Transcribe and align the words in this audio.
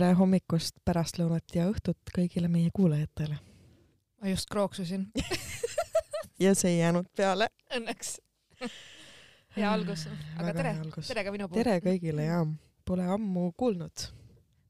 tere 0.00 0.14
hommikust, 0.16 0.78
pärastlõunat 0.88 1.52
ja 1.52 1.66
õhtut 1.68 2.10
kõigile 2.16 2.48
meie 2.48 2.70
kuulajatele. 2.72 3.34
ma 4.22 4.30
just 4.30 4.48
krooksusin 4.48 5.02
ja 6.44 6.54
see 6.56 6.70
ei 6.72 6.78
jäänud 6.78 7.10
peale. 7.16 7.50
Õnneks. 7.76 8.14
hea 9.58 9.68
algus, 9.68 10.06
aga 10.38 10.54
tere, 10.56 10.72
tere 11.04 11.26
ka 11.26 11.34
minu 11.34 11.50
poolt. 11.50 11.58
tere 11.60 11.76
kõigile 11.84 12.24
ja 12.30 12.40
pole 12.88 13.04
ammu 13.12 13.50
kuulnud. 13.60 14.06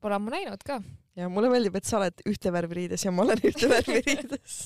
Pole 0.02 0.18
ammu 0.18 0.34
näinud 0.34 0.66
ka. 0.66 0.80
ja 1.14 1.30
mulle 1.30 1.52
meeldib, 1.54 1.78
et 1.78 1.86
sa 1.86 2.00
oled 2.00 2.26
ühte 2.26 2.50
värvi 2.50 2.82
riides 2.82 3.06
ja 3.06 3.14
ma 3.14 3.28
olen 3.28 3.46
ühte 3.52 3.70
värvi 3.70 4.02
riides 4.08 4.60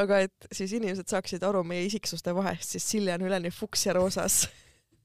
aga 0.00 0.24
et 0.30 0.48
siis 0.48 0.72
inimesed 0.80 1.12
saaksid 1.12 1.44
aru 1.44 1.60
meie 1.60 1.84
isiksuste 1.90 2.32
vahest, 2.32 2.72
siis 2.72 2.88
Silja 2.96 3.20
on 3.20 3.28
üleni 3.28 3.52
fuks 3.52 3.84
ja 3.84 4.00
roosas 4.00 4.46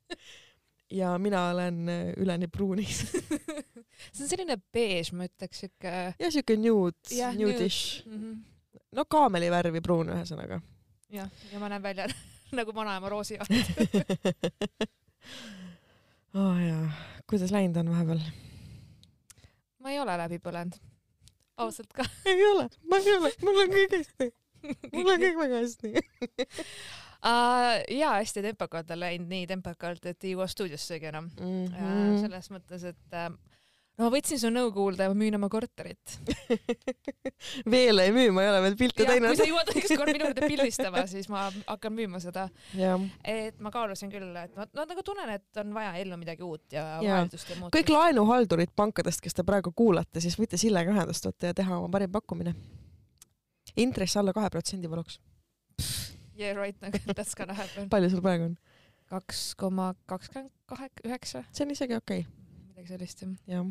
ja 0.91 1.17
mina 1.17 1.49
olen 1.49 1.89
äh, 1.89 2.13
üleni 2.17 2.47
pruunis 2.47 3.11
see 4.13 4.23
on 4.23 4.29
selline 4.29 4.57
beež, 4.73 5.11
ma 5.13 5.27
ütleks, 5.29 5.57
siuke. 5.63 5.93
jah, 6.19 6.31
siuke 6.33 6.57
nude, 6.57 7.29
nudish 7.37 8.05
mm. 8.05 8.17
-hmm. 8.17 8.35
no 8.97 9.05
kaamelivärvi 9.05 9.81
pruun, 9.85 10.09
ühesõnaga. 10.15 10.61
jah, 11.13 11.29
ja 11.53 11.57
ma 11.61 11.69
näen 11.69 11.83
välja 11.83 12.05
nagu 12.59 12.75
vanaema 12.75 13.09
roosijaht 13.09 13.49
oh 16.39 16.57
jaa, 16.65 16.85
kuidas 17.29 17.51
läinud 17.53 17.77
on 17.83 17.93
vahepeal? 17.93 18.21
ma 19.79 19.87
ei 19.93 19.99
ole 19.99 20.17
läbi 20.17 20.37
põlenud, 20.43 20.75
ausalt 21.57 21.93
ka. 21.93 22.03
ei 22.25 22.45
ole, 22.51 22.69
ma 22.89 22.95
ei 23.03 23.17
ole, 23.17 23.29
mul 23.45 23.57
on 23.65 23.69
kõik 23.77 23.91
hästi 23.99 24.25
mul 24.93 25.11
on 25.13 25.21
kõik 25.21 25.37
väga 25.39 25.61
hästi 25.63 25.91
uh,. 27.25 27.77
ja 27.89 28.15
hästi 28.17 28.43
tempokalt 28.45 28.91
on 28.91 29.03
läinud, 29.03 29.29
nii 29.29 29.47
tempokalt, 29.49 30.05
et 30.11 30.27
ei 30.27 30.35
jõua 30.35 30.47
stuudiossegi 30.49 31.11
enam 31.11 31.29
mm. 31.39 31.65
-hmm. 31.65 32.13
Uh, 32.15 32.19
selles 32.23 32.51
mõttes, 32.53 32.85
et 32.93 33.15
uh, 33.15 33.33
no 33.99 34.07
ma 34.07 34.11
võtsin 34.13 34.39
su 34.39 34.51
nõu 34.53 34.71
kuulda 34.75 35.05
ja 35.05 35.11
ma 35.11 35.17
müün 35.19 35.35
oma 35.35 35.49
korterit 35.51 36.15
veel 37.75 38.03
ei 38.03 38.13
müü, 38.15 38.31
ma 38.35 38.45
ei 38.45 38.51
ole 38.53 38.63
veel 38.67 38.79
pilte 38.79 39.05
teinud. 39.05 39.33
kui 39.33 39.39
sa 39.41 39.47
jõuad 39.49 39.71
ükskord 39.75 40.13
minu 40.15 40.29
juurde 40.29 40.47
pildistama, 40.47 41.05
siis 41.11 41.29
ma 41.31 41.45
hakkan 41.67 41.95
müüma 41.95 42.23
seda. 42.23 42.47
et 43.23 43.59
ma 43.59 43.71
kaalusin 43.75 44.11
küll, 44.13 44.31
et 44.39 44.55
ma 44.55 44.67
no, 44.71 44.87
nagu 44.89 45.05
tunnen, 45.05 45.35
et 45.35 45.63
on 45.63 45.73
vaja 45.75 45.95
ellu 46.01 46.19
midagi 46.21 46.45
uut 46.47 46.65
ja, 46.75 46.85
ja. 47.03 47.15
vaheldust 47.19 47.51
ja 47.51 47.59
muutust. 47.59 47.75
kõik 47.79 47.95
laenuhaldurid 47.95 48.75
pankadest, 48.75 49.23
kes 49.25 49.35
te 49.35 49.47
praegu 49.47 49.75
kuulate, 49.75 50.23
siis 50.23 50.39
võite 50.39 50.59
Sillega 50.59 50.95
ühendust 50.95 51.27
võtta 51.27 51.51
ja 51.51 51.57
teha 51.57 51.81
oma 51.81 51.91
parim 51.91 52.11
pakkumine 52.11 52.55
intress 53.79 54.17
alla 54.17 54.33
kahe 54.33 54.49
protsendi 54.49 54.89
paluks. 54.89 55.19
Yeah 56.39 56.55
right, 56.55 56.77
nagu 56.81 56.97
that's 57.13 57.35
gonna 57.35 57.53
happen. 57.53 57.89
palju 57.91 58.09
sul 58.09 58.21
praegu 58.23 58.49
on? 58.49 58.57
kaks 59.09 59.55
koma 59.57 59.93
kakskümmend 60.05 60.51
kaheksa, 60.69 61.01
üheksa. 61.07 61.43
see 61.51 61.65
on 61.65 61.73
isegi 61.73 61.97
okei 61.97 62.21
okay.. 62.21 62.45
midagi 62.69 62.93
sellist 62.93 63.23
jah. 63.23 63.33
jah. 63.49 63.65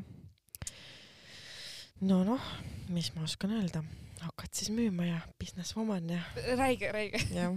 no 2.10 2.18
noh, 2.26 2.50
mis 2.92 3.12
ma 3.14 3.24
oskan 3.24 3.54
öelda, 3.60 3.84
hakkad 4.24 4.52
siis 4.58 4.72
müüma 4.74 5.06
ja 5.06 5.20
business 5.40 5.76
woman 5.78 6.10
ja. 6.10 6.20
räige, 6.58 6.92
räige. 6.92 7.22
jah. 7.34 7.54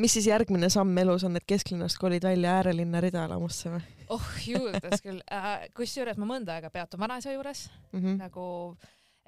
mis 0.00 0.16
siis 0.16 0.30
järgmine 0.30 0.72
samm 0.72 0.98
elus 1.04 1.28
on, 1.28 1.36
et 1.36 1.46
kesklinnast 1.46 2.00
kolid 2.00 2.24
välja 2.24 2.56
äärelinna 2.58 3.04
ridaelamusse 3.04 3.76
või? 3.76 3.84
oh 4.16 4.28
juures 4.48 5.04
küll 5.04 5.20
äh,, 5.28 5.68
kusjuures 5.76 6.18
ma 6.18 6.32
mõnda 6.32 6.56
aega 6.56 6.72
peatun 6.72 7.04
vanaisa 7.04 7.36
juures 7.36 7.68
mm 7.92 8.00
-hmm. 8.00 8.22
nagu 8.24 8.48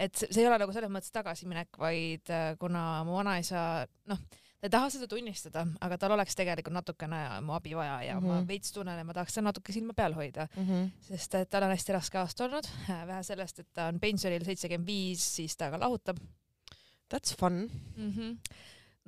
et 0.01 0.17
see 0.17 0.41
ei 0.41 0.49
ole 0.49 0.57
nagu 0.61 0.73
selles 0.73 0.93
mõttes 0.93 1.13
tagasiminek, 1.13 1.77
vaid 1.81 2.33
äh, 2.33 2.55
kuna 2.61 3.03
mu 3.05 3.19
vanaisa, 3.19 3.85
noh, 4.09 4.21
ta 4.61 4.69
ei 4.69 4.73
taha 4.73 4.91
seda 4.93 5.07
tunnistada, 5.09 5.65
aga 5.81 5.97
tal 6.01 6.15
oleks 6.17 6.37
tegelikult 6.37 6.75
natukene 6.77 7.21
mu 7.45 7.55
abi 7.57 7.73
vaja 7.77 8.01
ja 8.05 8.17
mm 8.19 8.25
-hmm. 8.25 8.29
ma 8.29 8.41
mhm. 8.41 8.49
veits 8.49 8.73
tunnen, 8.73 8.99
et 8.99 9.07
ma 9.07 9.17
tahaks 9.17 9.35
seal 9.35 9.45
natuke 9.45 9.73
silma 9.73 9.95
peal 9.97 10.15
hoida 10.15 10.49
mm, 10.57 10.67
-hmm. 10.67 10.91
sest 11.01 11.35
et 11.35 11.51
tal 11.51 11.63
on 11.63 11.71
hästi 11.71 11.93
raske 11.93 12.19
aasta 12.19 12.45
olnud, 12.45 12.69
vähe 12.89 13.23
sellest, 13.23 13.59
et 13.59 13.73
ta 13.73 13.87
on 13.87 14.01
pensionil 14.01 14.45
seitsekümmend 14.45 14.87
viis, 14.87 15.25
siis 15.37 15.57
ta 15.57 15.71
ka 15.71 15.81
lahutab. 15.81 16.17
That's 17.11 17.37
fun 17.37 17.71
mm. 17.97 18.13
-hmm 18.13 18.37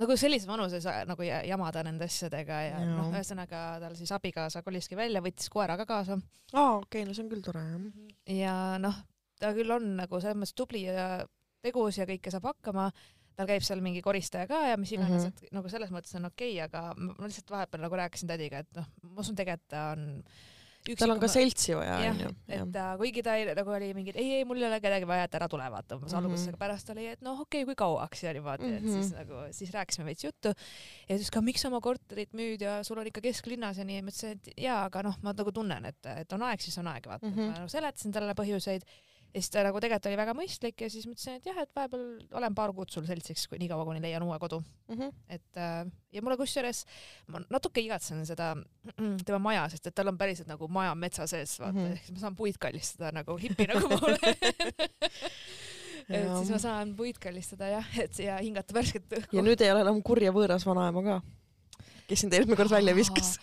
nagu 0.01 0.17
sellises 0.17 0.49
vanuses 0.49 0.87
nagu 1.07 1.23
jamada 1.23 1.83
nende 1.83 2.05
asjadega 2.09 2.61
ja, 2.65 2.81
ja. 2.81 2.97
noh, 2.97 3.11
ühesõnaga 3.13 3.61
tal 3.83 3.95
siis 3.99 4.13
abikaasa 4.13 4.63
koliski 4.63 4.97
välja, 4.97 5.23
võttis 5.25 5.51
koera 5.53 5.77
ka 5.77 5.87
kaasa. 5.87 6.19
aa, 6.53 6.77
okei 6.77 7.03
okay,, 7.03 7.05
no 7.05 7.15
see 7.15 7.25
on 7.25 7.31
küll 7.31 7.45
tore 7.45 7.61
jah. 7.61 7.85
ja 8.39 8.55
noh, 8.83 8.97
ta 9.39 9.53
küll 9.57 9.71
on 9.71 9.97
nagu 10.01 10.21
selles 10.21 10.39
mõttes 10.41 10.57
tubli 10.59 10.87
ja 10.87 11.27
tegus 11.63 11.99
ja 11.99 12.07
kõike 12.09 12.33
saab 12.35 12.49
hakkama, 12.51 12.89
tal 13.37 13.51
käib 13.51 13.67
seal 13.67 13.83
mingi 13.85 14.03
koristaja 14.05 14.49
ka 14.51 14.63
ja 14.73 14.81
mis 14.81 14.93
iganes 14.93 15.25
mm, 15.25 15.29
-hmm. 15.29 15.45
et 15.47 15.59
nagu 15.59 15.69
selles 15.73 15.93
mõttes 15.95 16.17
on 16.19 16.31
okei 16.31 16.57
okay,, 16.57 16.65
aga 16.69 16.95
ma 16.97 17.29
lihtsalt 17.29 17.55
vahepeal 17.55 17.87
nagu 17.87 18.03
rääkisin 18.03 18.29
tädiga, 18.29 18.65
et 18.65 18.81
noh, 18.81 18.89
ma 19.03 19.21
usun 19.25 19.39
tegelikult 19.39 19.71
ta 19.73 19.93
on 19.93 20.09
Üksikuma... 20.83 20.99
tal 20.99 21.13
on 21.15 21.21
ka 21.23 21.29
seltsi 21.31 21.75
vaja, 21.79 21.99
onju. 22.11 22.31
et 22.51 22.77
äh, 22.83 22.89
kuigi 22.99 23.23
ta 23.23 23.37
ei, 23.39 23.45
nagu 23.55 23.71
oli 23.71 23.93
mingi, 23.95 24.11
et 24.11 24.17
ei, 24.19 24.33
ei, 24.41 24.47
mul 24.49 24.59
ei 24.59 24.67
ole 24.67 24.81
kedagi 24.83 25.07
vaja, 25.07 25.29
et 25.29 25.37
ära 25.39 25.47
tule, 25.51 25.69
vaata 25.71 25.95
umbes 25.95 26.11
mm 26.11 26.17
-hmm. 26.17 26.25
alguses, 26.25 26.49
aga 26.51 26.59
pärast 26.59 26.91
oli, 26.91 27.05
et 27.13 27.23
noh, 27.23 27.39
okei 27.45 27.63
okay,, 27.63 27.69
kui 27.71 27.79
kauaks 27.79 28.25
ja 28.25 28.33
niimoodi 28.35 28.67
mm, 28.67 28.73
-hmm. 28.73 28.89
et 28.89 28.97
siis 28.97 29.13
mhm. 29.13 29.19
nagu, 29.21 29.53
siis 29.55 29.71
rääkisime 29.71 30.07
veits 30.07 30.25
juttu. 30.25 30.49
ja 31.09 31.19
siis 31.19 31.31
ka, 31.31 31.41
miks 31.41 31.63
sa 31.63 31.69
oma 31.69 31.81
korterit 31.81 32.35
müüd 32.35 32.67
ja 32.67 32.83
sul 32.83 32.99
on 32.99 33.07
ikka 33.07 33.21
kesklinnas 33.21 33.79
ja 33.79 33.85
nii, 33.85 34.03
ma 34.03 34.11
ütlesin, 34.11 34.31
et 34.31 34.51
jaa, 34.59 34.85
aga 34.85 35.03
noh, 35.03 35.19
ma 35.23 35.33
nagu 35.33 35.53
tunnen, 35.53 35.85
et, 35.85 36.07
et 36.07 36.33
on 36.33 36.43
aeg, 36.43 36.61
siis 36.61 36.79
on 36.79 36.87
aeg, 36.89 37.07
vaata 37.07 37.27
mm. 37.27 37.33
-hmm. 37.33 37.53
ma 37.53 37.59
nagu 37.63 37.69
seletasin 37.69 38.13
talle 38.13 38.35
põhjuseid 38.35 38.83
ja 39.33 39.41
siis 39.41 39.51
ta 39.53 39.63
nagu 39.65 39.81
tegelikult 39.81 40.09
oli 40.11 40.19
väga 40.21 40.35
mõistlik 40.37 40.85
ja 40.85 40.89
siis 40.93 41.07
mõtlesin, 41.09 41.39
et 41.41 41.49
jah, 41.49 41.59
et 41.63 41.71
vahepeal 41.77 42.05
olen 42.37 42.57
paar 42.57 42.73
kuud 42.77 42.93
sul 42.93 43.07
seltsiks, 43.09 43.47
nii 43.57 43.71
kaua, 43.71 43.87
kuni 43.89 44.03
leian 44.05 44.25
uue 44.27 44.39
kodu 44.43 44.61
mm. 44.61 44.99
-hmm. 44.99 45.13
et 45.33 45.61
äh, 45.61 45.87
ja 46.13 46.23
mulle 46.23 46.37
kusjuures, 46.41 46.85
ma 47.33 47.41
natuke 47.51 47.81
igatsen 47.81 48.25
seda 48.29 48.53
tema 49.25 49.41
maja, 49.41 49.69
sest 49.73 49.89
et 49.89 49.97
tal 49.97 50.13
on 50.13 50.19
päriselt 50.21 50.51
nagu 50.53 50.69
maja 50.69 50.95
metsa 50.95 51.27
sees, 51.27 51.59
vaata 51.61 51.79
mm, 51.79 51.87
-hmm. 51.87 51.93
ehk 51.93 52.05
siis 52.05 52.17
ma 52.17 52.25
saan 52.27 52.37
puid 52.37 52.61
kallistada 52.61 53.13
nagu 53.13 53.37
hipi 53.41 53.69
nagu 53.73 53.89
ma 53.93 54.01
olen 54.03 54.19
et 56.09 56.31
siis 56.37 56.51
ma 56.51 56.59
saan 56.59 56.97
puid 56.97 57.19
kallistada 57.19 57.73
jah, 57.73 57.99
et 57.99 58.19
ja 58.19 58.37
hingata 58.37 58.75
värsket 58.75 59.19
õhku. 59.19 59.37
ja 59.37 59.43
nüüd 59.43 59.61
ei 59.61 59.73
ole 59.73 59.81
enam 59.87 60.03
kurja 60.03 60.33
võõras 60.33 60.67
vanaema 60.67 61.03
ka, 61.03 61.21
kes 62.09 62.27
sind 62.27 62.33
eelmine 62.37 62.57
kord 62.57 62.71
välja 62.71 62.95
viskas 62.95 63.39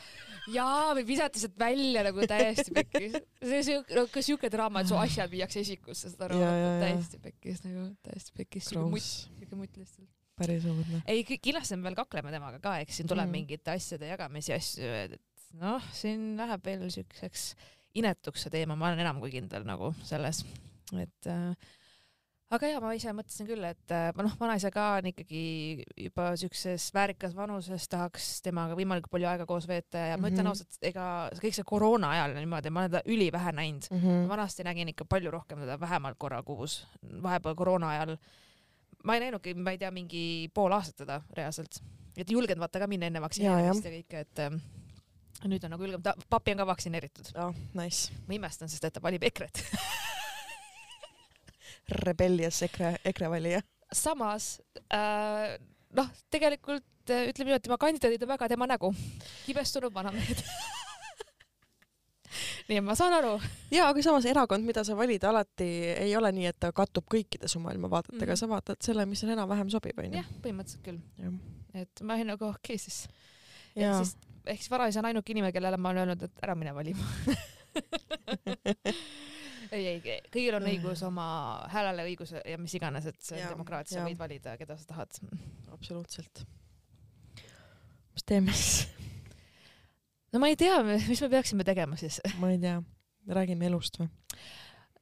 jaa, 0.53 0.93
või 0.97 1.05
visati 1.07 1.41
sealt 1.41 1.57
välja 1.59 2.03
nagu 2.07 2.27
täiesti 2.29 2.75
pekkis. 2.75 3.17
see 3.51 3.63
siuke, 3.67 3.97
no 3.97 4.05
ka 4.11 4.23
siuke 4.25 4.51
draama, 4.53 4.83
et 4.83 4.91
su 4.91 4.99
asjad 4.99 5.31
viiakse 5.31 5.63
esikusse, 5.63 6.13
saad 6.13 6.27
aru, 6.29 6.39
täiesti 6.83 7.21
pekkis 7.23 7.63
nagu, 7.65 7.87
täiesti 8.05 8.35
pekkis. 8.37 8.69
siuke 8.71 8.85
mutt, 8.93 9.09
siuke 9.39 9.59
mutt 9.59 9.81
lihtsalt. 9.81 10.09
päris 10.39 10.67
õudne. 10.69 11.01
ei, 11.09 11.25
kindlasti 11.31 11.79
me 11.79 11.89
veel 11.89 11.99
kakleme 11.99 12.33
temaga 12.35 12.61
ka, 12.63 12.77
eks 12.83 13.01
siin 13.01 13.09
tuleb 13.11 13.27
mm. 13.27 13.37
mingite 13.41 13.75
asjade 13.75 14.11
jagamisi 14.11 14.55
asju, 14.55 14.93
et 15.05 15.19
noh, 15.59 15.91
siin 15.95 16.31
läheb 16.39 16.63
veel 16.65 16.87
siukseks 16.93 17.51
inetuks 17.99 18.45
see 18.45 18.53
teema, 18.53 18.77
ma 18.77 18.91
olen 18.91 19.03
enam 19.03 19.19
kui 19.21 19.33
kindel 19.33 19.65
nagu 19.67 19.91
selles, 20.05 20.43
et 20.93 21.29
äh, 21.29 21.69
aga 22.55 22.69
ja 22.71 22.79
ma 22.81 22.91
ise 22.97 23.11
mõtlesin 23.13 23.47
küll, 23.49 23.65
et 23.67 23.93
äh, 23.93 24.09
noh, 24.17 24.33
vanaisa 24.39 24.71
ka 24.73 24.85
on 24.97 25.09
ikkagi 25.11 25.43
juba 26.07 26.31
siukses 26.39 26.87
väärikas 26.95 27.35
vanuses, 27.37 27.85
tahaks 27.91 28.29
temaga 28.45 28.77
võimalikult 28.77 29.13
palju 29.13 29.29
aega 29.29 29.45
koos 29.49 29.67
veeta 29.69 30.01
ja 30.01 30.17
mm 30.17 30.17
-hmm. 30.17 30.21
ma 30.21 30.31
ütlen 30.31 30.45
mhm. 30.45 30.53
ausalt, 30.53 30.79
ega 30.81 31.05
kõik 31.41 31.57
see 31.59 31.67
koroona 31.67 32.11
ajal 32.15 32.35
niimoodi, 32.39 32.73
ma 32.73 32.83
olen 32.83 32.91
teda 32.95 33.03
ülivähe 33.05 33.53
näinud 33.53 33.89
mm. 33.91 34.01
-hmm. 34.01 34.27
vanasti 34.29 34.63
nägin 34.63 34.89
ikka 34.89 35.05
palju 35.05 35.31
rohkem 35.31 35.59
teda, 35.59 35.79
vähemalt 35.79 36.17
korra 36.17 36.43
kuus, 36.43 36.87
vahepeal 37.23 37.55
koroona 37.55 37.89
ajal. 37.89 38.17
ma 39.03 39.15
ei 39.15 39.19
näinudki, 39.19 39.53
ma 39.53 39.71
ei 39.71 39.77
tea, 39.77 39.91
mingi 39.91 40.51
pool 40.53 40.71
aastat 40.71 40.95
teda 41.05 41.21
reaalselt, 41.37 41.81
et 42.17 42.31
julgenud 42.31 42.59
vaata 42.59 42.79
ka 42.79 42.87
minna 42.87 43.05
enne 43.05 43.21
vaktsineerimist 43.21 43.85
ja, 43.85 43.91
ja 43.91 43.97
kõike, 44.01 44.19
et 44.19 44.39
äh, 44.39 44.61
nüüd 45.45 45.63
on 45.63 45.71
nagu 45.71 45.83
julgem, 45.83 46.01
ta, 46.01 46.15
papi 46.29 46.51
on 46.51 46.57
ka 46.57 46.65
vaktsineeritud. 46.65 47.31
oh, 47.35 47.53
nice. 47.73 48.11
ma 48.27 48.33
imestan, 48.33 48.69
sest 48.69 48.83
et 48.83 48.93
ta 48.93 49.01
valib 49.01 49.23
EKRE-t 49.23 49.63
rebellious 51.89 52.61
EKRE, 52.67 52.95
EKRE 53.11 53.29
valija. 53.29 53.61
samas 53.93 54.59
äh, 54.93 55.57
noh, 55.97 56.09
tegelikult 56.31 57.09
äh, 57.09 57.29
ütleme 57.31 57.49
niimoodi, 57.49 57.65
tema 57.67 57.77
kandidaadid 57.81 58.25
on 58.25 58.33
väga 58.35 58.49
tema 58.51 58.67
nägu, 58.69 58.93
kibestunud 59.45 59.93
vanamehed 59.93 60.43
nii 62.69 62.81
ma 62.85 62.93
saan 62.97 63.13
aru. 63.17 63.33
ja, 63.73 63.87
aga 63.89 64.01
samas 64.05 64.25
erakond, 64.29 64.65
mida 64.67 64.83
sa 64.85 64.93
valid, 64.97 65.23
alati 65.25 65.69
ei 65.95 66.15
ole 66.17 66.31
nii, 66.35 66.47
et 66.51 66.59
ta 66.61 66.67
kattub 66.75 67.05
kõikide 67.09 67.47
su 67.49 67.59
maailmavaadetega 67.63 68.25
mm, 68.25 68.33
-hmm. 68.33 68.43
sa 68.43 68.49
vaatad 68.49 68.77
selle, 68.85 69.05
mis 69.09 69.19
sulle 69.23 69.33
enam-vähem 69.37 69.69
sobib, 69.73 69.99
onju. 69.99 70.13
jah, 70.21 70.27
põhimõtteliselt 70.43 70.83
küll. 70.85 70.99
et 71.73 72.01
ma 72.01 72.09
olin 72.17 72.27
nagu 72.35 72.45
okei 72.51 72.75
okay, 72.75 72.77
siis. 72.77 72.97
ehk 73.75 73.95
siis, 74.03 74.11
ehk 74.45 74.61
siis 74.61 74.71
varaisa 74.71 74.99
on 75.01 75.09
ainuke 75.11 75.29
inimene, 75.33 75.53
kellele 75.55 75.77
ma 75.77 75.89
olen 75.89 76.01
öelnud, 76.05 76.21
et 76.29 76.35
ära 76.45 76.55
mine 76.55 76.75
valima 76.75 77.03
ei, 79.75 79.87
ei, 79.87 80.19
kõigil 80.33 80.57
on 80.57 80.67
õigus 80.69 81.03
oma 81.07 81.25
häälele 81.73 82.05
õigus 82.09 82.33
ja 82.37 82.57
mis 82.61 82.75
iganes, 82.77 83.09
et 83.09 83.19
see 83.23 83.41
on 83.43 83.53
demokraatia, 83.53 83.99
sa 83.99 84.05
võid 84.07 84.19
valida, 84.19 84.55
keda 84.59 84.77
sa 84.79 84.87
tahad. 84.93 85.19
absoluutselt. 85.73 86.45
mis 88.13 88.25
teeme 88.25 88.55
siis? 88.55 88.87
no 90.33 90.41
ma 90.43 90.51
ei 90.51 90.57
tea, 90.59 90.79
mis 90.85 91.21
me 91.25 91.29
peaksime 91.35 91.67
tegema 91.67 91.99
siis? 91.99 92.21
ma 92.41 92.53
ei 92.53 92.61
tea, 92.61 92.79
räägime 93.29 93.69
elust 93.69 94.01
või? 94.01 94.09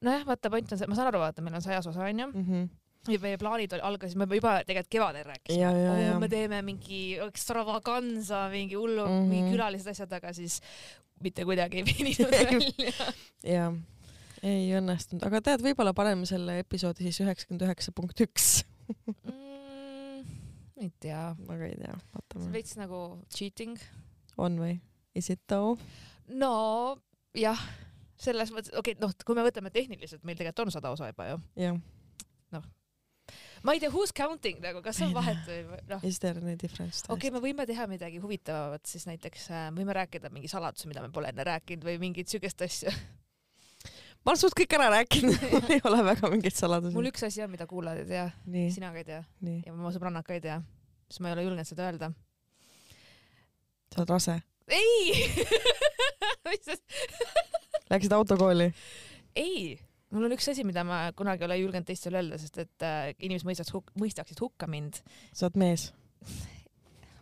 nojah, 0.05 0.27
vaata, 0.27 0.51
point 0.53 0.71
on 0.73 0.81
see, 0.81 0.89
ma 0.89 0.99
saan 0.99 1.11
aru, 1.11 1.23
vaata, 1.23 1.45
meil 1.45 1.57
on 1.57 1.65
sajas 1.65 1.89
osa 1.93 2.05
onju 2.07 2.29
mm. 2.33 2.43
-hmm 2.43 2.67
ja 3.07 3.19
meie 3.23 3.37
plaanid 3.39 3.71
algasid, 3.77 4.19
me 4.19 4.25
juba 4.35 4.57
tegelikult 4.67 4.91
kevadel 4.91 5.27
rääkisime, 5.29 5.67
oh, 6.11 6.17
me 6.19 6.27
teeme 6.27 6.57
mingi 6.65 7.01
extravaganza, 7.23 8.49
mingi 8.51 8.75
hullu 8.75 9.05
mm, 9.05 9.13
-hmm. 9.13 9.29
mingi 9.31 9.53
külalised 9.53 9.87
asjad, 9.93 10.11
aga 10.17 10.33
siis 10.33 10.57
mitte 11.23 11.45
kuidagi 11.47 11.77
ei 11.77 11.85
veninud 11.91 12.33
välja. 12.35 13.13
jah 13.43 13.77
ei 14.45 14.69
õnnestunud, 14.77 15.23
aga 15.27 15.41
tead, 15.45 15.63
võib-olla 15.65 15.93
paneme 15.97 16.27
selle 16.29 16.59
episoodi 16.61 17.07
siis 17.07 17.21
üheksakümmend 17.25 17.65
üheksa 17.69 17.93
punkt 17.95 18.21
üks. 18.25 18.61
mm,. 18.91 20.27
ei 20.83 20.91
tea, 21.01 21.23
aga 21.33 21.65
ei 21.65 21.77
tea, 21.79 21.97
vaatame. 22.13 22.51
veits 22.53 22.77
nagu 22.79 23.01
cheating. 23.33 23.79
on 24.37 24.59
või? 24.61 24.77
Is 25.17 25.31
it 25.33 25.41
though? 25.49 25.81
no 26.29 26.53
jah, 27.37 27.59
selles 28.19 28.51
mõttes, 28.53 28.73
okei 28.73 28.95
okay,, 28.95 29.01
noh, 29.03 29.13
kui 29.25 29.37
me 29.37 29.45
võtame 29.47 29.71
tehniliselt, 29.73 30.23
meil 30.27 30.37
tegelikult 30.39 30.67
on 30.67 30.75
sada 30.77 30.93
osa 30.93 31.09
juba 31.11 31.31
ju. 31.31 31.39
jah. 31.65 31.79
ma 33.65 33.73
ei 33.73 33.81
tea, 33.81 33.91
who's 33.91 34.13
counting 34.15 34.61
nagu, 34.63 34.83
kas 34.85 35.01
on 35.05 35.13
vahet 35.17 35.41
või 35.49 35.81
noh, 35.89 36.03
Is 36.07 36.21
there 36.23 36.37
any 36.41 36.57
difference? 36.59 37.03
okei 37.07 37.29
okay,, 37.29 37.35
me 37.35 37.43
võime 37.43 37.65
teha 37.69 37.87
midagi 37.89 38.21
huvitavat, 38.23 38.85
siis 38.89 39.07
näiteks 39.09 39.49
äh, 39.51 39.69
võime 39.75 39.97
rääkida 39.97 40.31
mingi 40.33 40.51
saladuse, 40.51 40.89
mida 40.91 41.03
me 41.03 41.11
pole 41.13 41.33
enne 41.33 41.47
rääkinud 41.47 41.87
või 41.87 41.97
mingit 42.07 42.29
siukest 42.31 42.61
asja. 42.67 42.93
ma 44.27 44.33
olen 44.33 44.39
suht 44.41 44.57
kõik 44.59 44.73
ära 44.75 44.89
rääkinud, 44.91 45.37
mul 45.53 45.69
ei 45.71 45.79
ole 45.87 46.01
väga 46.03 46.27
mingeid 46.33 46.55
saladusi. 46.57 46.91
mul 46.97 47.07
üks 47.07 47.23
asi 47.23 47.39
on, 47.45 47.51
mida 47.53 47.63
kuulajad 47.69 48.03
ei 48.03 48.09
tea, 48.09 48.25
sina 48.75 48.91
ka 48.91 48.99
ei 48.99 49.07
tea 49.07 49.21
nii, 49.47 49.61
ja 49.63 49.71
mu 49.71 49.91
sõbrannad 49.95 50.27
ka 50.27 50.35
ei 50.35 50.43
tea, 50.43 50.57
sest 51.07 51.23
ma 51.23 51.31
ei 51.31 51.37
ole 51.37 51.45
julgenud 51.45 51.69
seda 51.69 51.87
öelda. 51.87 52.11
sa 53.87 54.03
oled 54.03 54.11
rase. 54.11 54.35
ei 54.67 55.15
Läksid 57.91 58.11
autokooli? 58.11 58.67
ei, 59.39 59.79
mul 60.11 60.27
on 60.27 60.35
üks 60.35 60.51
asi, 60.51 60.67
mida 60.67 60.83
ma 60.83 61.05
kunagi 61.15 61.45
ei 61.45 61.47
ole 61.47 61.61
julgenud 61.61 61.87
teistele 61.87 62.19
öelda, 62.19 62.35
sest 62.41 62.59
et 62.65 62.83
äh, 62.83 63.13
inimesed 63.15 63.47
mõistaks 63.47 63.71
huk-, 63.71 63.95
mõistaksid 64.01 64.43
hukka 64.43 64.67
mind. 64.67 64.99
sa 65.31 65.47
oled 65.47 65.63
mees? 65.63 65.87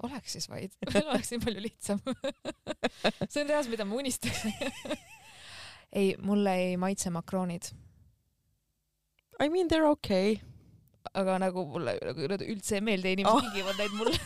oleks 0.06 0.40
siis 0.40 0.50
vaid, 0.50 0.74
elu 0.90 1.06
oleks 1.06 1.30
nii 1.36 1.42
palju 1.46 1.62
lihtsam. 1.70 2.02
see 3.30 3.46
on 3.46 3.54
reaalsus, 3.54 3.70
mida 3.78 3.86
ma 3.86 4.02
unistaks. 4.02 4.42
ei, 5.96 6.14
mulle 6.22 6.54
ei 6.60 6.76
maitse 6.78 7.10
makroonid, 7.14 7.72
I 9.40 9.50
mean 9.50 9.68
they 9.68 9.80
are 9.80 9.90
okay. 9.92 10.38
aga 11.14 11.38
nagu 11.40 11.66
mulle 11.70 11.96
nagu 12.04 12.28
nad 12.32 12.44
üldse 12.44 12.80
ei 12.80 12.84
meeldi 12.84 13.12
ja 13.12 13.18
inimesed 13.18 13.36
Oh. 13.36 13.48
kingivad 13.48 13.80
neid 13.80 13.96
mulle. 13.96 14.20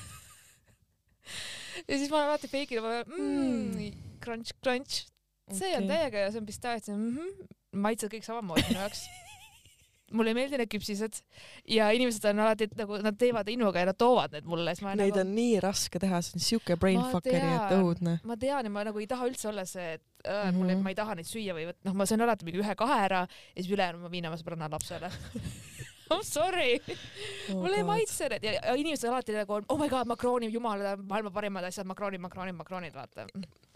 ja 1.89 1.95
siis 1.95 2.11
ma 2.13 2.25
alati 2.25 2.49
feigin, 2.51 2.83
ma 2.85 2.99
mm, 3.05 3.95
crunch, 4.23 4.53
crunch, 4.63 5.07
see 5.53 5.71
on 5.77 5.89
täiega 5.89 6.25
ja 6.25 6.33
see 6.33 6.41
on 6.41 6.49
pistaats 6.49 6.91
mm. 6.93 7.09
-hmm. 7.17 7.49
maitsed 7.85 8.13
kõik 8.13 8.27
samamoodi 8.27 8.67
minu 8.69 8.85
jaoks. 8.85 9.07
mulle 10.13 10.33
ei 10.33 10.37
meeldi 10.37 10.57
need 10.57 10.71
küpsised 10.73 11.19
ja 11.69 11.89
inimesed 11.93 12.23
on 12.31 12.41
alati 12.45 12.69
nagu 12.77 12.97
nad 13.05 13.17
teevad 13.19 13.49
innuga 13.53 13.83
ja 13.83 13.89
nad 13.91 13.97
toovad 13.97 14.33
need 14.33 14.47
mulle, 14.49 14.73
siis 14.75 14.85
ma 14.85 14.95
Neid 14.95 15.13
nagu 15.13 15.25
on 15.25 15.35
nii 15.35 15.59
raske 15.65 16.01
teha, 16.01 16.21
see 16.25 16.37
on 16.39 16.45
siuke 16.45 16.77
brainfuckeri, 16.81 17.37
et 17.37 17.67
tean. 17.69 17.83
õudne. 17.83 18.15
ma 18.25 18.37
tean 18.37 18.65
ja 18.65 18.73
ma 18.73 18.85
nagu 18.87 19.01
ei 19.01 19.09
taha 19.09 19.29
üldse 19.29 19.49
olla 19.51 19.65
see, 19.69 19.93
et 19.99 20.05
äh, 20.25 20.49
Mhm. 20.49 20.57
mulle, 20.57 20.75
ma 20.83 20.89
ei 20.91 20.95
taha 20.95 21.15
neid 21.15 21.27
süüa 21.29 21.53
või 21.55 21.67
võt-, 21.69 21.79
noh, 21.87 21.93
ma 21.95 22.05
söön 22.09 22.21
alati 22.25 22.45
mingi 22.47 22.59
ühe-kahe 22.63 22.97
ära 23.05 23.21
ja 23.27 23.61
siis 23.63 23.71
ülejäänu 23.71 24.01
ma 24.03 24.09
viin 24.11 24.25
oma 24.27 24.37
sõbranna 24.41 24.69
lapsele 24.71 25.09
I 26.09 26.15
m 26.17 26.23
sorry, 26.25 26.79
mulle 27.53 27.77
ei 27.77 27.83
maitse 27.85 28.25
need 28.31 28.41
ja, 28.47 28.55
ja 28.57 28.73
inimesed 28.81 29.05
alati 29.11 29.35
nagu, 29.35 29.59
oh 29.69 29.77
my 29.77 29.85
god, 29.91 30.07
makrooni, 30.09 30.47
jumal, 30.49 30.81
maailma 31.05 31.29
parimad 31.29 31.67
asjad, 31.67 31.85
makroonid, 31.85 32.19
makroonid, 32.23 32.55
makroonid, 32.57 32.95
vaata. 32.97 33.27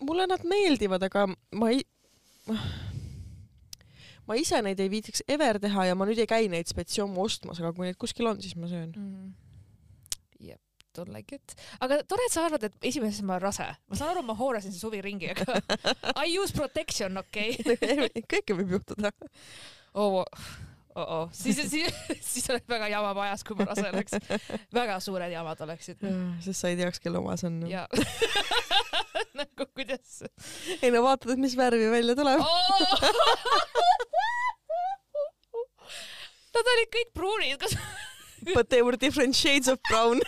mulle 0.02 0.26
nad 0.26 0.42
meeldivad, 0.50 1.04
aga 1.06 1.28
ma 1.30 1.70
ei, 1.70 1.84
ma 4.28 4.38
ise 4.40 4.60
neid 4.66 4.80
ei 4.82 4.90
viitsiks 4.92 5.22
ever 5.30 5.60
teha 5.62 5.86
ja 5.92 5.96
ma 6.00 6.08
nüüd 6.10 6.20
ei 6.24 6.30
käi 6.30 6.50
neid 6.52 6.70
spetsioome 6.72 7.22
ostmas, 7.22 7.62
aga 7.62 7.70
kui 7.78 7.86
neid 7.90 8.00
kuskil 8.02 8.26
on, 8.32 8.42
siis 8.42 8.56
ma 8.58 8.66
söön. 8.72 8.96
jep, 8.98 9.43
don't 10.94 11.14
like 11.14 11.36
it. 11.36 11.56
aga 11.82 12.02
tore, 12.08 12.26
et 12.28 12.34
sa 12.34 12.46
arvad, 12.48 12.68
et 12.68 12.90
esimesest 12.90 13.26
ma 13.26 13.38
olen 13.38 13.46
rase. 13.48 13.70
ma 13.90 14.00
saan 14.00 14.14
aru, 14.14 14.26
ma 14.28 14.36
hoorasin 14.38 14.74
see 14.74 14.82
suvi 14.82 15.02
ringi, 15.04 15.32
aga 15.34 15.60
I 16.24 16.38
use 16.38 16.54
protection, 16.56 17.18
okei 17.22 17.58
okay. 17.60 18.24
kõike 18.34 18.58
võib 18.60 18.78
juhtuda. 18.78 19.12
oh, 19.94 20.22
oh, 20.22 20.38
oh. 21.04 21.26
siis, 21.36 21.60
siis, 21.72 21.98
siis 22.22 22.50
oleks 22.54 22.70
väga 22.70 22.92
jama 22.94 23.14
majas, 23.18 23.46
kui 23.48 23.58
ma 23.60 23.68
rase 23.72 23.88
oleks. 23.90 24.18
väga 24.74 25.00
suured 25.04 25.34
jamad 25.34 25.66
oleksid. 25.66 26.06
sest 26.46 26.60
sa 26.60 26.72
ei 26.72 26.80
teaks, 26.80 27.02
kelle 27.04 27.22
oma 27.22 27.38
see 27.40 27.50
on. 27.52 27.62
nagu 29.40 29.66
kuidas 29.74 30.22
ei 30.82 30.94
no 30.94 31.04
vaatad, 31.06 31.34
et 31.34 31.42
mis 31.42 31.58
värvi 31.58 31.90
välja 31.94 32.18
tuleb. 32.20 32.42
oh!. 32.42 33.00
Nad 36.54 36.68
olid 36.70 36.90
kõik 36.94 37.16
pruunid, 37.18 37.56
kas 37.58 37.74
But 38.54 38.70
they 38.70 38.82
were 38.82 38.92
different 38.94 39.36
shades 39.36 39.68
of 39.68 39.80
brown. 39.90 40.22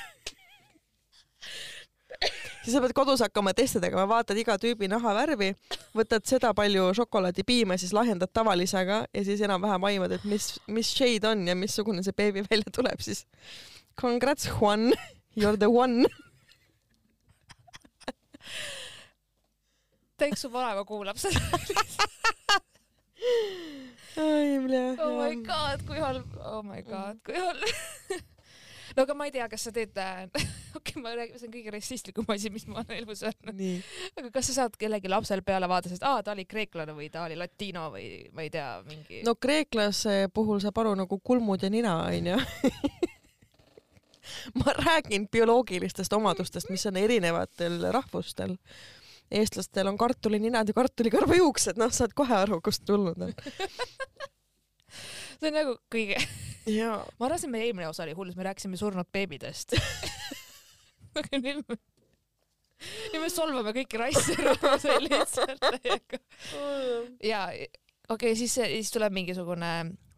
Siis 2.64 2.74
sa 2.74 2.82
pead 2.84 2.94
kodus 2.98 3.24
hakkama 3.26 3.54
teste 3.58 3.82
tegema, 3.84 4.06
vaatad 4.10 4.38
iga 4.40 4.58
tüübi 4.62 4.90
nahavärvi, 4.92 5.52
võtad 5.96 6.26
seda 6.28 6.54
palju 6.58 6.90
šokolaadipiima, 7.00 7.78
siis 7.82 7.94
lahjendad 7.96 8.32
tavalisega 8.34 9.06
ja 9.14 9.26
siis 9.28 9.42
enam-vähem 9.46 9.90
aimad, 9.92 10.12
et 10.18 10.28
mis, 10.30 10.56
mis 10.68 10.92
shade 10.96 11.28
on 11.30 11.48
ja 11.48 11.56
missugune 11.58 12.04
see 12.06 12.16
beebi 12.18 12.46
välja 12.50 12.72
tuleb, 12.76 13.00
siis 13.04 13.26
congrats, 14.00 14.50
Juan, 14.52 14.94
you 15.36 15.50
are 15.50 15.58
the 15.58 15.70
one. 15.72 16.06
täitsa 20.18 20.42
su 20.46 20.52
vanaema 20.54 20.86
kuulab 20.88 21.18
seda. 21.20 21.40
oh 25.04 25.18
my 25.20 25.36
god, 25.44 25.84
kui 25.88 26.00
halb, 26.00 26.38
oh 26.40 26.64
my 26.64 26.82
god, 26.88 27.20
kui 27.26 27.36
halb. 27.36 27.66
no 28.96 29.04
aga 29.04 29.18
ma 29.18 29.28
ei 29.28 29.34
tea, 29.36 29.50
kas 29.52 29.68
sa 29.68 29.76
teed, 29.76 29.92
okei 30.76 30.96
okay,, 30.96 31.04
ma 31.04 31.14
räägin, 31.16 31.40
see 31.40 31.50
on 31.50 31.56
kõige 31.56 31.74
rassistlikum 31.76 32.30
asi, 32.36 32.52
mis 32.54 32.68
ma 32.70 32.82
olen 32.82 33.02
elus 33.02 33.24
öelnud, 33.26 33.64
aga 34.20 34.32
kas 34.36 34.52
sa 34.52 34.58
saad 34.60 34.78
kellegi 34.80 35.12
lapsel 35.12 35.44
peale 35.46 35.70
vaadata, 35.72 35.96
et 35.96 36.08
aa, 36.08 36.22
ta 36.26 36.36
oli 36.36 36.48
kreeklane 36.50 36.96
või 36.98 37.10
ta 37.14 37.26
oli 37.26 37.40
latino 37.40 37.88
või 37.94 38.08
ma 38.36 38.46
ei 38.46 38.54
tea, 38.54 38.70
mingi 38.90 39.24
no.. 39.28 39.38
kreeklase 39.40 40.26
puhul 40.34 40.62
saab 40.64 40.84
aru 40.84 40.96
nagu 41.00 41.20
kulmud 41.24 41.66
ja 41.66 41.72
nina 41.74 41.98
onju. 42.10 42.40
ma 44.60 44.74
räägin 44.74 45.28
bioloogilistest 45.32 46.14
omadustest, 46.14 46.70
mis 46.70 46.86
on 46.86 46.98
erinevatel 46.98 47.92
rahvustel. 47.92 48.56
eestlastel 49.32 49.88
on 49.88 49.98
kartulininad 49.98 50.70
ja 50.70 50.74
kartulikarvajuuksed, 50.74 51.80
noh, 51.82 51.92
saad 51.92 52.14
kohe 52.14 52.36
aru, 52.36 52.62
kust 52.62 52.86
tulnud 52.86 53.22
on. 53.22 53.34
see 55.40 55.50
on 55.50 55.58
nagu 55.58 55.78
kõige, 55.92 56.20
jaa. 56.70 57.00
ma 57.20 57.30
arvasin, 57.30 57.52
meie 57.52 57.70
eelmine 57.70 57.90
osa 57.90 58.06
oli 58.06 58.14
hull, 58.18 58.34
me 58.38 58.50
rääkisime 58.50 58.78
surnud 58.78 59.10
beebidest. 59.12 59.76
aga 61.22 61.40
nüüd 61.42 61.62
me, 61.70 61.78
nüüd 63.14 63.22
me 63.24 63.30
solvame 63.32 63.74
kõiki 63.78 64.02
rasse 64.02 64.36
rahvuse 64.42 64.98
lihtsalt 65.06 65.64
täiega. 65.64 66.20
ja 67.24 67.46
okei 67.52 67.70
okay,, 68.10 68.36
siis, 68.40 68.54
siis 68.60 68.92
tuleb 68.94 69.16
mingisugune 69.16 69.72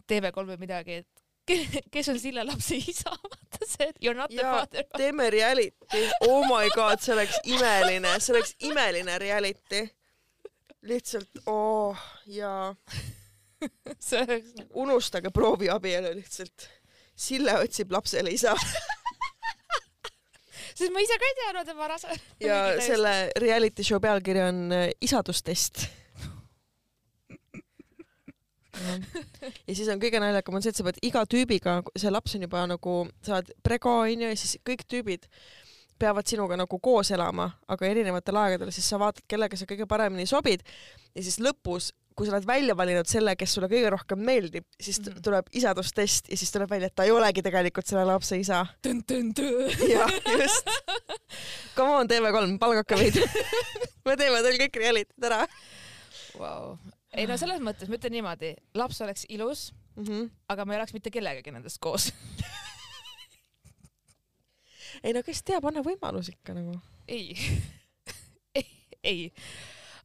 TV3 0.07 0.47
või 0.53 0.59
midagi, 0.61 1.01
et 1.03 1.23
ke- 1.47 1.83
kes 1.91 2.09
on 2.13 2.19
Sille 2.19 2.43
lapse 2.47 2.75
isa, 2.79 3.13
vaata 3.31 3.67
see, 3.67 3.87
et 3.89 4.01
you 4.03 4.11
are 4.11 4.17
not 4.19 4.31
the 4.33 4.41
Jaa. 4.41 4.55
father. 4.61 4.87
teeme 4.99 5.29
reality, 5.33 6.03
oh 6.27 6.43
my 6.49 6.69
god, 6.75 7.03
see 7.03 7.13
oleks 7.15 7.39
imeline, 7.45 8.15
see 8.23 8.35
oleks 8.35 8.55
imeline 8.67 9.19
reality. 9.23 9.85
lihtsalt, 10.87 11.41
oh 11.51 11.97
jaa, 12.31 12.71
see 14.07 14.21
oleks 14.23 14.67
unustage 14.73 15.31
prooviabielu 15.35 16.13
lihtsalt. 16.15 16.69
Sille 17.17 17.55
otsib 17.57 17.89
lapsele 17.91 18.29
isa 18.29 18.51
sest 20.77 20.93
ma 20.93 21.03
ise 21.03 21.17
ka 21.19 21.29
ei 21.29 21.37
teadnud, 21.41 21.71
et 21.71 21.77
ma 21.79 21.91
rase. 21.91 22.17
ja 22.47 22.57
selle 22.83 23.13
reality 23.41 23.85
show 23.85 24.01
pealkiri 24.03 24.43
on 24.45 24.65
äh, 24.75 24.89
isadustest. 25.01 25.87
ja 28.77 29.73
siis 29.73 29.87
on 29.89 30.01
kõige 30.01 30.21
naljakam 30.21 30.57
on 30.57 30.63
see, 30.63 30.69
et 30.73 30.77
sa 30.77 30.85
pead 30.85 30.99
iga 31.07 31.23
tüübiga, 31.29 31.79
see 31.97 32.11
laps 32.13 32.37
on 32.37 32.45
juba 32.45 32.65
nagu, 32.69 32.97
sa 33.25 33.39
oled 33.39 33.55
prego 33.65 33.95
onju 34.03 34.29
ja 34.29 34.37
siis 34.37 34.59
kõik 34.65 34.85
tüübid 34.85 35.25
peavad 35.97 36.29
sinuga 36.29 36.57
nagu 36.59 36.77
koos 36.77 37.09
elama, 37.15 37.49
aga 37.73 37.87
erinevatel 37.89 38.37
aegadel, 38.37 38.69
siis 38.73 38.85
sa 38.85 38.99
vaatad, 39.01 39.25
kellega 39.29 39.57
sa 39.57 39.65
kõige 39.69 39.87
paremini 39.89 40.27
sobid 40.29 40.61
ja 41.15 41.23
siis 41.25 41.39
lõpus, 41.41 41.89
kui 42.17 42.25
sa 42.25 42.33
oled 42.33 42.47
välja 42.49 42.73
valinud 42.77 43.05
selle, 43.09 43.35
kes 43.37 43.51
sulle 43.53 43.67
kõige 43.69 43.91
rohkem 43.93 44.17
meeldib, 44.25 44.65
siis 44.81 44.97
t- 44.99 45.11
Mhm. 45.11 45.21
tuleb 45.21 45.49
isadustest 45.53 46.31
ja 46.31 46.37
siis 46.37 46.49
tuleb 46.51 46.69
välja, 46.71 46.87
et 46.89 46.95
ta 46.97 47.05
ei 47.05 47.11
olegi 47.13 47.43
tegelikult 47.45 47.85
selle 47.85 48.05
lapse 48.09 48.39
isa. 48.41 48.63
jah, 49.93 50.09
just. 50.39 50.71
Come 51.77 51.91
on, 52.01 52.07
TV3, 52.09 52.57
palgake 52.59 52.95
meid. 52.97 53.19
me 54.05 54.15
teeme 54.17 54.41
teil 54.41 54.57
kõik 54.63 54.79
reality'd 54.81 55.27
ära 55.29 55.43
wow.. 56.39 56.77
ei 57.13 57.27
no 57.29 57.37
selles 57.37 57.61
mõttes 57.61 57.89
ma 57.89 57.97
ütlen 57.99 58.13
niimoodi, 58.17 58.53
laps 58.77 59.01
oleks 59.05 59.25
ilus, 59.29 59.67
mm. 59.95 60.03
-hmm. 60.07 60.29
aga 60.49 60.65
ma 60.65 60.73
ei 60.73 60.79
oleks 60.81 60.93
mitte 60.97 61.11
kellegagi 61.13 61.51
nendest 61.53 61.77
koos. 61.83 62.09
ei 65.03 65.13
no 65.13 65.21
kes 65.25 65.43
teab, 65.45 65.65
anna 65.69 65.83
võimalus 65.85 66.29
ikka 66.33 66.53
nagu. 66.57 66.79
ei, 67.07 67.35
ei. 69.11 69.31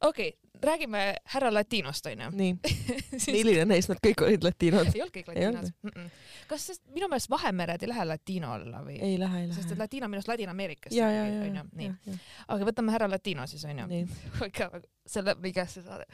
Okei 0.03 0.29
okay,, 0.29 0.61
räägime 0.63 1.15
härra 1.25 1.53
Latinost 1.53 2.05
onju. 2.05 2.29
nii, 2.31 2.55
milline 3.35 3.65
neist 3.65 3.91
nad 3.91 3.99
kõik 4.03 4.23
olid 4.25 4.45
latiinod? 4.45 4.89
ei 4.93 5.01
olnud 5.01 5.15
kõik 5.15 5.31
latiinod 5.31 5.69
mm. 5.71 5.89
-mm. 5.95 6.09
kas 6.47 6.67
sest 6.71 6.83
minu 6.95 7.09
meelest 7.11 7.29
Vahemered 7.29 7.83
ei 7.83 7.91
lähe 7.91 8.05
latino 8.05 8.53
alla 8.53 8.83
või? 8.85 8.97
ei 9.01 9.19
lähe, 9.19 9.43
ei 9.43 9.51
sest 9.51 9.65
et 9.65 9.75
lähe. 9.75 9.83
latiino 9.83 10.07
on 10.07 10.13
minu 10.13 10.21
arust 10.21 10.31
Ladina-Ameerikast. 10.31 10.95
onju 10.95 11.65
nii 11.73 12.17
aga 12.47 12.69
võtame 12.71 12.95
härra 12.95 13.09
Latino 13.09 13.47
siis 13.47 13.65
onju. 13.65 13.87
selle, 15.15 15.35
kes 15.53 15.77
see 15.77 15.83
saade. 15.83 16.07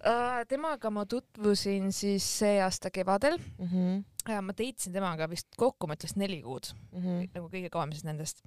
uh, 0.00 0.42
temaga 0.48 0.90
ma 0.90 1.06
tutvusin 1.06 1.92
siis 1.92 2.26
see 2.42 2.58
aasta 2.62 2.90
kevadel 2.90 3.38
mm. 3.38 3.68
-hmm. 3.68 4.02
ja 4.32 4.42
ma 4.42 4.52
date'isin 4.52 4.92
temaga 4.92 5.30
vist 5.30 5.48
kokku 5.56 5.86
ma 5.86 5.98
ütleks 5.98 6.16
neli 6.16 6.42
kuud 6.42 6.74
Mm 6.92 7.02
-hmm. 7.02 7.30
nagu 7.34 7.48
kõige 7.48 7.68
kauem 7.70 7.92
siis 7.92 8.04
nendest. 8.04 8.42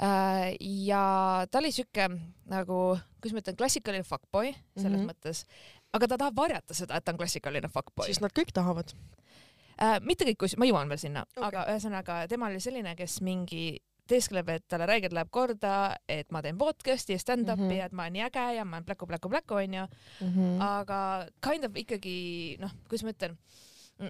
Ja 0.00 1.02
ta 1.50 1.58
oli 1.58 1.72
siuke 1.72 2.08
nagu, 2.50 2.78
kuidas 3.20 3.36
ma 3.36 3.42
ütlen, 3.44 3.56
klassikaline 3.58 4.06
fuckboy 4.06 4.52
selles 4.52 5.00
mm. 5.00 5.02
-hmm. 5.02 5.10
mõttes, 5.12 5.44
aga 5.92 6.08
ta 6.08 6.18
tahab 6.18 6.36
varjata 6.36 6.74
seda, 6.74 6.96
et 6.96 7.04
ta 7.04 7.12
on 7.12 7.20
klassikaline 7.20 7.68
fuckboy 7.68 8.06
siis 8.06 8.20
nad 8.20 8.32
kõik 8.32 8.52
tahavad. 8.52 8.92
uh,. 8.92 9.98
mitte 10.00 10.24
kõik, 10.24 10.38
kus 10.44 10.56
ma 10.56 10.68
jõuan 10.68 10.88
veel 10.88 10.98
sinna 10.98 11.24
okay., 11.36 11.48
aga 11.48 11.66
ühesõnaga 11.72 12.26
tema 12.28 12.46
oli 12.50 12.60
selline, 12.60 12.96
kes 12.96 13.20
mingi 13.20 13.80
teeskleb, 14.08 14.48
et 14.48 14.64
talle 14.68 14.86
räigelt 14.86 15.14
läheb 15.14 15.30
korda, 15.30 15.96
et 16.10 16.30
ma 16.34 16.42
teen 16.42 16.58
podcast'i 16.58 17.16
ja 17.16 17.22
stand-up'i 17.22 17.62
mm. 17.62 17.68
-hmm. 17.68 17.78
ja 17.78 17.86
et 17.86 17.92
ma 17.92 18.02
olen 18.02 18.12
nii 18.12 18.24
äge 18.28 18.46
ja 18.56 18.64
ma 18.64 18.76
olen 18.76 18.84
pläku-pläku-pläku 18.84 19.54
onju 19.54 19.86
Mm 20.20 20.28
-hmm. 20.28 20.62
aga 20.62 21.26
kind 21.40 21.64
of 21.64 21.76
ikkagi 21.76 22.56
noh, 22.60 22.70
kuidas 22.88 23.04
ma 23.04 23.10
ütlen, 23.10 23.36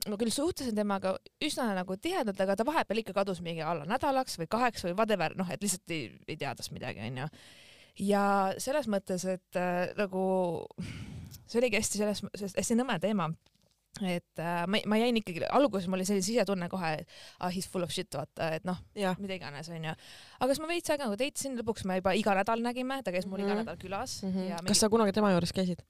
ma 0.09 0.19
küll 0.21 0.33
suhtlesin 0.35 0.77
temaga 0.77 1.15
üsna 1.45 1.69
nagu 1.77 1.97
tihedalt, 2.01 2.41
aga 2.45 2.57
ta 2.57 2.67
vahepeal 2.69 3.03
ikka 3.03 3.17
kadus 3.21 3.43
mingi 3.45 3.65
alla 3.67 3.87
nädalaks 3.89 4.39
või 4.41 4.49
kaheks 4.53 4.87
või 4.87 4.97
whatever, 4.97 5.37
noh, 5.39 5.49
et 5.53 5.63
lihtsalt 5.63 5.95
ei, 5.95 6.11
ei 6.29 6.37
tea 6.41 6.55
tast 6.59 6.75
midagi, 6.75 7.05
onju. 7.09 7.29
ja 8.09 8.25
selles 8.63 8.89
mõttes, 8.93 9.27
et 9.29 9.61
äh, 9.61 9.93
nagu 9.99 10.27
see 11.47 11.61
oligi 11.61 11.81
hästi 11.81 12.03
selles, 12.03 12.23
hästi 12.57 12.79
nõme 12.79 12.99
teema 13.03 13.31
et 14.01 14.41
äh, 14.41 14.63
ma, 14.71 14.81
ma 14.89 14.97
jäin 14.97 15.19
ikkagi, 15.21 15.43
alguses 15.53 15.89
mul 15.91 16.01
oli 16.01 16.07
selline 16.09 16.25
sisetunne 16.25 16.69
kohe, 16.73 16.95
et 17.03 17.17
ah, 17.41 17.51
he 17.53 17.61
is 17.61 17.69
full 17.69 17.85
of 17.85 17.93
shit, 17.93 18.09
vaata, 18.17 18.55
et 18.57 18.65
noh, 18.65 18.79
mida 19.21 19.37
iganes, 19.37 19.69
onju. 19.69 19.93
aga 20.41 20.55
siis 20.55 20.63
ma 20.65 20.71
veits 20.71 20.93
aega 20.93 21.05
nagu 21.05 21.19
date'isin, 21.21 21.59
lõpuks 21.61 21.85
me 21.89 21.99
juba 22.01 22.15
iga 22.17 22.37
nädal 22.39 22.65
nägime, 22.65 23.03
ta 23.05 23.13
käis 23.13 23.29
mul 23.29 23.43
mm 23.43 23.45
-hmm. 23.45 23.51
iga 23.51 23.55
Mhm. 23.55 23.67
nädal 23.67 23.83
külas 23.83 24.23
mm 24.23 24.29
mm 24.29 24.39
-hmm. 24.39 24.49
ja 24.51 24.57
kas 24.67 24.81
sa 24.81 24.89
kunagi 24.89 25.13
tema 25.13 25.33
juures 25.33 25.53
käisid? 25.53 25.85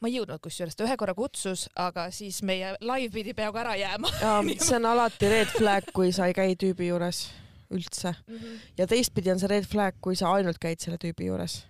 Ma 0.00 0.08
ei 0.08 0.16
jõudnud 0.16 0.40
kusjuures, 0.42 0.76
ta 0.76 0.86
ühe 0.86 0.96
korra 1.00 1.14
kutsus, 1.16 1.66
aga 1.78 2.08
siis 2.14 2.40
meie 2.46 2.74
live 2.80 3.12
pidi 3.14 3.34
peaaegu 3.36 3.60
ära 3.62 3.76
jääma 3.78 4.12
see 4.66 4.76
on 4.78 4.90
alati 4.92 5.30
red 5.32 5.52
flag, 5.56 5.90
kui 5.96 6.12
sa 6.16 6.30
ei 6.30 6.36
käi 6.36 6.56
tüübi 6.60 6.90
juures 6.90 7.26
üldse 7.70 8.14
mm. 8.26 8.36
-hmm. 8.36 8.60
ja 8.78 8.86
teistpidi 8.86 9.32
on 9.32 9.40
see 9.40 9.50
red 9.50 9.66
flag, 9.68 9.98
kui 10.00 10.16
sa 10.16 10.32
ainult 10.34 10.58
käid 10.58 10.80
selle 10.82 10.98
tüübi 11.02 11.28
juures. 11.30 11.64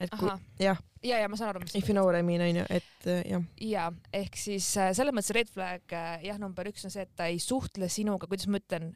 et 0.00 0.12
kui, 0.12 0.30
jah, 0.60 0.78
ja, 1.02 1.18
ja 1.18 1.28
ma 1.28 1.36
saan 1.36 1.50
aru, 1.54 1.64
mis 1.64 1.74
if 1.74 1.88
you 1.88 1.96
know 1.96 2.04
what 2.06 2.18
I 2.18 2.22
mean 2.22 2.42
onju, 2.44 2.66
et 2.70 3.06
äh, 3.06 3.22
jah. 3.30 3.42
ja 3.60 3.92
ehk 4.12 4.36
siis 4.36 4.68
äh, 4.76 4.92
selles 4.96 5.14
mõttes 5.14 5.34
red 5.34 5.50
flag 5.52 5.92
äh, 5.92 6.24
jah, 6.24 6.38
number 6.38 6.68
üks 6.68 6.84
on 6.84 6.94
see, 6.94 7.06
et 7.06 7.14
ta 7.16 7.30
ei 7.32 7.38
suhtle 7.42 7.88
sinuga, 7.92 8.28
kuidas 8.28 8.48
ma 8.48 8.60
ütlen, 8.62 8.94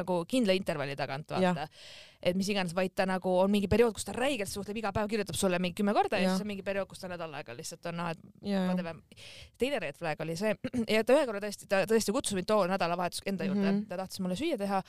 nagu 0.00 0.24
kindla 0.28 0.56
intervalli 0.56 0.96
tagant 0.98 1.30
vaata. 1.36 1.68
et 2.26 2.34
mis 2.34 2.48
iganes, 2.50 2.72
vaid 2.74 2.94
ta 2.96 3.04
nagu 3.06 3.30
on 3.38 3.50
mingi 3.52 3.68
periood, 3.70 3.92
kus 3.94 4.06
ta 4.08 4.12
räigelt 4.16 4.50
suhtleb 4.50 4.80
iga 4.80 4.90
päev, 4.92 5.06
kirjutab 5.08 5.36
sulle 5.38 5.58
mingi 5.62 5.76
kümme 5.78 5.92
korda 5.94 6.18
ja, 6.18 6.24
ja 6.24 6.30
siis 6.32 6.42
on 6.42 6.48
mingi 6.48 6.64
periood, 6.66 6.88
kus 6.90 6.98
ta 6.98 7.10
nädal 7.12 7.34
aega 7.38 7.54
lihtsalt 7.54 7.86
on 7.86 7.98
noh, 8.00 8.08
et 8.10 8.18
whatever. 8.42 8.96
teine 9.60 9.78
red 9.84 9.98
flag 9.98 10.20
oli 10.24 10.36
see, 10.36 10.54
ja 10.96 11.04
ta 11.06 11.14
ühe 11.14 11.26
korra 11.28 11.42
tõesti, 11.44 11.68
ta 11.70 11.84
tõesti 11.86 12.14
kutsus 12.16 12.34
mind 12.34 12.48
too 12.50 12.66
nädalavahetus 12.66 13.22
enda 13.26 13.46
juurde 13.46 13.62
mm. 13.62 13.78
-hmm. 13.78 13.86
ta 13.88 14.00
tahtis 14.00 14.20
mulle 14.24 14.36
süüa 14.36 14.58
teha, 14.58 14.82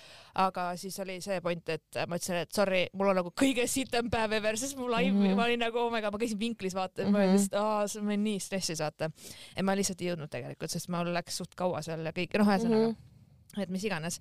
aga 0.47 0.69
siis 0.75 0.99
oli 1.03 1.19
see 1.21 1.41
point, 1.41 1.69
et 1.69 2.01
ma 2.07 2.17
ütlesin, 2.17 2.41
et 2.47 2.51
sorry, 2.55 2.87
mul 2.93 3.11
on 3.13 3.21
nagu 3.21 3.33
kõige 3.43 3.67
sitem 3.67 4.09
päev 4.09 4.33
ever, 4.39 4.57
sest 4.57 4.79
mu 4.79 4.89
live 4.89 5.11
mm. 5.11 5.23
-hmm. 5.23 5.35
ma 5.35 5.45
olin 5.45 5.59
nagu 5.67 5.83
oh 5.83 5.91
my 5.93 6.01
god, 6.01 6.15
ma 6.15 6.23
käisin 6.23 6.39
vinklis 6.39 6.75
vaata 6.75 7.03
mm, 7.03 7.07
-hmm. 7.07 7.11
ma 7.11 7.17
olin 7.17 7.27
Mhm. 7.27 7.37
lihtsalt, 7.37 7.61
aa, 7.61 8.01
ma 8.01 8.11
olin 8.11 8.23
nii 8.23 8.39
stressis 8.39 8.81
vaata. 8.83 9.11
et 9.55 9.65
ma 9.65 9.75
lihtsalt 9.75 10.01
ei 10.01 10.11
jõudnud 10.11 10.31
tegelikult, 10.31 10.73
sest 10.73 10.89
mul 10.93 11.13
läks 11.13 11.37
suht 11.41 11.55
kaua 11.59 11.83
seal 11.85 12.05
ja 12.05 12.13
kõik, 12.15 12.37
noh, 12.39 12.47
ühesõnaga 12.47 12.87
mm. 12.87 12.95
-hmm. 12.95 13.16
Et 13.65 13.73
mis 13.73 13.83
iganes. 13.87 14.19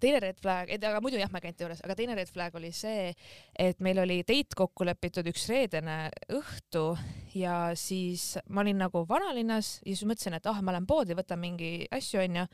teine 0.00 0.20
red 0.20 0.36
flag, 0.40 0.70
aga 0.76 1.00
muidu 1.00 1.16
jah, 1.16 1.30
ma 1.32 1.40
käin 1.40 1.54
ta 1.56 1.64
juures, 1.64 1.80
aga 1.84 1.94
teine 1.96 2.16
red 2.18 2.28
flag 2.28 2.54
oli 2.58 2.72
see, 2.76 3.14
et 3.58 3.80
meil 3.80 3.98
oli 4.02 4.18
date 4.28 4.56
kokku 4.56 4.84
lepitud 4.84 5.26
üks 5.30 5.46
reedene 5.48 6.10
õhtu 6.36 6.84
ja 7.36 7.70
siis 7.78 8.34
ma 8.48 8.60
olin 8.64 8.78
nagu 8.84 9.04
vanalinnas 9.08 9.78
ja 9.80 9.94
siis 9.94 10.04
mõtlesin, 10.08 10.36
et 10.36 10.50
ah, 10.50 10.60
ma 10.64 10.74
lähen 10.76 10.88
poodi, 10.88 11.16
võtan 11.16 11.40
mingi 11.40 11.88
asju 11.90 12.20
onju. 12.22 12.46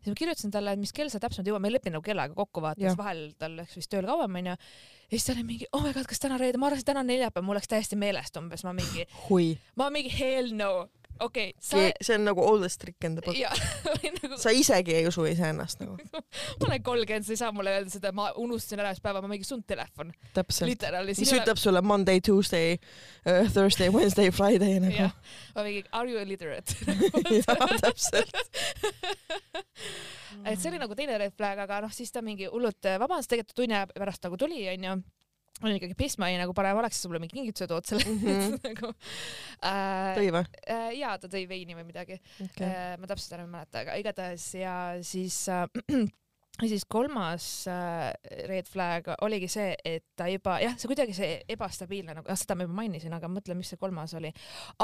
siis 0.00 0.12
ma 0.12 0.18
kirjutasin 0.22 0.54
talle, 0.54 0.72
et 0.72 0.80
mis 0.80 0.92
kell 0.96 1.12
sa 1.12 1.20
täpsemalt 1.22 1.48
jõuad, 1.50 1.62
ma 1.62 1.70
ei 1.70 1.76
leppinud 1.76 1.98
nagu 1.98 2.06
kellaga 2.06 2.36
kokku 2.36 2.64
vaata, 2.64 2.80
siis 2.80 2.98
vahel 2.98 3.26
tal 3.38 3.56
läks 3.60 3.76
vist 3.76 3.92
tööl 3.92 4.08
kauem 4.08 4.40
onju. 4.42 4.56
ja 4.56 5.14
siis 5.14 5.28
ta 5.28 5.36
oli 5.36 5.46
mingi, 5.52 5.68
oh 5.72 5.84
my 5.84 5.92
god, 5.96 6.08
kas 6.08 6.22
täna 6.22 6.40
reede, 6.40 6.60
ma 6.60 6.70
arvasin, 6.70 6.86
et 6.86 6.92
täna 6.92 7.04
on 7.04 7.10
neljapäev, 7.12 7.46
mul 7.46 7.60
läks 7.60 7.72
täiesti 7.72 8.00
meelest 8.00 8.40
umbes, 8.40 8.64
ma 8.64 8.72
mingi, 8.76 9.06
hui, 9.26 9.52
ma 9.76 9.90
mingi 9.92 10.12
hell 10.16 10.52
no, 10.56 10.88
okei 11.20 11.50
okay,, 11.50 11.60
sa 11.60 12.04
see 12.04 12.16
on 12.18 12.24
nagu 12.26 12.42
oldest 12.42 12.80
trick 12.82 13.04
in 13.04 13.16
the 13.16 13.24
book. 13.24 13.36
nagu 14.22 14.38
sa 14.40 14.52
isegi 14.54 14.94
ei 14.96 15.06
usu 15.08 15.24
iseennast 15.28 15.82
nagu, 15.82 15.96
ma 16.60 16.68
olen 16.68 16.82
kolmkümmend, 16.86 17.26
sa 17.26 17.34
ei 17.34 17.40
saa 17.40 17.52
mulle 17.56 17.74
öelda 17.76 17.92
seda, 17.92 18.12
ma 18.16 18.28
unustasin 18.42 18.82
ära 18.82 18.92
ühe 18.94 19.02
päeva, 19.04 19.22
ma 19.24 19.30
mingi 19.32 19.48
sul 19.48 19.60
on 19.60 19.64
telefon, 19.68 20.12
täpselt. 20.36 20.86
mis 21.08 21.34
ütleb 21.36 21.60
sulle 21.60 21.82
Monday, 21.86 22.20
Tuesday 22.24 22.76
uh,, 22.76 23.50
Thursday, 23.52 23.90
Wednesday, 23.94 24.32
Friday 24.34 24.80
nagu 24.82 25.10
ma 25.56 25.66
mingi 25.66 25.84
are 25.92 26.10
you 26.10 26.20
illiterate 26.20 26.76
jah, 27.40 27.76
täpselt. 27.82 28.40
et 30.44 30.60
see 30.60 30.70
oli 30.70 30.80
nagu 30.82 30.96
teine 30.98 31.18
red 31.20 31.36
flag, 31.36 31.60
aga 31.66 31.82
noh, 31.86 31.92
siis 31.94 32.12
ta 32.12 32.24
mingi 32.24 32.50
hullult 32.50 32.92
vabandas, 33.00 33.30
tegelikult 33.30 33.56
tunni 33.62 33.76
aja 33.76 33.88
pärast 33.94 34.26
nagu 34.26 34.38
tuli, 34.40 34.64
onju. 34.74 34.98
Olin 35.64 35.78
ikkagi 35.78 35.96
pissed, 35.98 36.20
ma 36.20 36.28
olin 36.28 36.42
nagu 36.44 36.54
parem 36.56 36.76
oleks 36.76 37.00
sa 37.00 37.08
mulle 37.08 37.22
mingi 37.22 37.38
kingituse 37.38 37.68
tood 37.70 37.88
selle 37.88 38.04
mm. 38.10 38.20
-hmm. 38.26 38.58
nagu 38.66 38.92
äh,. 39.64 40.12
tõi 40.18 40.28
või? 40.36 40.44
äh, 40.68 40.90
jaa, 41.00 41.16
ta 41.22 41.32
tõi 41.32 41.46
veini 41.48 41.78
või 41.78 41.88
midagi 41.88 42.20
okay.. 42.44 42.94
ma 43.00 43.08
täpselt 43.08 43.38
enam 43.38 43.48
ei 43.48 43.56
mäleta, 43.56 43.84
aga 43.84 43.96
igatahes 44.02 44.46
ja 44.60 44.76
siis 45.06 45.40
äh, 45.48 45.64
ja 46.62 46.68
siis 46.68 46.84
kolmas 46.88 47.46
äh, 47.68 48.12
red 48.48 48.68
flag 48.70 49.10
oligi 49.24 49.48
see, 49.50 49.74
et 49.84 50.04
ta 50.16 50.28
juba 50.30 50.56
jah, 50.62 50.76
see 50.80 50.88
kuidagi 50.88 51.14
see 51.16 51.30
ebastabiilne 51.52 52.16
nagu, 52.16 52.28
ah 52.32 52.38
seda 52.38 52.56
ma 52.56 52.64
juba 52.64 52.78
mainisin, 52.80 53.12
aga 53.16 53.28
mõtle, 53.30 53.56
mis 53.58 53.72
see 53.72 53.80
kolmas 53.80 54.14
oli. 54.16 54.32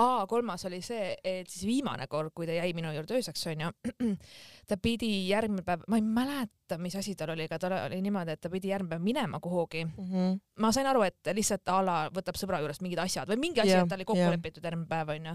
aa, 0.00 0.26
kolmas 0.31 0.67
oli 0.69 0.83
see, 0.85 1.14
et 1.25 1.49
siis 1.49 1.64
viimane 1.69 2.07
kord, 2.12 2.35
kui 2.37 2.49
ta 2.49 2.57
jäi 2.59 2.73
minu 2.76 2.93
juurde 2.93 3.17
ööseks 3.17 3.47
onju, 3.55 3.73
ta 4.69 4.79
pidi 4.83 5.12
järgmine 5.31 5.64
päev, 5.64 5.87
ma 5.88 6.00
ei 6.00 6.05
mäleta, 6.05 6.76
mis 6.81 6.97
asi 6.97 7.14
tal 7.17 7.33
oli, 7.35 7.47
aga 7.49 7.59
tal 7.61 7.76
oli 7.79 8.02
niimoodi, 8.05 8.37
et 8.37 8.43
ta 8.43 8.52
pidi 8.52 8.73
järgmine 8.73 8.97
päev 8.97 9.07
minema 9.07 9.41
kuhugi. 9.41 9.87
Mhm. 9.87 10.37
ma 10.62 10.69
sain 10.73 10.87
aru, 10.87 11.07
et 11.09 11.33
lihtsalt 11.33 11.71
a 11.73 11.79
la 11.83 11.97
võtab 12.12 12.37
sõbra 12.38 12.61
juurest 12.61 12.85
mingid 12.85 13.00
asjad 13.00 13.31
või 13.31 13.41
mingi 13.41 13.62
asi 13.62 13.73
Jah, 13.73 13.81
yeah,, 13.81 13.87
et 13.87 13.91
ta 13.91 13.97
oli 13.97 14.05
kokku 14.05 14.21
jah. 14.21 14.29
yeah. 14.29 14.37
lepitud 14.37 14.67
järgmine 14.69 14.88
päev 14.91 15.14
onju. 15.17 15.33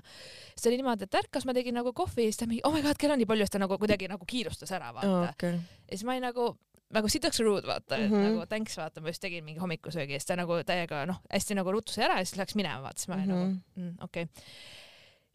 siis 0.53 0.69
oli 0.69 0.77
niimoodi, 0.83 1.09
et 1.09 1.17
ärkas, 1.17 1.47
ma 1.49 1.57
tegin 1.57 1.75
nagu 1.75 1.93
kohvi 1.97 2.27
ja 2.27 2.31
siis 2.31 2.43
ta 2.43 2.47
mingi 2.49 2.61
oh 2.69 2.75
my 2.75 2.85
god, 2.85 3.01
kell 3.01 3.15
on 3.15 3.21
nii 3.23 3.29
palju, 3.29 3.47
siis 3.47 3.55
ta 3.57 3.63
nagu 3.63 3.79
kuidagi 3.81 4.11
nagu 4.11 4.29
kiirustas 4.29 4.71
ära 4.77 4.93
vaata 4.93 5.49
oh.. 5.49 5.57
Ja 5.91 5.97
siis 5.97 6.03
ma 6.05 6.11
olin 6.15 6.21
nagu 6.27 6.57
nagu 6.93 7.09
sitaks 7.11 7.39
rude 7.43 7.67
vaata, 7.67 7.95
et 7.95 8.01
mm 8.01 8.15
Mhm. 8.15 8.15
-hmm. 8.15 8.29
nagu 8.29 8.45
thanks 8.45 8.77
vaata, 8.77 9.01
ma 9.01 9.09
just 9.09 9.21
tegin 9.21 9.43
mingi 9.43 9.59
hommikusöögi 9.59 10.13
ja 10.13 10.19
siis 10.19 10.25
ta 10.25 10.35
nagu 10.35 10.53
täiega 10.65 11.05
noh, 11.05 11.21
hästi 11.33 11.55
nagu 11.55 11.71
ruttus 11.71 11.97
ära 11.97 12.19
ja 12.19 12.25
siis 12.25 12.37
läks 12.37 12.55
minema 12.55 12.81
vaata, 12.81 12.99
siis 12.99 13.07
ma 13.07 13.15
olin 13.15 13.27
mm 13.27 13.33
-hmm. 13.33 13.59
nagu 13.75 13.89
mm, 13.89 13.97
okei 14.03 14.23
okay.. 14.23 14.43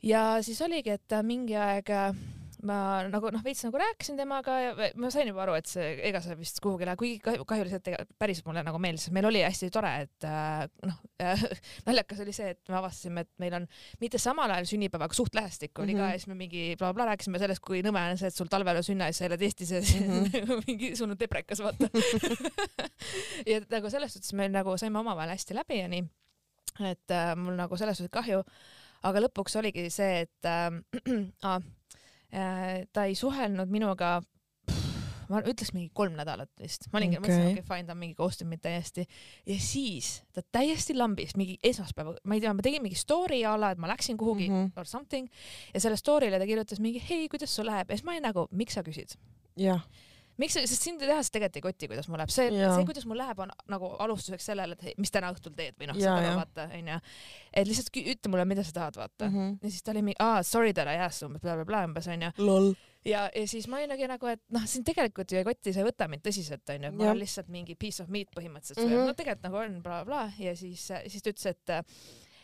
ja 0.03 0.43
siis 0.43 0.63
oligi, 0.63 0.91
et 0.91 1.03
ta 1.09 1.23
mingi 1.23 1.57
aeg 1.57 1.91
äh, 1.91 2.17
ma 2.69 2.79
nagu 3.11 3.33
noh, 3.35 3.43
veits 3.43 3.65
nagu 3.67 3.81
rääkisin 3.81 4.19
temaga 4.21 4.59
ja 4.61 4.91
ma 5.01 5.11
sain 5.11 5.29
juba 5.29 5.43
aru, 5.47 5.57
et 5.59 5.67
see, 5.67 5.89
ega 6.09 6.21
see 6.25 6.37
vist 6.39 6.61
kuhugi 6.63 6.85
ei 6.85 6.91
lähe, 6.93 7.01
kuigi 7.01 7.19
kahju, 7.25 7.47
kahju 7.49 7.67
oli 7.67 7.73
see, 7.73 7.83
et 7.83 7.93
ega 7.93 8.05
päriselt 8.23 8.47
mulle 8.47 8.63
nagu 8.67 8.79
meeldis, 8.83 9.09
meil 9.15 9.27
oli 9.27 9.43
hästi 9.43 9.71
tore, 9.75 9.93
et 10.07 10.29
äh, 10.29 10.65
noh 10.87 11.01
äh, 11.23 11.43
naljakas 11.89 12.23
oli 12.23 12.35
see, 12.37 12.53
et 12.55 12.73
me 12.73 12.79
avastasime, 12.79 13.27
et 13.27 13.33
meil 13.43 13.59
on 13.59 13.67
mitte 14.03 14.21
samal 14.23 14.53
ajal 14.55 14.71
sünnipäev, 14.75 15.07
aga 15.09 15.19
suht 15.19 15.35
lähestikku 15.35 15.83
oli 15.83 15.95
mm 15.95 15.99
-hmm. 15.99 16.03
ka 16.03 16.13
Mhm. 16.13 16.13
ja 16.13 16.19
siis 16.19 16.27
me 16.29 16.35
mingi 16.35 16.77
blablabla 16.79 17.09
rääkisime 17.13 17.39
sellest, 17.43 17.63
kui 17.65 17.83
nõme 17.85 18.03
on 18.11 18.19
see, 18.21 18.31
et 18.31 18.37
sul 18.37 18.51
talvel 18.53 18.81
on 18.81 18.87
sünna 18.87 19.09
ja 19.11 19.17
sa 19.17 19.27
elad 19.27 19.43
Eestis 19.43 19.71
ja 19.75 19.83
siis 19.83 20.03
mingi 20.67 20.93
sul 20.97 21.11
on 21.11 21.19
deprekas 21.19 21.63
vaata 21.65 21.89
ja 23.51 23.61
nagu 23.73 23.91
selles 23.91 24.15
suhtes 24.17 24.33
me 24.39 24.49
nagu 24.53 24.77
saime 24.81 25.01
omavahel 25.03 25.35
hästi 25.35 25.57
läbi 25.57 25.81
ja 25.81 25.91
nii, 25.93 26.05
et 26.93 27.15
äh, 27.15 27.35
mul 27.37 27.59
nagu 27.59 27.77
selles 27.81 27.99
suhtes 28.01 28.13
kahju, 28.15 28.43
aga 29.09 29.25
lõpuks 29.27 29.59
oligi 29.61 29.89
see, 29.91 30.27
et 30.27 30.49
äh, 30.49 30.69
äh, 31.49 31.59
ta 32.33 33.05
ei 33.05 33.15
suhelnud 33.19 33.69
minuga 33.69 34.21
ma 35.33 35.41
ütleks 35.49 35.73
mingi 35.75 35.91
kolm 35.97 36.17
nädalat 36.19 36.51
vist, 36.61 36.89
ma 36.93 37.01
olingi 37.01 37.19
okay., 37.19 37.25
mõtlesin 37.25 37.47
Okei. 37.47 37.63
okay, 37.63 37.67
fine, 37.69 37.89
ta 37.89 37.95
on 37.95 38.01
mingi 38.03 38.17
koostöömid 38.19 38.63
täiesti 38.65 39.05
ja 39.49 39.57
siis 39.63 40.11
ta 40.35 40.45
täiesti 40.55 40.97
lambis 40.97 41.37
mingi 41.41 41.57
esmaspäeva, 41.65 42.15
ma 42.29 42.37
ei 42.37 42.45
tea, 42.45 42.53
ma 42.57 42.65
tegin 42.65 42.85
mingi 42.85 42.99
story 42.99 43.43
a 43.49 43.55
la, 43.61 43.73
et 43.75 43.83
ma 43.83 43.91
läksin 43.91 44.19
kuhugi 44.21 44.49
mm. 44.51 44.55
-hmm. 44.55 44.81
or 44.81 44.89
something 44.89 45.29
ja 45.75 45.81
selle 45.81 45.97
story'le 46.01 46.41
ta 46.41 46.49
kirjutas 46.49 46.81
mingi 46.85 47.03
hei, 47.09 47.29
kuidas 47.33 47.55
sul 47.57 47.69
läheb 47.71 47.91
ja 47.91 47.97
siis 47.97 48.07
ma 48.09 48.17
olin 48.17 48.29
nagu, 48.29 48.47
miks 48.51 48.77
sa 48.79 48.85
küsid? 48.87 49.17
jah, 49.57 49.85
miks, 50.41 50.57
sest 50.57 50.87
sind 50.87 51.03
tehas 51.03 51.31
tegelikult 51.33 51.59
ei 51.59 51.65
koti, 51.65 51.89
kuidas 51.91 52.09
mul 52.11 52.21
läheb, 52.21 52.33
see, 52.33 52.49
see, 52.53 52.87
kuidas 52.89 53.07
mul 53.09 53.21
läheb, 53.21 53.43
on 53.45 53.53
nagu 53.73 53.91
alustuseks 54.05 54.47
sellele, 54.53 54.77
et 54.79 55.01
mis 55.01 55.13
täna 55.13 55.33
õhtul 55.35 55.55
teed 55.59 55.77
või 55.81 55.91
noh, 55.91 55.99
saad 55.99 56.23
aru, 56.23 56.39
vaata 56.41 56.69
onju. 56.79 57.01
et 57.53 57.69
lihtsalt 57.69 58.01
ütle 58.03 58.33
mulle, 58.33 58.47
mida 58.53 58.65
sa 58.67 58.77
tahad, 58.79 58.99
vaata 59.03 59.29
mm. 59.29 59.37
-hmm. 59.37 59.59
ja 59.63 59.75
siis 59.75 59.83
ta 59.83 59.93
oli 59.95 60.07
mingi, 60.09 60.19
aa 60.23 60.43
sorry 60.47 60.73
that 60.73 60.89
I 60.89 61.03
asked 61.05 61.27
umbes 61.29 61.45
blablabla 61.45 61.85
umbes 61.91 62.09
onju. 62.09 62.33
ja, 63.05 63.29
ja 63.35 63.47
siis 63.49 63.69
ma 63.69 63.83
olingi 63.83 64.09
nagu, 64.09 64.33
et 64.33 64.43
noh, 64.57 64.67
sind 64.67 64.89
tegelikult 64.89 65.33
ju 65.33 65.43
ei 65.43 65.45
koti, 65.45 65.73
sa 65.73 65.85
ei 65.85 65.91
võta 65.91 66.09
mind 66.09 66.25
tõsiselt 66.27 66.75
onju, 66.77 66.89
et 66.89 66.99
ma 66.99 67.11
olen 67.11 67.23
lihtsalt 67.23 67.53
mingi 67.53 67.77
piece 67.77 68.03
of 68.03 68.09
meat 68.09 68.33
põhimõtteliselt 68.37 68.87
mm, 68.87 68.93
-hmm. 68.93 69.13
no 69.13 69.15
tegelikult 69.19 69.49
nagu 69.49 69.63
on 69.63 69.81
blablabla 69.83 70.27
ja 70.39 70.57
siis, 70.57 70.89
siis 71.07 71.23
ta 71.23 71.35
ütles, 71.35 71.47
et 71.55 71.79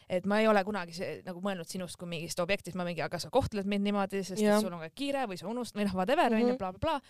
et 0.09 0.25
ma 0.29 0.41
ei 0.41 0.49
ole 0.49 0.63
kunagi 0.65 0.95
see, 0.97 1.19
nagu 1.27 1.43
mõelnud 1.45 1.69
sinust 1.69 1.99
kui 2.01 2.09
mingist 2.09 2.41
objektist, 2.41 2.77
ma 2.81 2.87
mingi, 2.89 3.03
aga 3.05 3.21
sa 3.21 3.31
kohtled 3.33 3.69
mind 3.69 3.85
niimoodi, 3.85 4.23
sest 4.25 4.41
Jah. 4.41 4.57
et 4.57 4.65
sul 4.65 4.73
on 4.73 4.81
ka 4.81 4.89
kiire 4.97 5.27
või 5.29 5.37
sa 5.41 5.51
unustad 5.51 5.81
või 5.81 5.89
noh, 5.89 5.99
whatever 5.99 6.33
onju 6.33 6.47
mm 6.47 6.53
-hmm., 6.55 6.63
blablabla. 6.63 7.01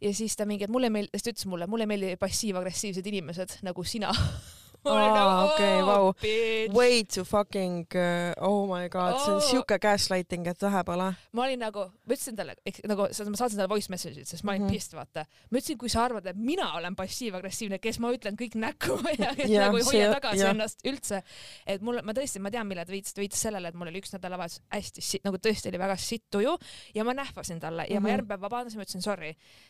Ja 0.00 0.14
siis 0.14 0.36
ta 0.36 0.46
mingi, 0.46 0.64
et 0.64 0.72
mulle 0.72 0.90
ei 0.90 0.96
meeldi, 0.98 1.10
siis 1.14 1.26
ta 1.26 1.34
ütles 1.34 1.48
mulle, 1.50 1.66
mulle 1.70 1.86
ei 1.86 1.92
meeldi 1.94 2.12
passiiv-agressiivsed 2.20 3.06
inimesed 3.12 3.58
nagu 3.66 3.84
sina. 3.84 4.12
Aa, 4.90 5.44
okei, 5.44 5.82
vau. 5.86 6.12
bitch. 6.22 6.74
way 6.74 7.04
to 7.04 7.24
fucking 7.24 7.86
uh, 7.94 8.32
oh 8.48 8.66
my 8.68 8.88
god, 8.88 9.18
see 9.24 9.32
on 9.32 9.36
Oh. 9.36 9.40
siuke 9.50 9.78
gaslighting, 9.82 10.46
et 10.46 10.62
vähe 10.62 10.82
pole. 10.84 11.08
ma 11.32 11.42
olin 11.44 11.58
nagu, 11.60 11.84
ma 12.06 12.14
ütlesin 12.14 12.36
talle, 12.36 12.54
nagu 12.88 13.08
sa- 13.12 13.24
ma 13.30 13.36
saatsin 13.36 13.58
talle 13.58 13.68
voice 13.68 13.90
message'id, 13.92 14.26
sest 14.26 14.44
ma 14.44 14.52
olin 14.52 14.62
mm. 14.62 14.68
-hmm. 14.68 14.72
pissed, 14.72 14.94
vaata. 14.98 15.24
ma 15.50 15.58
ütlesin, 15.58 15.78
kui 15.78 15.88
sa 15.88 16.04
arvad, 16.04 16.26
et 16.26 16.36
mina 16.36 16.72
olen 16.78 16.96
passiiv-agressiivne, 16.96 17.78
kes 17.78 17.98
ma 17.98 18.12
ütlen 18.12 18.36
kõik 18.40 18.54
näkku 18.54 18.98
ja 19.22 19.34
kes 19.34 19.50
Jah, 19.50 19.66
nagu 19.66 19.76
ei 19.76 19.84
hoia 19.84 20.12
tagasi 20.14 20.42
jah. 20.42 20.50
ennast 20.50 20.80
üldse. 20.86 21.22
et 21.66 21.82
mul, 21.82 22.00
ma 22.02 22.12
tõesti, 22.12 22.38
ma 22.40 22.50
tean, 22.50 22.66
millele 22.66 22.86
ta 22.86 22.92
viitas, 22.92 23.12
ta 23.14 23.20
viitas 23.20 23.40
sellele, 23.42 23.68
et 23.68 23.74
mul 23.74 23.88
oli 23.88 24.00
üks 24.00 24.12
nädalavahetus 24.12 24.60
hästi 24.72 25.00
sitt, 25.02 25.24
nagu 25.24 25.36
tõesti 25.36 25.68
oli 25.68 25.78
väga 25.78 25.96
sitt 25.96 26.24
tuju 26.30 26.56
ja 26.94 27.04
ma 27.04 27.12
nähvasin 27.14 27.60
talle 27.60 27.82
ja 27.88 27.88
mm 27.88 27.96
-hmm. 27.96 28.00
ma 28.02 28.08
Mhm. 28.08 28.12
järgmine 28.12 28.28
päev 28.28 28.40
vabandasin, 28.40 28.78
ma 28.78 28.82
ütlesin 28.84 29.02
sorry. 29.02 29.28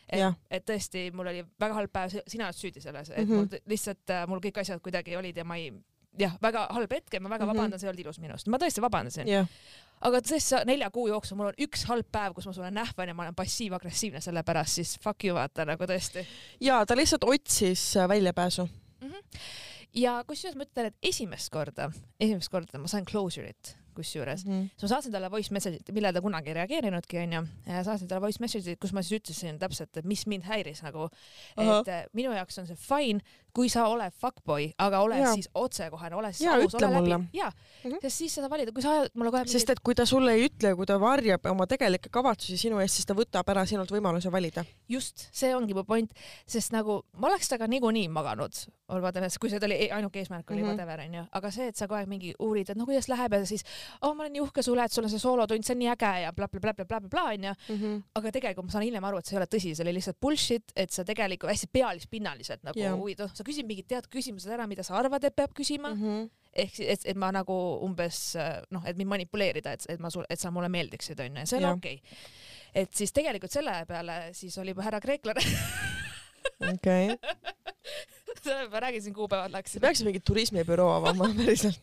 et 0.09 0.19
Jah., 0.19 0.33
et 0.51 0.65
tõesti, 0.69 1.11
mul 1.13 1.27
oli 1.27 1.45
väga 1.59 1.73
halb 1.73 1.91
päev, 1.91 2.09
sina 2.27 2.45
oled 2.45 2.55
süüdi 2.55 2.81
selles, 2.81 3.09
et 3.09 3.17
mm. 3.17 3.23
-hmm. 3.23 3.35
mul 3.35 3.47
lihtsalt 3.67 4.09
äh, 4.09 4.27
mul 4.27 4.39
kõik 4.39 4.59
asjad 4.59 4.79
kuidagi 4.81 5.06
olid 5.15 5.37
ja 5.37 5.43
ma 5.43 5.55
ei 5.55 5.71
jah, 6.19 6.33
väga 6.41 6.67
halb 6.73 6.91
hetk 6.91 7.13
ja 7.13 7.19
ma 7.21 7.29
väga 7.29 7.45
mm. 7.45 7.51
-hmm. 7.51 7.57
vabandan, 7.57 7.79
see 7.79 7.87
ei 7.87 7.91
olnud 7.91 8.05
ilus 8.05 8.19
minust, 8.19 8.47
ma 8.47 8.57
tõesti 8.57 8.81
vabandasin 8.81 9.27
jah, 9.27 9.47
aga 10.01 10.17
tõesti 10.17 10.39
sa- 10.41 10.63
nelja 10.65 10.89
kuu 10.91 11.07
jooksul 11.07 11.37
mul 11.37 11.47
on 11.47 11.53
üks 11.61 11.85
halb 11.87 12.07
päev, 12.11 12.33
kus 12.33 12.45
ma 12.45 12.53
sulle 12.53 12.71
nähvan 12.71 13.07
ja 13.07 13.13
ma 13.13 13.23
olen 13.23 13.35
passiiv-agressiivne 13.35 14.21
selle 14.21 14.43
pärast, 14.43 14.73
siis 14.75 14.97
fuck 14.99 15.23
you 15.23 15.35
vaata 15.35 15.65
nagu 15.65 15.83
tõesti. 15.83 16.25
ja 16.61 16.85
ta 16.85 16.95
lihtsalt 16.95 17.23
otsis 17.23 17.95
äh, 17.97 18.07
väljapääsu. 18.09 18.67
ja 19.95 20.23
kusjuures 20.27 20.55
ma 20.57 20.63
ütlen, 20.67 20.85
et 20.91 20.95
esimest 21.03 21.49
korda, 21.53 21.91
esimest 22.19 22.49
korda 22.53 22.79
ma 22.81 22.87
sain 22.87 23.05
closure'it 23.05 23.75
kusjuures, 23.97 24.43
Mhm. 24.45 24.67
siis 24.77 24.83
ma 24.83 24.87
saatsin 24.91 25.11
talle 25.11 25.31
voice 25.31 25.49
message'it, 25.53 25.87
millele 25.91 26.13
ta 26.13 26.21
kunagi 26.21 26.51
ei 26.51 26.53
reageerinudki 26.53 27.17
onju, 27.17 27.39
saatsin 27.83 28.07
talle 28.07 28.21
voice 28.21 28.37
message'it, 28.43 28.77
kus 28.79 28.93
ma 28.93 29.01
siis 29.01 29.17
ütlesin 29.21 29.57
täpselt, 29.57 29.97
et 29.97 30.05
mis 30.05 30.27
mind 30.27 30.43
häiris 30.45 30.83
nagu, 30.85 31.07
et 31.57 31.87
eh, 31.87 32.05
minu 32.13 32.31
jaoks 32.35 32.59
on 32.59 32.67
see 32.67 32.75
fine, 32.77 33.19
kui 33.57 33.69
sa 33.73 33.87
oled 33.89 34.13
fuckboy, 34.21 34.67
aga 34.85 34.99
ole 35.01 35.17
Jaa. 35.17 35.33
siis 35.33 35.49
otsekohene, 35.57 36.15
ole 36.15 36.29
siis 36.33 36.45
Jaa, 36.45 36.55
aus, 36.61 36.75
ole 36.77 36.83
läbi 36.85 36.99
mulle.. 36.99 37.19
jaa 37.33 37.51
Mhm. 37.83 37.95
sest 38.03 38.17
siis 38.21 38.35
sa 38.35 38.41
saad 38.43 38.51
valida, 38.53 38.71
kui 38.71 38.81
sa 38.85 38.91
ajad 38.93 39.09
mulle 39.17 39.31
kohe 39.33 39.47
sest 39.49 39.69
et 39.73 39.79
kui 39.81 39.95
ta 39.97 40.05
sulle 40.05 40.33
ei 40.37 40.45
ütle, 40.45 40.75
kui 40.77 40.85
ta 40.85 40.99
varjab 41.01 41.45
oma 41.49 41.65
tegelikke 41.67 42.09
kavatsusi 42.13 42.57
sinu 42.57 42.79
eest, 42.83 42.95
siis 42.99 43.05
ta 43.09 43.15
võtab 43.17 43.49
ära 43.49 43.65
sinult 43.65 43.89
võimaluse 43.91 44.29
valida. 44.31 44.65
just, 44.89 45.27
see 45.31 45.55
ongi 45.55 45.73
mu 45.73 45.83
point, 45.83 46.13
sest 46.45 46.71
nagu 46.71 47.01
ma 47.17 47.27
oleks 47.31 47.49
temaga 47.49 47.67
niikuinii 47.67 48.07
maganud, 48.09 48.53
whatever, 48.89 49.29
kui 49.39 49.49
see 49.49 49.59
oli 49.63 49.89
ainuke 49.91 50.19
eesmärk 50.21 50.51
oli 50.51 50.61
Mhm. 50.61 50.67
mm 50.67 50.73
-hmm. 50.73 50.77
whatever 50.77 50.99
onju, 51.07 51.25
aga 51.31 51.51
see, 51.51 51.67
et 51.67 51.75
sa 51.75 51.87
kogu 51.87 51.97
aeg 51.97 52.07
mingi 52.07 52.33
uurid, 52.39 52.69
et 52.69 52.77
no 52.77 52.85
kuidas 52.85 53.07
läheb 53.09 53.33
ja 53.33 53.45
siis 53.45 53.63
oh 54.01 54.13
ma 54.15 54.23
olen 54.23 54.33
nii 54.33 54.41
uhke 54.41 54.61
sulle, 54.63 54.83
et 54.83 54.91
sul 54.91 55.03
on 55.03 55.09
see 55.09 55.19
soolotund, 55.19 55.63
see 55.63 55.73
on 55.73 55.79
nii 55.79 55.89
äge 55.95 56.21
ja 56.21 56.31
blablabla 56.33 57.23
onju, 57.33 57.53
aga 58.15 58.31
tegelikult 58.31 58.65
ma 58.65 58.71
saan 58.71 58.83
hiljem 58.83 59.03
aru, 59.03 59.17
et 59.17 59.25
see 59.25 59.35
ei 59.37 59.41
ole 59.41 59.47
tõsi, 59.55 59.75
see 59.75 59.83
oli 59.83 59.93
lihtsalt 59.97 60.17
bullshit, 60.21 60.71
et 60.75 60.91
sa 60.91 61.03
tegelikult 61.03 61.49
hästi 61.51 61.67
pealispinnaliselt 61.71 62.63
nagu 62.63 62.79
huvid, 62.97 63.19
noh 63.19 63.31
sa 63.33 63.43
küsid 63.47 63.67
mingid 63.69 63.87
teatud 63.89 64.11
küsimused 64.13 64.51
ära, 64.53 64.67
mida 64.69 64.83
sa 64.83 64.97
arvad, 64.99 65.23
et 65.23 65.35
peab 65.35 65.53
küsima 65.57 65.93
mm, 65.93 66.01
Mhm. 66.01 66.17
-hmm. 66.17 66.29
ehk 66.63 66.79
et, 66.79 67.05
et 67.13 67.17
ma 67.17 67.31
nagu 67.31 67.55
umbes 67.85 68.35
noh, 68.71 68.83
et 68.85 68.97
mind 68.97 69.09
manipuleerida, 69.15 69.73
et, 69.77 69.85
et 69.89 69.99
ma 69.99 70.09
sul, 70.13 70.25
et 70.29 70.39
sa 70.39 70.51
mulle 70.51 70.69
meeldiksid 70.69 71.19
onju 71.19 71.39
ja 71.43 71.45
see 71.45 71.59
on 71.63 71.71
okei 71.77 71.95
okay.. 72.01 72.81
et 72.83 72.93
siis 72.93 73.11
tegelikult 73.13 73.51
selle 73.51 73.85
peale 73.87 74.33
siis 74.33 74.57
oli 74.57 74.73
härra 74.77 74.99
kreeklane 74.99 75.41
okei, 76.73 77.09
ma 78.71 78.79
räägin 78.79 79.01
siin 79.01 79.13
kuupäevad 79.13 79.51
läksid. 79.51 79.81
peaks 79.81 80.03
mingi 80.03 80.19
turismibüroo 80.19 80.89
avama 80.93 81.27
päriselt. 81.39 81.81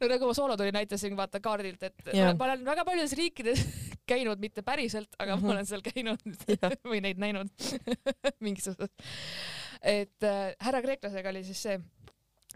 no 0.00 0.08
nagu 0.08 0.26
ma 0.26 0.34
soolotuli 0.34 0.72
näitasin 0.72 1.16
vaata 1.16 1.40
kaardilt, 1.40 1.82
et 1.82 1.94
Jah. 2.12 2.36
ma 2.38 2.44
olen 2.44 2.64
väga 2.64 2.84
paljudes 2.84 3.12
riikides 3.18 3.64
käinud, 4.10 4.38
mitte 4.38 4.62
päriselt, 4.62 5.08
aga 5.18 5.36
Mhm. 5.36 5.46
ma 5.46 5.52
olen 5.52 5.66
seal 5.66 5.82
käinud 5.82 6.18
Jah. 6.48 6.72
või 6.84 7.00
neid 7.00 7.18
näinud 7.18 7.48
mingisugused. 8.40 8.92
Et 9.84 10.22
äh, 10.24 10.54
härra 10.64 10.80
kreeklasega 10.82 11.28
oli 11.34 11.44
siis 11.44 11.62
see, 11.68 11.80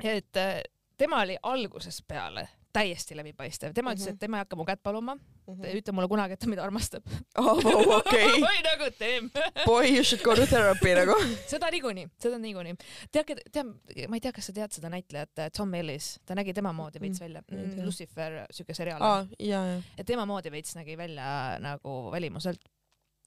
et 0.05 0.37
äh, 0.41 0.63
tema 0.99 1.21
oli 1.27 1.37
algusest 1.43 2.07
peale 2.09 2.49
täiesti 2.73 3.17
läbipaistev, 3.17 3.73
tema 3.75 3.91
ütles, 3.95 4.05
Mhm. 4.07 4.15
et 4.15 4.21
tema 4.21 4.37
ei 4.39 4.45
hakka 4.45 4.57
mu 4.57 4.65
kätt 4.69 4.83
paluma, 4.85 5.15
ta 5.47 5.67
ei 5.67 5.79
ütle 5.81 5.93
mulle 5.97 6.07
kunagi, 6.09 6.37
et 6.37 6.41
ta 6.41 6.47
mind 6.47 6.61
armastab. 6.63 7.03
oh, 7.41 7.63
okei, 7.97 8.27
oi 8.51 8.59
nagu 8.67 8.91
teem. 8.99 9.31
boy 9.67 9.89
you 9.95 10.05
should 10.05 10.23
go 10.23 10.35
to 10.37 10.45
therapy 10.47 10.93
nagu. 10.95 11.17
seda 11.53 11.71
niikuinii, 11.75 12.05
seda 12.23 12.39
niikuinii. 12.39 12.77
tead, 13.11 13.33
tead, 13.51 13.73
ma 14.13 14.21
ei 14.21 14.21
tea, 14.21 14.33
kas 14.37 14.51
sa 14.51 14.55
tead 14.61 14.77
seda 14.77 14.91
näitlejat 14.93 15.43
äh, 15.47 15.51
Tom 15.57 15.75
Ellis, 15.75 16.19
ta 16.29 16.37
nägi 16.39 16.55
tema 16.55 16.73
moodi 16.77 17.01
veits 17.03 17.19
Mm, 17.21 17.25
välja 17.27 17.43
mm,. 17.51 17.85
Lucifer, 17.89 18.39
siuke 18.53 18.75
seriaal 18.77 19.27
ja. 19.41 19.63
et 19.99 20.07
tema 20.07 20.27
moodi 20.29 20.53
veits 20.53 20.77
nägi 20.77 20.97
välja 21.01 21.59
nagu 21.65 21.97
välimuselt. 22.13 22.61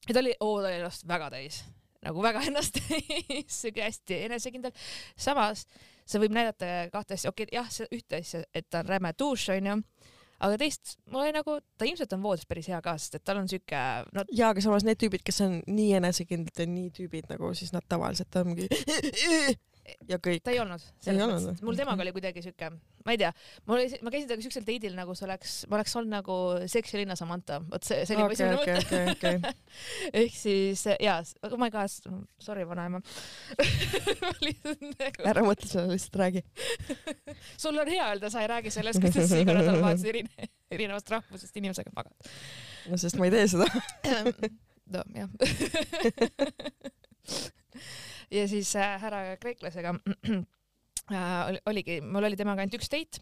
ja 0.08 0.14
ta 0.14 0.20
oli, 0.22 0.36
oo 0.40 0.62
ta 0.62 0.68
oli 0.70 0.78
ennast 0.80 1.08
väga 1.08 1.30
täis, 1.34 1.64
nagu 2.06 2.24
väga 2.24 2.44
ennast 2.50 2.82
siuke 3.52 3.86
hästi 3.86 4.24
enesekindel. 4.28 4.74
samas 5.16 5.66
see 6.06 6.22
võib 6.22 6.36
näidata 6.36 6.90
kahte 6.94 7.18
asja, 7.18 7.32
okei 7.32 7.48
okay,, 7.48 7.60
jah, 7.60 7.70
see 7.72 7.88
ühte 7.96 8.22
asja, 8.22 8.44
et 8.54 8.68
ta 8.70 8.82
on 8.82 8.90
räme 8.92 9.14
dušš 9.18 9.54
onju, 9.56 9.78
aga 10.42 10.60
teist, 10.62 10.96
mul 11.12 11.26
oli 11.26 11.36
nagu, 11.36 11.58
ta 11.78 11.88
ilmselt 11.88 12.16
on 12.18 12.24
voodis 12.26 12.48
päris 12.50 12.70
hea 12.72 12.80
ka, 12.84 12.96
sest 13.00 13.20
et 13.20 13.26
tal 13.28 13.42
on 13.42 13.50
siuke, 13.52 13.82
no 14.18 14.26
ja, 14.30 14.52
aga 14.52 14.64
samas 14.66 14.86
need 14.88 15.00
tüübid, 15.02 15.24
kes 15.28 15.44
on 15.46 15.60
nii 15.70 15.92
enesekindlad 16.02 16.64
ja 16.64 16.70
nii 16.70 16.94
tüübid 16.98 17.30
nagu 17.32 17.54
siis 17.58 17.74
nad 17.76 17.86
tavaliselt 17.92 18.42
ongi 18.42 18.68
ja 20.12 20.18
kõik. 20.18 20.44
ta 20.44 20.54
ei 20.54 20.62
olnud. 20.64 20.84
Ei 21.06 21.22
olnud 21.22 21.48
või? 21.52 21.56
mul 21.70 21.80
temaga 21.80 22.06
oli 22.06 22.16
kuidagi 22.18 22.44
siuke, 22.46 22.72
ma 23.06 23.16
ei 23.16 23.20
tea, 23.22 23.32
mul 23.66 23.78
oli, 23.78 24.00
ma 24.06 24.14
käisin 24.14 24.30
temaga 24.30 24.46
siuksel 24.46 24.66
date'il 24.68 24.96
nagu 24.98 25.16
see 25.18 25.26
oleks, 25.28 25.56
ma 25.70 25.78
oleks 25.80 25.96
olnud 26.00 26.14
nagu 26.14 26.38
seksilinna 26.72 27.18
Samantha, 27.20 27.60
vot 27.72 27.86
see, 27.88 28.04
see 28.08 28.18
oli 28.18 28.26
mu 28.26 28.36
esimene 28.36 28.58
mõte. 28.62 29.34
ehk 30.22 30.36
siis 30.38 30.86
jaa, 31.02 31.20
oh 31.48 31.58
my 31.62 31.72
god, 31.74 31.92
sorry 32.42 32.66
vanaema. 32.68 33.02
Nagu, 35.02 35.26
ära 35.28 35.44
mõtle 35.46 35.70
sellele, 35.70 35.96
lihtsalt 35.96 36.18
räägi. 36.22 36.44
sul 37.62 37.78
on 37.82 37.90
hea 37.90 38.08
öelda, 38.12 38.32
sa 38.34 38.44
ei 38.44 38.50
räägi 38.52 38.74
sellest, 38.74 39.02
kuidas 39.04 39.30
sa 39.32 39.42
iga 39.42 39.56
nädalavahetus 39.58 40.08
erine-, 40.12 40.50
erinevast 40.72 41.12
rahvusest 41.14 41.62
inimesega 41.62 41.94
magad. 41.96 42.32
no 42.90 43.00
sest 43.02 43.20
ma 43.20 43.30
ei 43.30 43.36
tee 43.36 43.48
seda. 43.52 43.68
no 44.92 45.04
jah. 45.16 45.30
ja 48.32 48.48
siis 48.48 48.76
äh, 48.76 48.98
härra 49.02 49.38
kreeklasega 49.42 49.96
oligi, 51.70 52.00
mul 52.02 52.24
oli 52.30 52.38
temaga 52.40 52.64
ainult 52.64 52.78
üks 52.80 52.90
date. 52.92 53.20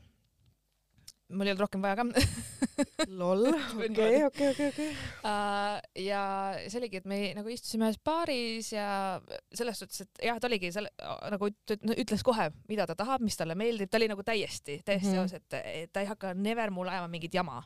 mul 1.29 1.45
ei 1.45 1.51
olnud 1.53 1.61
rohkem 1.61 1.81
vaja 1.83 1.95
ka. 1.99 2.05
loll, 3.19 3.49
okei, 3.53 4.23
okei, 4.25 4.47
okei, 4.49 4.67
okei. 4.71 4.87
Äh, 5.29 5.75
ja 6.07 6.21
see 6.65 6.79
oligi, 6.79 6.97
et 7.03 7.05
me 7.09 7.19
nagu 7.37 7.51
istusime 7.53 7.85
ühes 7.89 7.99
baaris 8.05 8.71
ja 8.73 8.87
selles 9.53 9.77
suhtes, 9.83 10.01
et 10.07 10.23
jah, 10.25 10.39
ta 10.41 10.49
oligi 10.49 10.71
selle 10.73 10.89
nagu 11.29 11.51
üt- 11.51 11.75
üt- 11.75 11.97
ütles 12.01 12.23
kohe, 12.25 12.49
mida 12.71 12.87
ta 12.89 12.95
tahab, 12.97 13.21
mis 13.21 13.37
talle 13.37 13.53
meeldib, 13.59 13.91
ta 13.93 13.99
oli 14.01 14.07
nagu 14.09 14.25
täiesti, 14.25 14.79
täiesti 14.87 15.13
Mhm. 15.13 15.21
aus, 15.21 15.33
et 15.37 15.59
et 15.59 15.93
ta 15.93 16.01
ei 16.01 16.09
hakka 16.09 16.33
never 16.33 16.71
mulle 16.73 16.91
ajama 16.95 17.07
mingit 17.13 17.33
jama. 17.37 17.61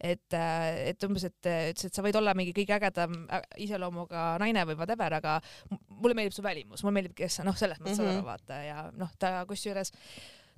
et, 0.00 0.36
et 0.36 1.04
umbes, 1.08 1.24
et 1.24 1.50
ütles, 1.50 1.84
et 1.88 1.94
sa 1.94 2.02
võid 2.04 2.16
olla 2.16 2.34
mingi 2.34 2.52
kõige 2.56 2.76
ägedam 2.76 3.26
iseloomuga 3.56 4.36
naine 4.42 4.64
või 4.68 4.76
whatever, 4.76 5.18
aga 5.20 5.40
mulle 5.88 6.14
meeldib 6.14 6.36
su 6.36 6.42
välimus, 6.44 6.82
mulle 6.84 7.00
meeldib, 7.00 7.16
kes 7.16 7.40
sa 7.40 7.44
noh, 7.44 7.56
selles 7.56 7.80
mõttes 7.80 7.98
mm 7.98 8.06
Mhm. 8.06 8.18
-hmm. 8.18 8.24
vaata 8.24 8.54
ja 8.64 8.90
noh, 8.94 9.10
ta 9.18 9.44
kusjuures 9.46 9.92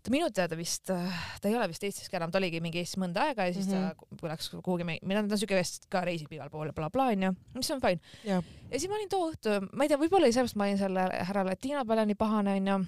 ta 0.02 0.10
minu 0.10 0.28
teada 0.30 0.56
vist, 0.56 0.84
ta 0.86 1.48
ei 1.48 1.56
ole 1.56 1.68
vist 1.68 1.82
Eestis 1.84 2.08
ka 2.08 2.16
enam, 2.16 2.30
ta 2.30 2.38
oligi 2.38 2.60
mingi 2.60 2.78
Eestis 2.78 2.98
mõnda 3.02 3.24
aega 3.28 3.46
ja 3.48 3.52
siis 3.54 3.66
mm 3.66 3.74
-hmm. 3.74 3.94
ta 3.96 4.16
kui 4.20 4.28
läks 4.28 4.50
kuhugi, 4.62 4.84
mina 4.84 5.22
ta 5.26 5.34
on 5.34 5.38
siuke 5.38 5.56
vist 5.58 5.88
ka 5.90 6.00
reisib 6.06 6.32
igal 6.32 6.50
pool 6.50 6.66
ja 6.66 6.72
blablabla 6.72 7.10
onju, 7.14 7.32
mis 7.54 7.70
on 7.70 7.80
fine. 7.80 8.00
Jah. 8.24 8.44
ja 8.70 8.78
siis 8.78 8.88
ma 8.90 8.96
olin 8.96 9.08
too 9.08 9.30
õhtu, 9.30 9.68
ma 9.72 9.84
ei 9.84 9.88
tea, 9.88 9.98
võib-olla 9.98 10.26
sellepärast 10.32 10.56
ma 10.56 10.64
olin 10.64 10.78
selle 10.78 11.00
härra 11.00 11.44
Latino 11.44 11.84
peale 11.84 12.06
nii 12.06 12.14
pahane 12.14 12.54
onju, 12.60 12.78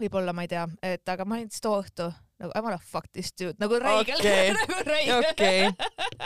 võib-olla 0.00 0.32
ma 0.32 0.42
ei 0.42 0.48
tea, 0.48 0.68
et 0.82 1.08
aga 1.08 1.24
ma 1.24 1.34
olin 1.34 1.50
siis 1.50 1.60
too 1.60 1.80
õhtu 1.80 2.12
nagu 2.42 2.52
I 2.54 2.62
wanna 2.64 2.78
fuck 2.78 3.06
this 3.12 3.32
dude 3.38 3.54
nagu 3.62 3.78
räigelt 3.78 4.20
Okei. 4.20 4.52
nagu 4.58 4.78
räigelt 4.88 5.30
okei, 5.30 5.58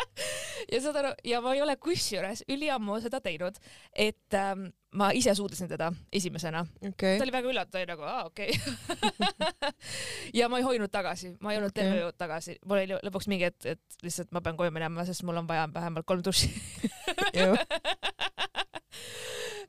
ja 0.73 0.81
saad 0.83 0.99
aru, 1.03 1.13
ja 1.25 1.41
ma 1.45 1.55
ei 1.57 1.63
ole 1.65 1.77
kusjuures 1.77 2.45
üliammu 2.49 3.01
seda 3.05 3.21
teinud, 3.25 3.59
et 3.93 4.37
ähm, 4.39 4.69
ma 4.97 5.11
ise 5.17 5.35
suudlesin 5.37 5.69
teda 5.69 5.91
esimesena 6.13 6.65
okei 6.81 7.19
ta. 7.19 7.27
oli 7.27 7.35
väga 7.35 7.53
üllatunud, 7.53 7.93
nagu 7.93 8.07
aa 8.09 8.25
okei 8.31 8.55
okay. 8.57 8.97
ja 10.41 10.49
ma 10.49 10.61
ei 10.61 10.67
hoidnud 10.67 10.93
tagasi, 10.93 11.35
ma 11.41 11.53
ei 11.53 11.59
hoidnud 11.59 11.75
Okei. 11.75 11.85
terve 11.85 12.07
öö 12.07 12.13
tagasi, 12.17 12.57
mul 12.65 12.81
oli 12.81 13.01
lõpuks 13.09 13.29
mingi, 13.29 13.51
et, 13.53 13.61
et 13.77 14.03
lihtsalt 14.03 14.33
ma 14.33 14.41
pean 14.45 14.57
koju 14.57 14.73
minema, 14.75 15.05
sest 15.09 15.27
mul 15.29 15.43
on 15.43 15.49
vaja 15.49 15.69
vähemalt 15.75 16.09
kolm 16.09 16.25
duši. 16.25 16.49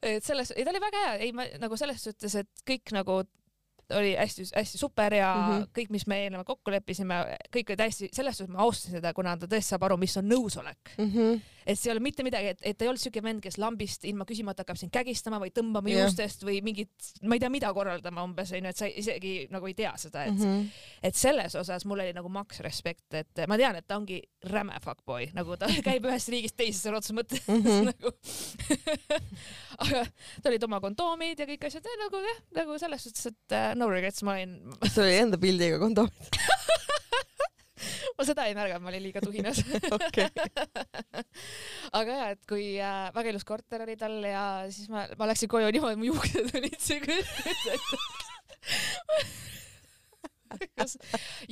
et 0.01 0.23
selles, 0.23 0.53
ei 0.55 0.63
ta 0.63 0.71
oli 0.71 0.81
väga 0.83 1.03
hea, 1.05 1.13
ei 1.27 1.35
ma 1.35 1.45
nagu 1.59 1.77
selles 1.79 2.03
suhtes, 2.07 2.39
et 2.39 2.65
kõik 2.67 2.95
nagu 2.95 3.21
oli 3.97 4.15
hästi-hästi 4.15 4.77
super 4.77 5.13
ja 5.13 5.29
mm. 5.35 5.53
-hmm. 5.53 5.69
kõik, 5.79 5.89
mis 5.89 6.07
me 6.07 6.23
eelnevalt 6.23 6.47
kokku 6.47 6.71
leppisime, 6.71 7.21
kõik 7.55 7.71
olid 7.73 7.85
hästi, 7.85 8.09
selles 8.13 8.37
suhtes 8.37 8.53
ma 8.53 8.63
austasin 8.65 8.99
seda, 8.99 9.13
kuna 9.13 9.37
ta 9.37 9.47
tõesti 9.47 9.75
saab 9.75 9.87
aru, 9.87 9.97
mis 9.97 10.17
on 10.17 10.29
nõusolek. 10.29 10.93
Mhm. 10.97 11.39
Et 11.69 11.77
see 11.77 11.89
ei 11.89 11.93
ole 11.93 12.03
mitte 12.03 12.25
midagi, 12.25 12.53
et, 12.53 12.61
et 12.65 12.77
ta 12.77 12.85
ei 12.85 12.91
olnud 12.91 13.01
siuke 13.01 13.21
vend, 13.23 13.41
kes 13.43 13.59
lambist 13.61 14.05
ilma 14.09 14.25
küsimata 14.29 14.63
hakkab 14.65 14.79
sind 14.79 14.93
kägistama 14.93 15.39
või 15.41 15.51
tõmbama 15.53 15.91
Jah. 15.91 16.07
juustest 16.07 16.43
või 16.47 16.59
mingit, 16.65 17.11
ma 17.23 17.37
ei 17.37 17.43
tea, 17.43 17.51
mida 17.53 17.71
korraldama 17.75 18.25
umbes 18.25 18.53
onju, 18.57 18.71
et 18.71 18.81
sa 18.81 18.89
isegi 18.89 19.33
nagu 19.53 19.69
ei 19.69 19.75
tea 19.77 19.93
seda, 20.01 20.25
et 20.29 20.35
mm. 20.35 20.45
-hmm. 20.45 20.83
et 21.09 21.19
selles 21.19 21.55
osas 21.59 21.85
mul 21.89 22.01
oli 22.01 22.15
nagu 22.17 22.31
maks 22.33 22.63
respekt, 22.65 23.07
et 23.13 23.43
ma 23.47 23.57
tean, 23.61 23.77
et 23.79 23.87
ta 23.87 23.99
ongi 23.99 24.21
räme 24.49 24.79
fuckboy, 24.83 25.29
nagu 25.37 25.57
ta 25.61 25.69
käib 25.87 26.09
ühest 26.09 26.33
riigist 26.33 26.57
teise 26.57 26.81
sõna 26.81 27.01
otseses 27.01 27.17
mõttes 27.19 27.45
mm. 27.45 27.61
-hmm. 27.63 27.87
nagu 27.91 28.13
aga 29.85 30.05
tal 30.41 30.51
olid 30.53 30.67
oma 30.69 30.81
kondoomid 30.83 31.39
ja 31.39 31.49
kõik 31.49 31.69
asjad 31.69 31.85
ja 31.85 31.97
nagu 32.05 32.23
jah, 32.25 32.43
nagu 32.61 32.79
selles 32.81 33.05
suhtes, 33.07 33.31
et 33.31 33.57
uh, 33.57 33.71
no 33.77 33.89
regrets, 33.91 34.23
ma 34.25 34.39
olin, 34.39 34.57
see 34.87 35.05
oli 35.05 35.17
enda 35.23 35.41
pildiga 35.41 35.79
kondoomid. 35.81 36.39
Ma 38.19 38.27
seda 38.27 38.45
ei 38.49 38.55
märganud, 38.57 38.83
ma 38.83 38.91
olin 38.91 39.05
liiga 39.05 39.23
tuhinas 39.23 39.61
aga 41.99 42.17
ja, 42.17 42.25
et 42.35 42.41
kui 42.49 42.65
äh, 42.75 43.07
väga 43.15 43.31
ilus 43.31 43.47
korter 43.47 43.85
oli 43.85 43.95
tal 43.99 44.19
ja 44.27 44.45
siis 44.73 44.91
ma, 44.91 45.05
ma 45.19 45.29
läksin 45.31 45.51
koju 45.51 45.71
niimoodi, 45.71 45.99
mu 45.99 46.09
juuksed 46.11 46.51
olid 46.59 46.79
siuke, 46.83 47.15
et 47.23 47.63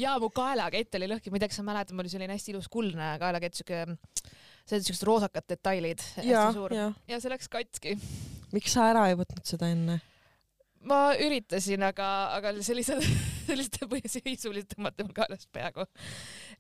ja 0.04 0.18
mu 0.22 0.30
kaelakett 0.34 0.98
oli 1.00 1.10
lõhki, 1.14 1.32
ma 1.32 1.38
ei 1.38 1.44
tea, 1.44 1.52
kas 1.52 1.60
sa 1.62 1.66
mäletad, 1.66 1.96
mul 1.96 2.06
oli 2.06 2.14
selline 2.14 2.36
hästi 2.36 2.54
ilus 2.56 2.68
kuldne 2.74 3.14
kaelakett, 3.22 3.56
siuke, 3.60 3.84
see 4.68 4.76
oli 4.80 4.88
siuksed 4.90 5.08
roosakad 5.08 5.48
detailid, 5.50 6.04
ja 6.26 6.48
hästi, 6.48 6.60
suur. 6.60 6.76
ja 6.76 6.92
ja 7.08 7.22
see 7.24 7.32
läks 7.32 7.48
katki. 7.54 7.96
miks 8.56 8.76
sa 8.76 8.90
ära 8.92 9.08
ei 9.12 9.18
võtnud 9.20 9.46
seda 9.48 9.72
enne? 9.72 10.02
Ma 10.86 11.16
üritasin, 11.20 11.84
aga, 11.88 12.08
aga 12.38 12.52
sellised, 12.66 13.02
sellised 13.48 13.78
põhjusisulised 13.90 14.70
tõmmati 14.74 15.06
mul 15.06 15.16
kaelast 15.18 15.48
peaaegu. 15.56 15.86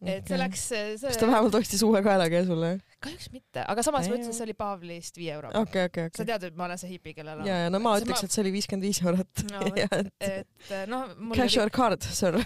et 0.01 0.27
see 0.27 0.39
läks, 0.39 0.63
see 0.71 0.97
kas 1.03 1.19
ta 1.21 1.29
vähemalt 1.29 1.55
ostis 1.59 1.83
uue 1.85 2.01
kaelakäe 2.05 2.43
sulle? 2.47 2.71
kahjuks 3.03 3.29
mitte, 3.33 3.63
aga 3.63 3.85
samas 3.85 4.07
ma 4.07 4.15
Ei, 4.15 4.17
ütlesin, 4.17 4.31
jah. 4.33 4.37
see 4.39 4.47
oli 4.47 4.55
Pavlist 4.57 5.19
viie 5.19 5.33
euroga. 5.37 5.61
okei, 5.61 5.83
okei, 5.91 6.09
sa 6.09 6.23
okei. 6.23 6.29
tead, 6.31 6.47
et 6.49 6.55
ma 6.59 6.63
olen 6.69 6.81
see 6.81 6.91
hipi, 6.95 7.13
kellel 7.17 7.43
on 7.43 7.49
ja, 7.49 7.55
ja 7.65 7.73
no 7.73 7.81
ma 7.83 7.97
ütleks 8.01 8.23
ma-, 8.23 8.29
et 8.29 8.37
see 8.37 8.43
oli 8.45 8.53
viiskümmend 8.57 8.87
viis 8.89 8.99
eurot. 9.05 9.33
No, 9.47 9.59
et 9.79 10.09
et 10.21 10.71
äh, 10.75 10.83
noh, 10.89 11.03
cash 11.33 11.55
your 11.57 11.71
card, 11.73 12.03
sir. 12.03 12.35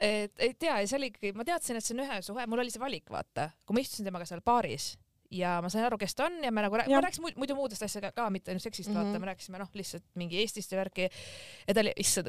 et 0.00 0.32
ei 0.42 0.54
tea, 0.58 0.78
see 0.86 0.98
oli 0.98 1.10
ikkagi, 1.12 1.32
ma 1.36 1.44
teadsin, 1.46 1.78
et 1.78 1.84
see 1.84 1.94
on 1.96 2.04
ühe 2.06 2.20
suhe, 2.24 2.46
mul 2.50 2.62
oli 2.64 2.72
see 2.72 2.82
valik, 2.82 3.06
vaata, 3.12 3.50
kui 3.66 3.76
ma 3.76 3.84
istusin 3.84 4.08
temaga 4.08 4.28
seal 4.28 4.42
baaris 4.46 4.94
ja 5.30 5.56
ma 5.62 5.70
sain 5.72 5.84
aru, 5.86 5.98
kes 5.98 6.14
ta 6.14 6.26
on 6.30 6.38
ja 6.44 6.52
me 6.52 6.64
nagu 6.64 6.78
Jah. 6.78 6.88
ma 6.92 7.00
rääkisin 7.06 7.24
muid- 7.24 7.38
muidu 7.40 7.56
muudest 7.58 7.82
asjadest 7.82 8.16
ka, 8.16 8.28
mitte 8.30 8.50
ainult 8.52 8.62
seksist 8.62 8.90
mm. 8.90 8.96
-hmm. 8.96 9.06
vaata, 9.12 9.18
me 9.18 9.26
rääkisime 9.32 9.58
noh, 9.58 9.70
lihtsalt 9.74 10.04
mingi 10.14 10.40
Eestist 10.40 10.72
ja 10.72 10.78
värki. 10.78 11.08
ja 11.68 11.74
ta 11.74 11.80
oli, 11.80 11.92
issand, 11.96 12.28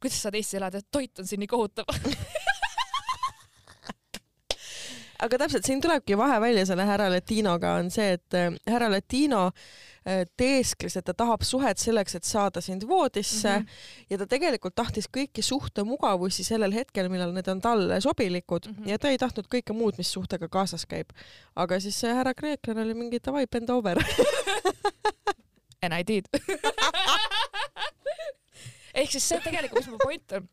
kuidas 0.00 0.22
saad 0.22 0.34
Eestis 0.34 0.54
elada, 0.60 0.80
toit 0.90 1.18
on 1.18 1.26
siin 1.26 1.40
nii 1.40 1.50
kohutav. 1.50 1.84
aga 5.24 5.38
täpselt 5.42 5.66
siin 5.66 5.80
tulebki 5.82 6.16
vahe 6.18 6.40
välja 6.40 6.64
selle 6.66 6.84
härra 6.86 7.08
Latinoga 7.12 7.74
on 7.80 7.90
see, 7.90 8.12
et 8.18 8.34
äh, 8.36 8.52
härra 8.70 8.90
Latino 8.92 9.46
äh, 9.48 10.24
teeskles, 10.38 10.96
et 10.96 11.06
ta 11.08 11.14
tahab 11.14 11.42
suhet 11.46 11.78
selleks, 11.82 12.14
et 12.18 12.24
saada 12.24 12.60
sind 12.64 12.86
voodisse 12.88 13.58
mm. 13.58 13.64
-hmm. 13.64 14.04
ja 14.10 14.18
ta 14.18 14.26
tegelikult 14.26 14.74
tahtis 14.74 15.08
kõiki 15.16 15.42
suhtemugavusi 15.42 16.44
sellel 16.44 16.72
hetkel, 16.72 17.08
millal 17.08 17.32
need 17.34 17.48
on 17.48 17.60
talle 17.60 18.00
sobilikud 18.00 18.66
mm. 18.66 18.74
-hmm. 18.74 18.90
ja 18.90 18.98
ta 18.98 19.08
ei 19.08 19.18
tahtnud 19.18 19.46
kõike 19.54 19.72
muud, 19.72 19.98
mis 19.98 20.12
suhtega 20.12 20.48
kaasas 20.48 20.86
käib. 20.86 21.10
aga 21.56 21.80
siis 21.80 22.00
see 22.00 22.14
härra 22.14 22.34
kreeklane 22.34 22.82
oli 22.82 22.94
mingi 22.94 23.18
davai, 23.24 23.46
bend 23.46 23.70
over. 23.70 23.98
And 25.82 25.94
I 25.94 26.02
did. 26.06 26.24
ehk 28.94 29.10
siis 29.10 29.28
see 29.28 29.40
tegelikult, 29.40 29.86
mis 29.86 29.92
mu 29.92 29.98
point 30.02 30.32
on, 30.32 30.48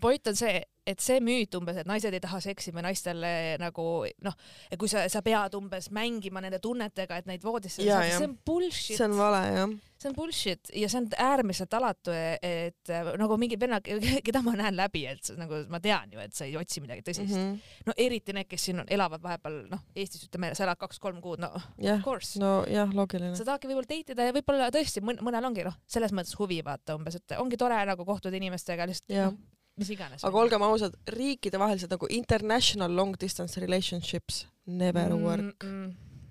point 0.00 0.26
on 0.26 0.36
see, 0.36 0.62
et 0.88 1.02
see 1.02 1.20
müüt 1.22 1.54
umbes, 1.54 1.76
et 1.78 1.86
naised 1.86 2.14
ei 2.14 2.20
taha 2.22 2.40
seksi 2.42 2.72
või 2.74 2.82
naistele 2.88 3.30
nagu 3.60 3.84
noh, 4.26 4.36
kui 4.80 4.90
sa, 4.90 5.04
sa 5.12 5.22
pead 5.24 5.54
umbes 5.58 5.90
mängima 5.94 6.42
nende 6.42 6.58
tunnetega, 6.62 7.20
et 7.20 7.28
neid 7.30 7.44
voodisse 7.44 7.84
saada, 7.84 8.08
jah. 8.08 8.18
see 8.18 8.26
on 8.26 8.34
bullshit 8.46 8.98
see 8.98 9.06
on 9.06 9.14
vale 9.18 9.42
jah. 9.46 9.74
see 10.02 10.10
on 10.10 10.16
bullshit 10.16 10.72
ja 10.80 10.88
see 10.90 11.02
on 11.04 11.06
äärmiselt 11.22 11.76
alatu, 11.78 12.14
et 12.14 12.90
äh, 12.90 13.12
nagu 13.20 13.38
mingid 13.38 13.62
vennad, 13.62 13.86
keda 14.26 14.42
ma 14.42 14.56
näen 14.58 14.78
läbi, 14.78 15.04
et 15.12 15.30
nagu 15.38 15.62
ma 15.70 15.80
tean 15.84 16.16
ju, 16.16 16.24
et 16.24 16.34
sa 16.34 16.48
ei 16.48 16.58
otsi 16.58 16.82
midagi 16.82 17.06
tõsist 17.06 17.36
mm. 17.36 17.46
-hmm. 17.52 17.78
no 17.86 17.96
eriti 18.06 18.34
need, 18.34 18.50
kes 18.50 18.66
siin 18.70 18.82
on, 18.82 18.90
elavad 18.90 19.22
vahepeal 19.22 19.62
noh, 19.70 19.86
Eestis 19.94 20.26
ütleme, 20.26 20.54
sa 20.58 20.66
elad 20.66 20.82
kaks-kolm 20.82 21.22
kuud, 21.22 21.44
no 21.44 21.52
of 21.54 21.70
jah, 21.78 22.02
course. 22.02 22.40
nojah, 22.42 22.90
loogiline 22.90 23.36
sa. 23.38 23.46
tahadki 23.46 23.70
võib-olla 23.70 23.92
date 23.94 24.16
ida 24.16 24.30
ja 24.32 24.34
võib-olla 24.34 24.72
tõesti 24.74 25.04
mõn- 25.04 25.22
mõnel 25.22 25.46
ongi 25.52 25.68
noh, 25.68 25.78
selles 25.86 26.16
mõttes 26.16 26.34
huvi 26.40 26.58
vaata 26.66 26.98
umbes, 26.98 27.22
et 27.22 27.38
ongi 27.38 27.60
tore 27.60 27.78
nagu 27.86 28.08
kohtuda 28.08 28.40
inimestega 28.40 28.88
lihtsalt 28.90 29.12
Jah. 29.12 29.30
noh, 29.30 29.52
mis 29.76 29.90
iganes. 29.90 30.24
aga 30.24 30.38
olgem 30.38 30.62
ausad, 30.62 30.96
riikidevahelised 31.06 31.90
nagu 31.90 32.06
international 32.10 32.90
long 32.92 33.16
distance 33.20 33.60
relationships 33.60 34.46
never 34.66 35.12
Mm, 35.12 35.22
work, 35.24 35.64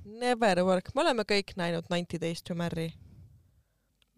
never 0.05 0.63
work, 0.63 0.91
me 0.95 1.01
oleme 1.01 1.23
kõik 1.23 1.55
näinud 1.55 1.89
Ninety 1.89 2.19
Days 2.19 2.41
to 2.43 2.55
Marry. 2.55 2.93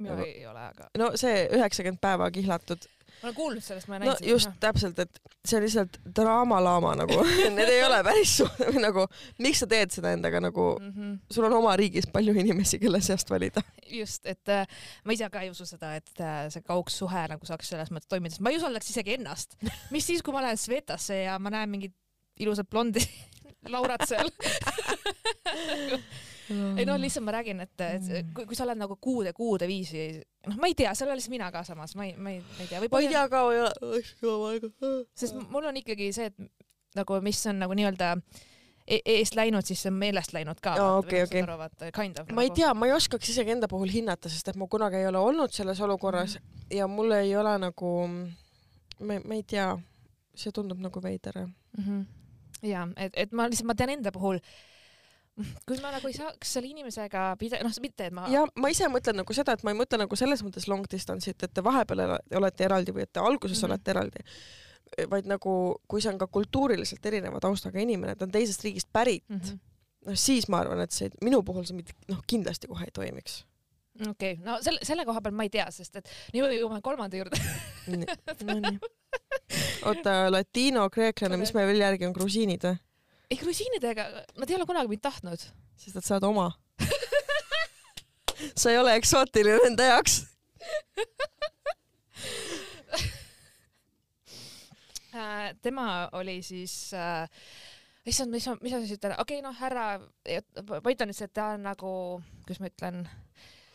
Mina 0.02 0.18
ei 0.26 0.46
ole, 0.50 0.66
aga 0.72 0.90
no 0.98 1.12
see 1.20 1.46
üheksakümmend 1.54 2.02
päeva 2.02 2.30
kihlatud, 2.34 2.86
ma 3.22 3.30
olen 3.30 3.36
kuulnud 3.38 3.64
sellest, 3.64 3.88
ma 3.88 3.98
ei 3.98 4.04
no 4.04 4.10
näinud 4.10 4.28
just 4.28 4.52
täpselt, 4.64 5.00
et 5.00 5.20
see 5.46 5.58
on 5.60 5.66
lihtsalt 5.66 6.00
draamalaama 6.20 6.94
nagu 7.04 7.20
need 7.58 7.72
ei 7.72 7.84
ole 7.86 8.02
päris 8.06 8.38
su- 8.40 8.50
nagu, 8.82 9.06
miks 9.44 9.64
sa 9.64 9.70
teed 9.70 9.94
seda 9.96 10.14
endaga 10.18 10.42
nagu, 10.44 10.68
mm. 10.80 10.92
-hmm. 10.92 11.16
sul 11.32 11.48
on 11.50 11.58
oma 11.60 11.76
riigis 11.80 12.10
palju 12.14 12.36
inimesi, 12.44 12.80
kelle 12.82 13.02
seast 13.02 13.30
valida. 13.30 13.64
just, 13.88 14.26
et 14.26 14.50
äh, 14.50 14.68
ma 15.04 15.14
ise 15.14 15.30
ka 15.30 15.46
ei 15.46 15.54
usu 15.54 15.66
seda, 15.70 15.96
et 15.96 16.12
äh, 16.20 16.50
see 16.54 16.66
kaugsuhe 16.66 17.28
nagu 17.36 17.46
saaks 17.46 17.70
selles 17.76 17.92
mõttes 17.92 18.10
toimida, 18.10 18.36
sest 18.36 18.44
ma 18.44 18.54
ei 18.54 18.58
usaldaks 18.58 18.90
isegi 18.90 19.20
ennast. 19.20 19.58
mis 19.94 20.08
siis, 20.08 20.24
kui 20.24 20.34
ma 20.34 20.42
lähen 20.42 20.58
Svetasse 20.58 21.24
ja 21.24 21.40
ma 21.40 21.54
näen 21.54 21.70
mingit 21.70 21.96
ilusat 22.40 22.70
blondi 22.70 23.04
Laurat 23.70 24.04
seal. 24.08 24.30
Ei 26.52 26.86
no 26.86 26.98
lihtsalt 27.00 27.26
ma 27.26 27.38
räägin, 27.38 27.64
et, 27.64 27.82
et 27.88 28.32
kui, 28.36 28.46
kui 28.50 28.58
sa 28.58 28.66
oled 28.68 28.80
nagu 28.80 28.98
kuude-kuude 29.02 29.68
viisi, 29.70 30.08
noh, 30.48 30.58
ma 30.60 30.70
ei 30.72 30.76
tea, 30.78 30.94
seal 30.98 31.12
olen 31.12 31.22
siis 31.22 31.32
mina 31.34 31.52
ka 31.52 31.64
samas, 31.68 31.96
ma 32.00 32.08
ei, 32.08 32.16
ma 32.18 32.34
ei, 32.34 32.42
ma 32.42 32.66
ei 32.66 32.72
tea, 32.72 32.82
ma 32.92 33.04
ei 33.04 33.12
tea 33.12 33.28
kaua 33.32 33.54
ei 33.54 33.62
ole. 33.66 35.06
sest 35.16 35.38
mul 35.50 35.70
on 35.72 35.80
ikkagi 35.84 36.12
see, 36.16 36.32
et 36.32 36.98
nagu 36.98 37.20
mis 37.26 37.40
on 37.50 37.62
nagu 37.64 37.78
nii-öelda 37.78 38.16
e 38.84 39.00
eest 39.16 39.38
läinud, 39.40 39.66
siis 39.66 39.82
see 39.84 39.92
on 39.92 40.00
meelest 40.00 40.34
läinud 40.36 40.60
ka. 40.64 40.76
Aa, 40.80 40.98
okei, 41.00 41.24
okei. 41.24 41.44
kind 41.96 42.20
of. 42.20 42.32
ma 42.36 42.44
ei 42.44 42.52
tea, 42.56 42.74
ma 42.76 42.90
ei 42.90 42.96
oskaks 42.96 43.32
isegi 43.32 43.56
enda 43.56 43.70
puhul 43.72 43.92
hinnata, 43.92 44.32
sest 44.32 44.52
et 44.52 44.60
ma 44.60 44.68
kunagi 44.72 45.00
ei 45.00 45.08
ole 45.08 45.22
olnud 45.22 45.56
selles 45.56 45.80
olukorras 45.82 46.38
ja 46.74 46.88
mul 46.92 47.16
ei 47.16 47.36
ole 47.40 47.56
nagu, 47.64 47.94
ma, 49.00 49.20
ma 49.24 49.40
ei 49.40 49.46
tea, 49.48 49.72
see 50.36 50.52
tundub 50.56 50.84
nagu 50.84 51.04
veider. 51.04 51.46
mm. 51.46 51.84
-hmm. 51.88 52.06
ja 52.68 52.88
et, 52.98 53.14
et 53.16 53.32
ma 53.32 53.48
lihtsalt, 53.48 53.68
ma 53.72 53.76
tean 53.76 53.96
enda 53.96 54.12
puhul, 54.12 54.40
kui 55.68 55.80
ma 55.82 55.92
nagu 55.94 56.10
ei 56.10 56.16
saaks 56.16 56.52
selle 56.58 56.70
inimesega 56.70 57.32
pida-, 57.42 57.62
noh, 57.66 57.74
mitte 57.82 58.10
et 58.10 58.14
ma. 58.14 58.28
ja 58.30 58.44
ma 58.60 58.70
ise 58.70 58.90
mõtlen 58.92 59.18
nagu 59.22 59.36
seda, 59.36 59.56
et 59.58 59.64
ma 59.66 59.74
ei 59.74 59.80
mõtle 59.80 59.98
nagu 60.04 60.18
selles 60.20 60.44
mõttes 60.46 60.68
long 60.70 60.86
distance'it, 60.90 61.42
et 61.42 61.54
te 61.54 61.64
vahepeal 61.66 62.20
olete 62.38 62.68
eraldi 62.68 62.94
või 62.94 63.08
et 63.08 63.14
te 63.14 63.24
alguses 63.24 63.58
mm. 63.58 63.64
-hmm. 63.64 63.72
olete 63.72 63.94
eraldi, 63.96 64.28
vaid 65.10 65.30
nagu 65.30 65.56
kui 65.90 66.04
see 66.04 66.12
on 66.14 66.22
ka 66.22 66.30
kultuuriliselt 66.30 67.06
erineva 67.10 67.42
taustaga 67.42 67.82
inimene, 67.82 68.16
ta 68.16 68.28
on 68.28 68.36
teisest 68.36 68.66
riigist 68.68 68.92
pärit, 68.94 69.26
mm 69.30 69.40
-hmm. 69.40 69.60
noh 70.12 70.22
siis 70.28 70.48
ma 70.54 70.62
arvan, 70.62 70.86
et 70.86 70.92
see 70.92 71.10
minu 71.26 71.42
puhul 71.44 71.66
see 71.66 71.82
mitte 71.82 71.98
noh, 72.12 72.22
kindlasti 72.28 72.70
kohe 72.70 72.86
ei 72.86 72.94
toimiks. 72.94 73.44
okei 74.10 74.34
okay., 74.38 74.46
no 74.46 74.62
selle, 74.62 74.86
selle 74.86 75.06
koha 75.06 75.22
peal 75.22 75.34
ma 75.34 75.50
ei 75.50 75.50
tea, 75.50 75.66
sest 75.72 75.96
et 75.96 76.10
nii 76.34 76.60
jõuame 76.60 76.82
kolmanda 76.82 77.18
juurde. 77.18 77.42
Nonii. 78.44 78.80
oota, 79.90 80.32
latino, 80.32 80.90
kreeklane, 80.90 81.38
mis 81.38 81.54
meil 81.54 81.68
veel 81.68 81.82
järgi 81.82 82.06
on, 82.06 82.14
grusiinid 82.14 82.70
või? 82.70 82.78
ei, 83.30 83.38
grusiinidega, 83.40 84.08
nad 84.38 84.50
ei 84.50 84.58
ole 84.58 84.68
kunagi 84.70 84.92
mind 84.92 85.04
tahtnud. 85.04 85.48
sest 85.78 85.98
et 85.98 86.06
sa 86.06 86.18
oled 86.18 86.28
oma. 86.28 86.52
sa 88.60 88.72
ei 88.72 88.78
ole 88.78 88.96
eksootiline 89.00 89.60
nende 89.68 89.90
jaoks. 89.92 90.24
Äh, 95.14 95.54
tema 95.62 96.10
oli 96.18 96.40
siis 96.42 96.90
äh, 96.98 97.30
issand, 98.06 98.32
mis 98.34 98.48
ma, 98.50 98.56
mis 98.62 98.74
ma 98.74 98.80
siis 98.82 98.96
ütlen, 98.98 99.14
okei 99.22 99.40
okay,, 99.40 99.44
noh, 99.46 99.54
härra, 99.60 100.00
point 100.82 101.04
on 101.06 101.14
see, 101.14 101.28
et 101.30 101.36
ta 101.38 101.52
on 101.54 101.68
nagu, 101.68 101.92
kuidas 102.48 102.62
ma 102.64 102.70
ütlen, 102.72 103.04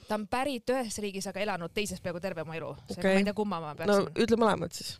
ta 0.09 0.19
on 0.19 0.27
pärit 0.31 0.73
ühes 0.75 0.99
riigis, 1.05 1.29
aga 1.31 1.45
elanud 1.45 1.75
teises 1.77 2.03
peaaegu 2.03 2.23
terve 2.25 2.43
oma 2.43 2.57
elu. 2.59 2.73
Okei. 2.89 3.05
ma 3.05 3.15
ei 3.21 3.29
tea, 3.29 3.37
kumma 3.39 3.61
ma 3.63 3.77
peaksin 3.79 4.09
no.. 4.09 4.17
ütle 4.25 4.41
mõlemad 4.41 4.75
siis. 4.75 4.97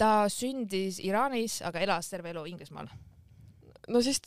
ta 0.00 0.10
sündis 0.32 1.02
Iraanis, 1.04 1.60
aga 1.66 1.84
elas 1.84 2.08
terve 2.12 2.32
elu 2.32 2.46
Inglismaal. 2.54 2.88
No 3.92 4.02
siis 4.02 4.20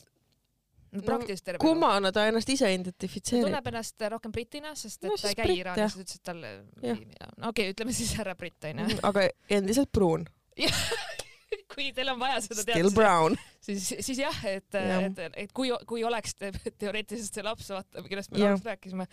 praktiliselt 1.05 1.45
terve 1.45 1.59
elu. 1.59 1.67
kummana 1.67 2.11
ta 2.15 2.25
ennast 2.29 2.49
ise 2.49 2.65
ta 2.65 2.73
identifitseerib? 2.73 3.47
tunneb 3.47 3.69
ennast 3.71 4.07
rohkem 4.15 4.33
britina, 4.33 4.73
sest 4.75 5.03
et 5.03 5.09
No 5.09 5.15
no, 5.15 5.21
ta 5.21 5.31
ei 5.31 5.37
käi 5.37 5.57
Iraanis, 5.59 5.95
ta 5.95 6.03
ütles, 6.03 6.19
et 6.19 6.25
talle 6.31 6.53
Jah., 6.83 6.99
no 7.37 7.51
okei 7.51 7.69
okay,, 7.69 7.75
ütleme 7.75 7.95
siis 7.95 8.15
härra 8.17 8.35
britt 8.39 8.69
onju. 8.71 8.99
aga 9.09 9.29
endiselt 9.59 9.91
pruun. 9.95 10.25
kui 11.73 11.91
teil 11.95 12.11
on 12.13 12.19
vaja 12.19 12.41
seda 12.43 12.63
Still 12.63 12.89
teada, 12.89 12.95
brown. 12.95 13.37
siis, 13.65 13.91
siis 14.05 14.19
jah, 14.21 14.41
et 14.49 14.73
Jah. 14.73 15.05
et, 15.05 15.21
et 15.45 15.53
kui, 15.55 15.71
kui 15.89 16.03
oleks 16.07 16.35
te, 16.39 16.51
teoreetiliselt 16.81 17.39
see 17.39 17.45
laps, 17.45 17.69
vaata, 17.73 18.03
kellest 18.09 18.33
me 18.33 18.41
alguses 18.43 18.65
rääkisime, 18.67 19.07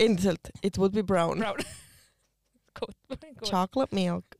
endiselt, 0.00 0.52
it 0.62 0.78
would 0.80 0.96
be 0.96 1.04
brown. 1.04 1.38
Brown. 1.38 1.62
Chocolate 3.44 3.94
milk. 3.96 4.36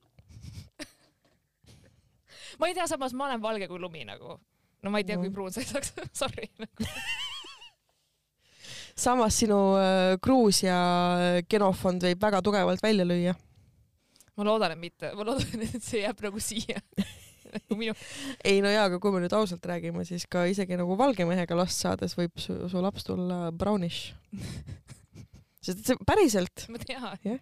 ma 2.59 2.69
ei 2.69 2.75
tea, 2.75 2.87
samas 2.91 3.15
ma 3.15 3.27
olen 3.27 3.43
valge 3.43 3.69
kui 3.71 3.81
lumi 3.83 4.05
nagu. 4.07 4.39
No 4.83 4.91
ma 4.95 5.01
ei 5.03 5.07
tea 5.09 5.17
No. 5.19 5.23
kui 5.25 5.33
pruun 5.35 5.53
sa 5.55 5.61
ei 5.63 5.67
saaks, 5.71 5.93
sorry 6.21 6.49
nagu. 6.59 6.89
samas 8.99 9.37
sinu 9.39 9.59
äh, 9.79 10.17
Gruusia 10.23 10.79
genofond 11.51 12.03
võib 12.09 12.23
väga 12.23 12.41
tugevalt 12.45 12.83
välja 12.83 13.07
lüüa. 13.07 13.35
ma 14.39 14.47
loodan, 14.47 14.75
et 14.77 14.83
mitte, 14.83 15.13
ma 15.19 15.27
loodan, 15.27 15.63
et 15.67 15.83
see 15.83 16.03
jääb 16.05 16.21
nagu 16.27 16.41
siia. 16.43 16.83
nagu 17.49 17.79
minu, 17.81 17.95
ei 18.49 18.61
no 18.65 18.71
jaa, 18.73 18.87
aga 18.91 18.99
kui 19.03 19.15
me 19.15 19.23
nüüd 19.25 19.35
ausalt 19.39 19.65
räägime, 19.71 20.05
siis 20.09 20.27
ka 20.31 20.45
isegi 20.51 20.77
nagu 20.79 20.97
valge 21.01 21.27
mehega 21.29 21.57
last 21.59 21.81
saades 21.83 22.15
võib 22.19 22.35
su, 22.43 22.59
su 22.71 22.83
laps 22.85 23.07
tulla 23.09 23.49
brownish. 23.51 24.13
sest 25.65 25.85
see 25.87 25.99
päriselt, 26.07 26.67
ma 26.73 26.79
tean 26.83 27.09
Jah. 27.27 27.41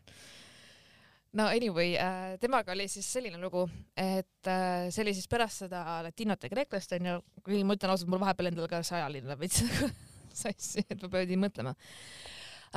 No 1.37 1.47
anyway 1.53 1.95
äh,, 2.01 2.35
temaga 2.41 2.73
oli 2.73 2.89
siis 2.89 3.09
selline 3.19 3.39
lugu, 3.41 3.67
et 3.97 4.51
äh, 4.51 4.89
see 4.91 5.05
oli 5.05 5.15
siis 5.17 5.29
pärast 5.31 5.67
seda 5.67 6.01
latinot 6.07 6.43
ja 6.43 6.53
kreeklast 6.53 6.97
onju, 6.97 7.21
kuigi 7.45 7.65
ma 7.67 7.77
ütlen 7.77 7.93
ausalt, 7.93 8.11
mul 8.13 8.23
vahepeal 8.23 8.51
endal 8.53 8.69
ka 8.71 8.83
see 8.87 8.99
ajaline 8.99 9.39
veits 9.41 9.63
nagu 9.67 9.91
sassi, 10.37 10.85
et 10.85 11.01
ma 11.03 11.13
pidin 11.13 11.43
mõtlema. 11.43 11.75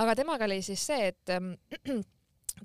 aga 0.04 0.16
temaga 0.20 0.48
oli 0.50 0.62
siis 0.66 0.86
see, 0.92 1.12
et 1.14 1.36
ähm, 1.36 1.54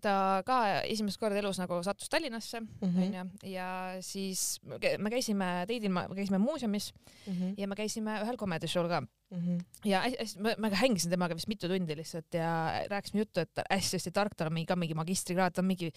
ta 0.03 0.43
ka 0.47 0.81
esimest 0.83 1.19
korda 1.21 1.39
elus 1.39 1.59
nagu 1.59 1.83
sattus 1.83 2.09
Tallinnasse 2.09 2.61
Mhm. 2.61 3.03
onju 3.03 3.25
ja 3.53 3.97
siis 4.01 4.61
me 4.65 4.77
kä- 4.77 4.99
me 4.99 5.11
käisime 5.11 5.65
teidil, 5.69 5.91
me 5.91 6.07
käisime 6.15 6.39
muuseumis 6.39 6.93
Mhm. 7.27 7.55
ja 7.59 7.67
me 7.69 7.75
käisime 7.75 8.19
ühel 8.23 8.37
comedy 8.37 8.67
show'l 8.67 8.89
ka 8.89 9.01
Mhm. 9.31 9.59
ja 9.85 10.01
hästi, 10.03 10.41
ma, 10.41 10.55
ma 10.59 10.69
hängisin 10.71 11.11
temaga 11.11 11.35
vist 11.35 11.49
mitu 11.49 11.69
tundi 11.69 11.97
lihtsalt 11.97 12.35
ja 12.35 12.85
rääkisime 12.91 13.21
juttu, 13.25 13.41
et 13.41 13.51
hästi-hästi 13.71 14.11
tark, 14.13 14.35
tal 14.37 14.47
on 14.47 14.55
mingi 14.55 14.67
ka 14.67 14.77
mingi 14.77 14.95
magistrikraad, 14.95 15.53
ta 15.55 15.61
on 15.63 15.67
mingi, 15.67 15.91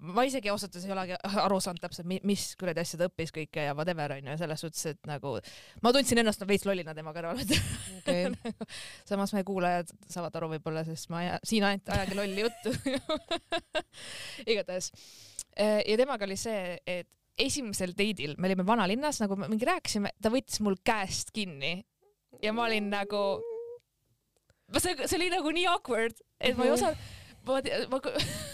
ma 0.00 0.24
isegi 0.24 0.50
ausalt 0.52 0.74
öeldes 0.74 0.88
ei 0.88 0.94
olegi 0.94 1.16
aru 1.46 1.60
saanud 1.62 1.82
täpselt, 1.82 2.08
mis 2.26 2.46
kuradi 2.60 2.82
asja 2.82 3.00
ta 3.00 3.08
õppis 3.10 3.34
kõike 3.36 3.66
ja 3.68 3.76
whatever 3.76 4.16
onju, 4.16 4.36
selles 4.40 4.64
suhtes, 4.64 4.86
et 4.94 5.00
nagu 5.08 5.36
ma 5.84 5.92
tundsin 5.94 6.22
ennast 6.22 6.44
veits 6.48 6.66
lollina 6.68 6.94
tema 6.96 7.14
kõrval, 7.16 7.42
et 7.44 7.54
okei, 8.00 8.52
samas 9.10 9.34
meie 9.36 9.46
kuulajad 9.48 9.92
saavad 10.08 10.40
aru 10.40 10.54
võib-olla, 10.54 10.84
sest 10.88 11.10
ma 11.12 11.22
aja, 11.24 11.38
siin 11.46 11.66
ainult 11.68 11.92
ajage 11.94 12.18
lolli 12.18 12.46
juttu. 12.46 12.74
igatahes 14.52 14.92
ja 15.60 15.96
temaga 16.00 16.24
oli 16.28 16.38
see, 16.40 16.76
et 16.88 17.08
esimesel 17.40 17.94
date'il 17.96 18.34
me 18.38 18.50
olime 18.50 18.66
vanalinnas, 18.66 19.20
nagu 19.22 19.36
me 19.38 19.48
mingi 19.50 19.68
rääkisime, 19.68 20.12
ta 20.22 20.32
võttis 20.32 20.60
mul 20.64 20.76
käest 20.84 21.32
kinni 21.36 21.78
ja 22.42 22.52
ma 22.56 22.66
olin 22.68 22.90
nagu, 22.92 23.22
see, 24.76 24.96
see 25.04 25.16
oli 25.18 25.30
nagu 25.32 25.52
nii 25.54 25.66
awkward, 25.70 26.20
et 26.40 26.58
ma 26.58 26.68
ei 26.68 26.74
osanud, 26.74 27.08
ma, 27.46 27.60
ma, 27.92 28.00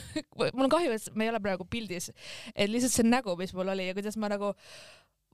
mul 0.57 0.67
on 0.67 0.73
kahju, 0.73 0.93
et 0.95 1.11
me 1.15 1.27
ei 1.27 1.33
ole 1.33 1.43
praegu 1.43 1.67
pildis, 1.71 2.13
et 2.55 2.71
lihtsalt 2.71 2.95
see 2.95 3.09
nägu, 3.09 3.37
mis 3.41 3.55
mul 3.57 3.75
oli 3.75 3.91
ja 3.91 3.97
kuidas 3.97 4.19
ma 4.21 4.31
nagu 4.33 4.55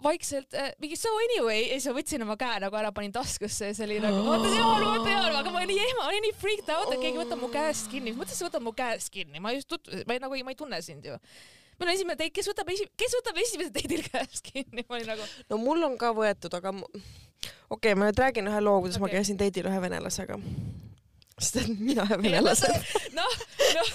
vaikselt 0.02 0.54
äh, 0.54 0.72
mingi 0.78 0.96
so 0.96 1.08
anyway 1.24 1.62
ja 1.68 1.78
siis 1.78 1.88
ma 1.90 1.96
võtsin 1.98 2.24
oma 2.24 2.36
käe 2.40 2.58
nagu 2.62 2.78
ära, 2.78 2.92
panin 2.94 3.12
taskusse 3.14 3.70
ja 3.70 3.76
see 3.76 3.86
oli 3.86 3.98
nagu 4.02 4.22
ma 4.26 4.38
tean, 4.42 4.84
ma 4.84 4.98
tean, 5.04 5.38
aga 5.38 5.52
ma 5.54 5.62
olin 5.62 5.72
nii 5.72 5.82
ehma, 5.86 6.06
olin 6.10 6.24
nii 6.26 6.36
freaked 6.40 6.70
out, 6.74 6.92
et 6.92 7.02
keegi 7.02 7.20
võtab 7.20 7.42
mu 7.42 7.50
käest 7.52 7.90
kinni, 7.92 8.14
mõttes 8.16 8.38
sa 8.38 8.48
võtad 8.48 8.64
mu 8.64 8.74
käest 8.76 9.12
kinni, 9.14 9.42
ma 9.42 9.54
just 9.54 9.70
tut-, 9.70 9.90
ma 10.08 10.16
ei, 10.16 10.22
nagu 10.22 10.38
ei, 10.38 10.44
ma 10.46 10.54
ei 10.54 10.58
tunne 10.58 10.80
sind 10.84 11.06
ju. 11.06 11.18
meil 11.78 11.88
on 11.88 11.94
esimene 11.94 12.18
date, 12.18 12.34
kes 12.34 12.50
võtab 12.50 12.72
esi-, 12.74 12.88
kes 12.98 13.18
võtab 13.20 13.42
esimesel 13.44 13.74
date'il 13.76 14.06
käest 14.12 14.46
kinni, 14.48 14.86
ma 14.88 14.98
olin 14.98 15.12
nagu 15.14 15.28
no 15.52 15.60
mul 15.62 15.90
on 15.90 15.98
ka 16.00 16.12
võetud, 16.16 16.58
aga 16.58 16.74
okei 16.74 17.12
okay,, 17.70 17.94
ma 17.94 18.10
nüüd 18.10 18.24
räägin 18.24 18.50
ühe 18.50 18.64
loo, 18.64 18.80
kuidas 18.82 18.98
okay. 18.98 19.06
ma 19.06 19.14
käisin 19.14 19.40
date'il 19.40 19.70
ühe 19.70 19.84
venelasega. 19.86 20.40
Sest 21.42 21.58
et 21.62 21.72
mina 21.78 22.06
ja 22.08 22.18
venelased. 22.20 22.92
noh, 23.16 23.38
noh, 23.76 23.90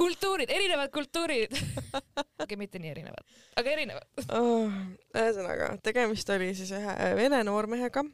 kultuurid, 0.00 0.50
erinevad 0.50 0.92
kultuurid. 0.94 1.52
okei 1.52 2.44
okay,, 2.44 2.56
mitte 2.60 2.80
nii 2.82 2.94
erinevad, 2.94 3.36
aga 3.60 3.74
erinevad. 3.76 4.24
oh,. 4.32 4.80
ühesõnaga, 5.14 5.74
tegemist 5.84 6.30
oli 6.34 6.54
siis 6.56 6.72
ühe 6.76 7.12
vene 7.18 7.42
noormehega, 7.46 8.04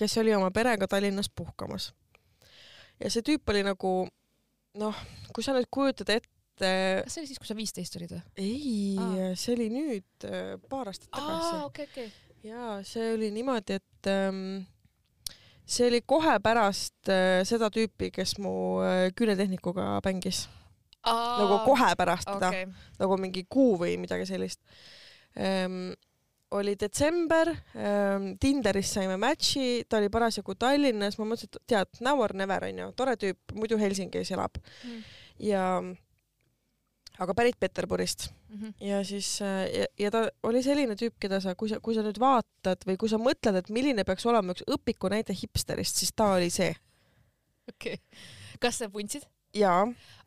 kes 0.00 0.18
oli 0.22 0.34
oma 0.34 0.50
perega 0.54 0.88
Tallinnas 0.90 1.30
puhkamas. 1.30 1.92
ja 3.00 3.10
see 3.10 3.24
tüüp 3.26 3.54
oli 3.54 3.64
nagu 3.66 3.96
noh, 4.80 5.02
kui 5.34 5.46
sa 5.46 5.54
nüüd 5.54 5.70
kujutad 5.72 6.10
ette, 6.14 6.30
kas 6.58 7.14
see 7.14 7.22
oli 7.22 7.30
siis, 7.30 7.40
kui 7.40 7.50
sa 7.50 7.56
viisteist 7.58 7.96
olid 7.98 8.14
või? 8.14 8.22
ei 8.42 8.98
Aa., 9.02 9.32
see 9.38 9.56
oli 9.56 9.70
nüüd 9.72 10.28
äh, 10.28 10.54
paar 10.70 10.90
aastat 10.90 11.10
tagasi. 11.14 11.56
okei, 11.68 11.88
okei. 11.90 12.12
jaa, 12.50 12.78
see 12.86 13.12
oli 13.14 13.30
niimoodi, 13.34 13.80
et 13.80 14.10
ähm, 14.10 14.64
see 15.66 15.88
oli 15.88 16.02
kohe 16.06 16.36
pärast 16.44 17.08
äh, 17.08 17.42
seda 17.48 17.70
tüüpi, 17.72 18.10
kes 18.14 18.36
mu 18.42 18.54
äh, 18.84 19.08
küünetehnikuga 19.16 19.98
mängis. 20.04 20.46
nagu 21.04 21.58
kohe 21.66 21.90
pärast 22.00 22.28
teda 22.30 22.48
okay., 22.48 22.66
nagu 22.98 23.16
mingi 23.20 23.42
kuu 23.48 23.74
või 23.80 23.98
midagi 24.00 24.24
sellist 24.28 24.60
ähm,. 25.36 25.92
oli 26.54 26.76
detsember 26.80 27.50
ähm,, 27.74 28.36
Tinderis 28.40 28.92
saime 28.94 29.16
match'i, 29.20 29.84
ta 29.88 29.98
oli 29.98 30.08
parasjagu 30.08 30.54
Tallinnas, 30.54 31.18
ma 31.18 31.26
mõtlesin, 31.26 31.50
et 31.50 31.66
tead, 31.66 32.00
now 32.00 32.20
or 32.22 32.32
never 32.32 32.64
onju, 32.68 32.92
tore 32.96 33.16
tüüp, 33.20 33.56
muidu 33.58 33.78
Helsingis 33.80 34.30
elab 34.32 34.60
Mm. 34.84 35.02
ja 35.38 35.64
aga 37.18 37.34
pärit 37.36 37.58
Peterburist 37.60 38.30
Mhm. 38.54 38.74
ja 38.80 39.04
siis 39.04 39.40
äh, 39.42 39.66
ja, 39.74 39.86
ja 39.98 40.10
ta 40.14 40.20
oli 40.46 40.62
selline 40.62 40.94
tüüp, 40.98 41.16
keda 41.20 41.40
sa, 41.42 41.56
kui 41.58 41.70
sa, 41.72 41.80
kui 41.82 41.96
sa 41.96 42.04
nüüd 42.06 42.20
vaatad 42.22 42.84
või 42.86 42.98
kui 43.00 43.10
sa 43.10 43.18
mõtled, 43.18 43.58
et 43.58 43.70
milline 43.74 44.04
peaks 44.06 44.26
olema 44.30 44.54
üks 44.54 44.62
õpiku 44.70 45.10
näide 45.10 45.34
hipsterist, 45.34 45.98
siis 45.98 46.14
ta 46.14 46.30
oli 46.36 46.52
see. 46.54 46.70
okei. 47.72 47.98
kas 48.62 48.78
sa 48.78 48.90
vuntsid? 48.92 49.26
ja 49.58 49.72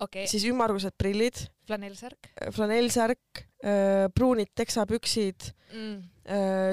okei, 0.04 0.28
siis 0.28 0.44
ümmargused 0.50 0.98
prillid, 1.00 1.40
flanellsärk 1.68 2.32
flanellsärk, 2.56 3.46
pruunid 4.16 4.52
teksapüksid, 4.56 5.48
mm.. 5.74 5.96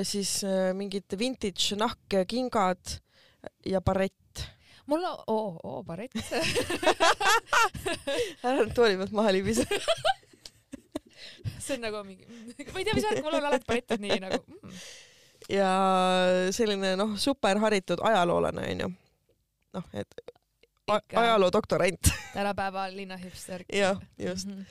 siis 0.07 0.37
äh, 0.45 0.73
mingid 0.77 1.17
vintage 1.19 1.79
nahkkingad 1.79 2.99
ja 3.67 3.81
barett. 3.81 4.19
Mul 4.87 5.05
on, 5.05 5.23
oo, 5.27 5.49
oo, 5.63 5.83
barett. 5.87 6.17
ära 8.45 8.59
nüüd 8.61 8.75
tooli 8.77 8.99
pealt 9.01 9.15
maha 9.17 9.33
libise. 9.35 9.65
see 11.65 11.77
on 11.77 11.85
nagu 11.85 12.05
mingi, 12.07 12.27
ma 12.29 12.81
ei 12.81 12.87
tea, 12.87 12.95
mis 12.97 13.07
värk, 13.09 13.25
mul 13.25 13.39
on 13.39 13.49
alati 13.49 13.69
barettid 13.69 14.05
nii 14.05 14.21
nagu 14.23 14.41
mm.. 14.45 14.79
ja 15.53 15.71
selline 16.55 16.95
noh, 17.01 17.17
super 17.21 17.61
haritud 17.63 18.03
ajaloolane 18.05 18.65
onju. 18.75 18.89
noh, 19.79 19.91
et 19.97 20.21
ajaloo 20.89 21.51
doktorant. 21.53 22.13
tänapäeva 22.37 22.89
linna 22.93 23.17
hipster. 23.17 23.65
jah, 23.73 24.01
just. 24.19 24.47
mm. 24.47 24.65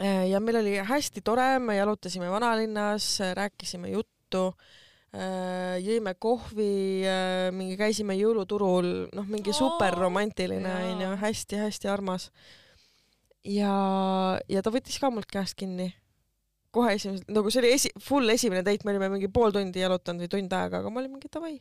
-hmm. 0.00 0.24
ja 0.30 0.40
meil 0.40 0.56
oli 0.56 0.76
hästi 0.76 1.20
tore, 1.20 1.58
me 1.58 1.76
jalutasime 1.76 2.30
vanalinnas, 2.30 3.18
rääkisime 3.34 3.88
juttu, 3.88 4.54
jõime 5.80 6.12
kohvi, 6.20 7.04
mingi 7.56 7.76
käisime 7.78 8.16
jõuluturul, 8.18 8.88
noh, 9.16 9.28
mingi 9.30 9.52
Oo, 9.54 9.58
super 9.58 9.96
romantiline 9.98 10.68
jaa. 10.68 10.88
onju, 10.92 11.12
hästi-hästi 11.22 11.90
armas. 11.92 12.30
ja, 13.44 13.72
ja 14.50 14.62
ta 14.62 14.72
võttis 14.74 14.98
ka 15.00 15.10
mult 15.10 15.30
käest 15.30 15.56
kinni. 15.58 15.94
kohe 16.76 16.92
esimesel, 16.98 17.24
nagu 17.32 17.48
see 17.50 17.62
oli 17.62 17.72
esi-, 17.72 17.94
full 18.02 18.28
esimene 18.28 18.60
date, 18.66 18.84
me 18.84 18.92
olime 18.92 19.08
mingi 19.14 19.30
pool 19.32 19.54
tundi 19.54 19.80
jalutanud 19.80 20.26
või 20.26 20.32
tund 20.34 20.52
aega, 20.52 20.82
aga 20.82 20.90
ma 20.92 21.00
olin 21.00 21.14
mingi 21.14 21.30
davai, 21.32 21.54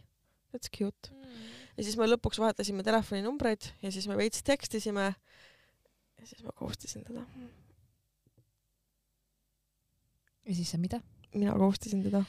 that's 0.52 0.72
cute. 0.74 1.14
ja 1.78 1.84
siis 1.84 1.96
me 1.96 2.10
lõpuks 2.10 2.42
vahetasime 2.42 2.84
telefoninumbreid 2.84 3.70
ja 3.86 3.92
siis 3.92 4.10
me 4.12 4.18
veits 4.20 4.44
tekstisime. 4.44 5.14
ja 6.20 6.26
siis 6.26 6.44
ma 6.44 6.52
kohustasin 6.56 7.06
teda, 7.08 7.24
ja 10.46 10.58
siis 10.58 10.72
sa 10.72 10.82
mida? 10.82 11.00
mina 11.36 11.56
kohustasin 11.56 12.04
teda 12.04 12.26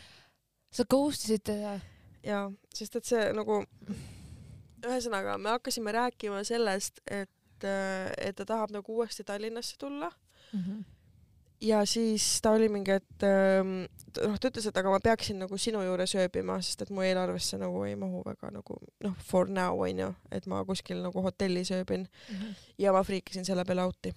sa 0.76 0.84
ghost 0.88 1.26
isid 1.26 1.44
teda? 1.46 1.78
ja 2.26 2.44
sest 2.74 2.98
et 3.00 3.08
see 3.08 3.30
nagu 3.36 3.62
ühesõnaga 4.86 5.38
me 5.40 5.54
hakkasime 5.56 5.94
rääkima 5.94 6.42
sellest, 6.46 7.00
et, 7.06 7.64
et 7.64 8.36
ta 8.36 8.44
tahab 8.44 8.74
nagu 8.74 8.98
uuesti 8.98 9.24
Tallinnasse 9.26 9.78
tulla 9.80 10.10
ja 11.60 11.84
siis 11.88 12.40
ta 12.42 12.50
oli 12.50 12.68
mingi, 12.68 12.90
et 12.90 13.24
ähm, 13.24 13.86
noh, 14.20 14.36
ta 14.40 14.50
ütles, 14.50 14.66
et 14.68 14.76
aga 14.76 14.92
ma 14.92 15.00
peaksin 15.02 15.38
nagu 15.40 15.58
sinu 15.60 15.80
juures 15.84 16.14
ööbima, 16.18 16.58
sest 16.64 16.84
et 16.84 16.92
mu 16.94 17.04
eelarvesse 17.04 17.58
nagu 17.60 17.82
ei 17.86 17.96
mahu 17.98 18.22
väga 18.26 18.50
nagu 18.54 18.78
noh, 19.04 19.16
for 19.24 19.48
now 19.48 19.80
onju, 19.86 20.12
et 20.30 20.46
ma 20.50 20.62
kuskil 20.68 21.00
nagu 21.04 21.24
hotellis 21.24 21.72
ööbin 21.76 22.06
ja 22.78 22.92
ma 22.92 23.02
friikisin 23.06 23.48
selle 23.48 23.64
peale 23.64 23.86
out'i, 23.88 24.12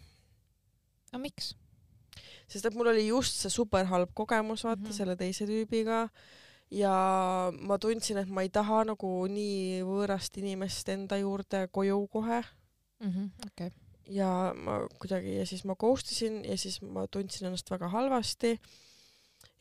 aga 1.13 1.23
miks? 1.23 1.53
sest 2.49 2.65
et 2.65 2.75
mul 2.75 2.91
oli 2.91 3.07
just 3.07 3.39
see 3.39 3.53
super 3.53 3.85
halb 3.85 4.11
kogemus 4.17 4.65
vaata 4.65 4.81
mm. 4.81 4.87
-hmm. 4.87 4.97
selle 4.97 5.15
teise 5.15 5.45
tüübiga 5.45 6.07
ja 6.71 7.51
ma 7.51 7.77
tundsin, 7.81 8.17
et 8.21 8.29
ma 8.29 8.43
ei 8.45 8.51
taha 8.53 8.83
nagu 8.91 9.09
nii 9.31 9.81
võõrast 9.87 10.37
inimest 10.41 10.89
enda 10.93 11.17
juurde 11.17 11.67
koju 11.73 12.07
kohe 12.13 12.41
okei. 13.47 13.71
ja 14.13 14.53
ma 14.55 14.79
kuidagi 14.99 15.37
ja 15.39 15.45
siis 15.49 15.65
ma 15.65 15.75
ghost 15.79 16.11
isin 16.11 16.43
ja 16.45 16.57
siis 16.57 16.81
ma 16.81 17.07
tundsin 17.07 17.47
ennast 17.47 17.71
väga 17.71 17.87
halvasti. 17.89 18.59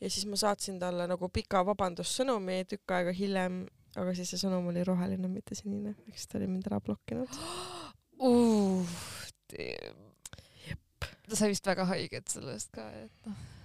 ja 0.01 0.09
siis 0.09 0.25
ma 0.25 0.35
saatsin 0.35 0.79
talle 0.79 1.07
nagu 1.07 1.29
pika 1.29 1.65
vabandussõnumi 1.65 2.65
tükk 2.69 2.91
aega 2.91 3.11
hiljem, 3.11 3.67
aga 3.95 4.13
siis 4.15 4.29
see 4.29 4.41
sõnum 4.43 4.67
oli 4.69 4.83
roheline, 4.83 5.27
mitte 5.27 5.55
sinine, 5.55 5.95
siis 6.13 6.27
ta 6.27 6.37
oli 6.37 6.47
mind 6.47 6.67
ära 6.69 6.79
blokkinud. 6.79 7.29
ta 11.29 11.35
sai 11.35 11.49
vist 11.53 11.65
väga 11.65 11.85
haiget 11.89 12.27
sellest 12.29 12.71
ka, 12.75 12.89
et 12.91 13.25
noh. 13.25 13.58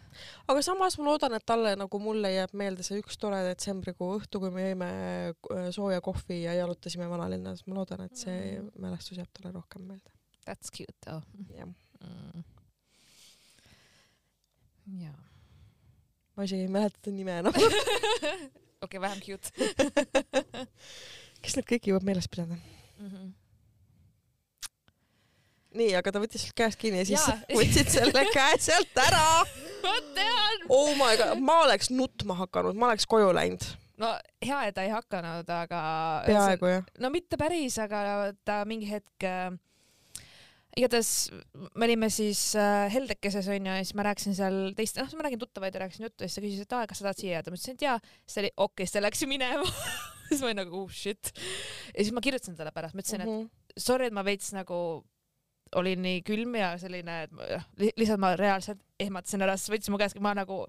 Aga 0.48 0.62
samas 0.62 0.98
ma 0.98 1.04
loodan, 1.08 1.34
et 1.36 1.46
talle 1.46 1.74
nagu 1.76 1.98
mulle 2.02 2.30
jääb 2.32 2.54
meelde 2.56 2.82
see 2.86 3.00
üks 3.02 3.18
tore 3.20 3.40
detsembrikuu 3.46 4.10
õhtu, 4.18 4.40
kui 4.42 4.50
me 4.54 4.68
jõime 4.68 4.88
äh, 5.34 5.68
sooja 5.74 6.00
kohvi 6.04 6.42
ja 6.44 6.54
jalutasime 6.58 7.08
vanalinnas. 7.10 7.66
ma 7.66 7.78
loodan, 7.80 8.04
et 8.06 8.16
see 8.16 8.40
Mm. 8.60 8.70
mälestus 8.80 9.18
jääb 9.18 9.30
talle 9.32 9.52
rohkem 9.54 9.82
meelde. 9.88 10.10
That's 10.44 10.70
cute 10.70 10.96
though 11.04 11.22
jah, 11.56 11.68
mm.. 12.00 12.42
jaa. 15.00 15.16
ma 16.36 16.44
isegi 16.44 16.66
ei 16.66 16.68
mäleta 16.68 17.00
ta 17.02 17.10
nime 17.10 17.38
enam. 17.38 17.54
okei, 18.84 19.00
vähem 19.00 19.20
cute 19.24 19.50
kes 21.44 21.56
need 21.56 21.68
kõik 21.70 21.88
jõuab 21.90 22.04
meeles 22.08 22.28
pidada? 22.28 22.58
mm. 22.98 23.08
-hmm. 23.08 23.32
nii, 25.78 25.92
aga 25.98 26.12
ta 26.14 26.22
võttis 26.22 26.46
sult 26.46 26.56
käest 26.58 26.80
kinni 26.80 27.02
ja 27.02 27.08
siis 27.08 27.22
Jaa. 27.22 27.38
võtsid 27.58 27.90
selle 27.92 28.26
käe 28.32 28.58
sealt 28.62 29.00
ära. 29.04 29.24
ma 29.84 29.94
tean. 30.16 30.66
oh 30.68 30.92
my 31.00 31.16
god, 31.20 31.40
ma 31.44 31.60
oleks 31.66 31.90
nutma 31.94 32.36
hakanud, 32.44 32.78
ma 32.78 32.92
oleks 32.92 33.08
koju 33.10 33.32
läinud. 33.36 33.66
no 34.02 34.14
hea, 34.44 34.62
et 34.68 34.74
ta 34.78 34.86
ei 34.86 34.94
hakanud, 34.94 35.50
aga. 35.58 35.82
peaaegu 36.26 36.72
jah. 36.76 36.88
no 37.04 37.12
mitte 37.14 37.40
päris, 37.40 37.78
aga 37.82 38.32
ta 38.46 38.62
mingi 38.68 38.90
hetk 38.90 39.26
äh, 39.28 39.52
igatahes 40.74 41.10
me 41.78 41.86
olime 41.86 42.08
siis 42.10 42.40
äh, 42.58 42.88
Heldekeses 42.92 43.46
onju 43.54 43.76
ja 43.76 43.84
siis 43.84 43.94
ma 43.98 44.06
rääkisin 44.08 44.34
seal 44.38 44.58
teist, 44.78 44.98
noh, 44.98 45.10
ma 45.18 45.28
räägin 45.28 45.42
tuttavaid 45.42 45.76
ja 45.76 45.84
rääkisin 45.84 46.08
juttu 46.08 46.26
ja 46.26 46.30
siis 46.30 46.40
ta 46.40 46.46
küsis, 46.46 46.64
et 46.66 46.74
aa, 46.78 46.88
kas 46.90 47.00
sa 47.00 47.08
tahad 47.08 47.20
siia 47.22 47.36
jääda, 47.36 47.52
ma 47.54 47.58
ütlesin, 47.60 47.78
et 47.78 47.86
jaa. 47.86 47.98
siis 48.24 48.34
ta 48.34 48.42
oli 48.42 48.50
okei 48.56 48.66
okay,, 48.66 48.86
siis 48.88 48.96
ta 48.98 49.04
läks 49.04 49.24
minema 49.34 49.70
siis 50.28 50.40
ma 50.42 50.50
olin 50.50 50.60
nagu 50.64 50.82
oh 50.82 50.90
shit. 50.90 51.30
ja 51.92 52.00
siis 52.00 52.14
ma 52.16 52.22
kirjutasin 52.24 52.56
talle 52.58 52.72
pärast, 52.74 52.96
ma 52.96 53.04
ütlesin, 53.04 53.22
et 53.26 53.30
Mhm. 53.34 53.50
sorry, 53.78 54.08
et 54.10 54.16
ma 54.16 54.24
veits 54.26 54.50
nagu 54.56 54.78
olin 55.76 56.02
nii 56.02 56.22
külm 56.26 56.54
ja 56.58 56.72
selline, 56.78 57.22
et 57.24 57.94
lihtsalt 57.98 58.20
ma 58.22 58.34
reaalselt 58.38 58.78
ehmatasin 59.00 59.42
ära, 59.42 59.56
sest 59.58 59.72
võttis 59.72 59.90
mu 59.90 59.98
käest, 59.98 60.20
ma 60.20 60.34
nagu 60.34 60.66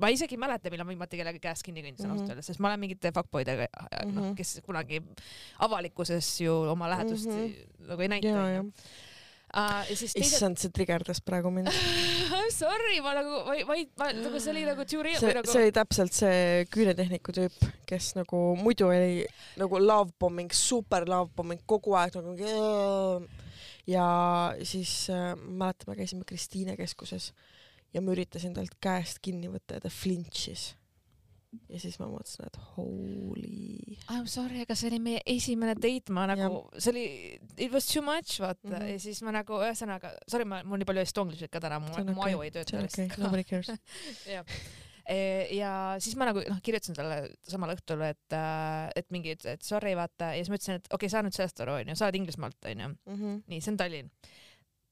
ma 0.00 0.08
isegi 0.08 0.34
ei 0.36 0.40
mäleta, 0.40 0.70
millal 0.72 0.86
ma 0.86 0.94
viimati 0.94 1.18
kellegi 1.18 1.40
käest 1.42 1.62
kinni 1.66 1.82
kõndisin 1.84 2.06
Mhm. 2.08 2.12
ausalt 2.16 2.30
öeldes, 2.32 2.46
sest 2.46 2.60
ma 2.62 2.68
olen 2.70 2.80
mingite 2.80 3.12
fuckboydega, 3.12 3.66
noh 4.06 4.30
Mhm., 4.30 4.34
kes 4.38 4.60
kunagi 4.64 5.00
avalikkuses 5.60 6.40
ju 6.40 6.54
oma 6.70 6.88
lähedust 6.88 7.28
Mhm. 7.28 7.88
nagu 7.88 8.02
ei 8.02 8.08
näita 8.08 8.28
siis 9.84 10.12
teised, 10.14 10.22
issand, 10.36 10.56
see 10.62 10.70
trigerdas 10.70 11.20
praegu 11.20 11.50
mind. 11.50 11.66
I'm 12.30 12.50
sorry, 12.54 13.00
ma 13.02 13.14
nagu, 13.14 13.44
ma 13.48 13.54
ei, 13.58 13.64
ma 13.66 13.74
ei, 13.74 13.88
ma 13.98 14.12
nagu 14.12 14.38
see 14.40 14.50
oli 14.52 14.64
nagu 14.64 14.84
too 14.86 15.02
real 15.02 15.18
see, 15.18 15.34
nagu 15.34 15.50
see 15.50 15.62
oli 15.64 15.72
täpselt 15.74 16.12
see 16.14 16.64
küünetehniku 16.70 17.34
tüüp, 17.34 17.70
kes 17.86 18.14
nagu 18.14 18.54
muidu 18.56 18.86
oli 18.86 19.26
nagu 19.58 19.78
love 19.82 20.12
bombing, 20.18 20.50
super 20.54 21.04
love 21.10 21.30
bombing 21.34 21.60
kogu 21.66 21.96
aeg 21.98 22.14
nagu 22.14 23.26
ja 23.90 24.08
siis 24.62 24.92
äh, 25.12 25.32
ma 25.36 25.70
mäletan, 25.70 25.90
me 25.90 25.96
käisime 25.98 26.26
Kristiine 26.28 26.76
keskuses 26.78 27.32
ja 27.94 28.02
ma 28.02 28.14
üritasin 28.14 28.54
talt 28.56 28.76
käest 28.82 29.22
kinni 29.24 29.50
võtta 29.50 29.78
ja 29.78 29.84
ta 29.86 29.90
flinch'is. 29.92 30.74
ja 31.66 31.80
siis 31.82 31.96
ma 31.98 32.06
mõtlesin, 32.06 32.46
et 32.46 32.58
holy. 32.76 33.96
I 33.98 34.18
m 34.20 34.26
sorry, 34.30 34.60
aga 34.62 34.76
see 34.78 34.90
oli 34.92 35.00
meie 35.02 35.22
esimene 35.26 35.74
date, 35.74 36.14
ma 36.14 36.28
nagu, 36.30 36.60
see 36.76 36.92
oli, 36.92 37.06
it 37.56 37.72
was 37.74 37.88
too 37.90 38.04
much, 38.06 38.38
vaata 38.42 38.68
mm. 38.68 38.76
-hmm. 38.76 38.92
ja 38.92 39.00
siis 39.02 39.22
ma 39.26 39.34
nagu 39.34 39.58
ühesõnaga, 39.58 40.14
sorry, 40.30 40.46
ma, 40.46 40.62
mul 40.62 40.78
nii 40.78 40.90
palju 40.92 41.02
estonglisid 41.08 41.50
ka 41.50 41.62
täna, 41.62 41.80
mu 41.82 41.90
See 41.94 42.06
mu 42.06 42.20
okei, 42.20 42.30
aju 42.30 42.44
ei 42.46 42.52
see 42.52 42.60
tööta 42.60 42.78
on 42.78 42.86
okei, 42.86 43.24
nobody 43.24 43.44
cares. 43.44 43.72
jah. 44.36 44.46
Ja 45.56 45.72
siis 46.02 46.14
ma 46.18 46.28
nagu 46.28 46.42
noh, 46.46 46.60
kirjutasin 46.64 46.96
talle 46.98 47.22
samal 47.48 47.74
õhtul, 47.74 48.04
et, 48.06 48.36
et 48.96 49.08
mingi, 49.14 49.34
et, 49.38 49.64
sorry, 49.66 49.96
vaata 49.98 50.32
ja 50.36 50.44
siis 50.44 50.52
ma 50.52 50.60
ütlesin, 50.60 50.78
et 50.80 50.86
okei 50.90 51.06
okay,, 51.06 51.12
saa 51.12 51.24
nüüd 51.26 51.36
sellest 51.36 51.64
aru, 51.64 51.80
onju, 51.80 51.96
sa 51.98 52.06
oled 52.06 52.20
Inglismaalt, 52.20 52.60
onju. 52.70 52.92
nii, 53.50 53.58
see 53.58 53.72
on 53.72 53.80
Tallinn. 53.80 54.12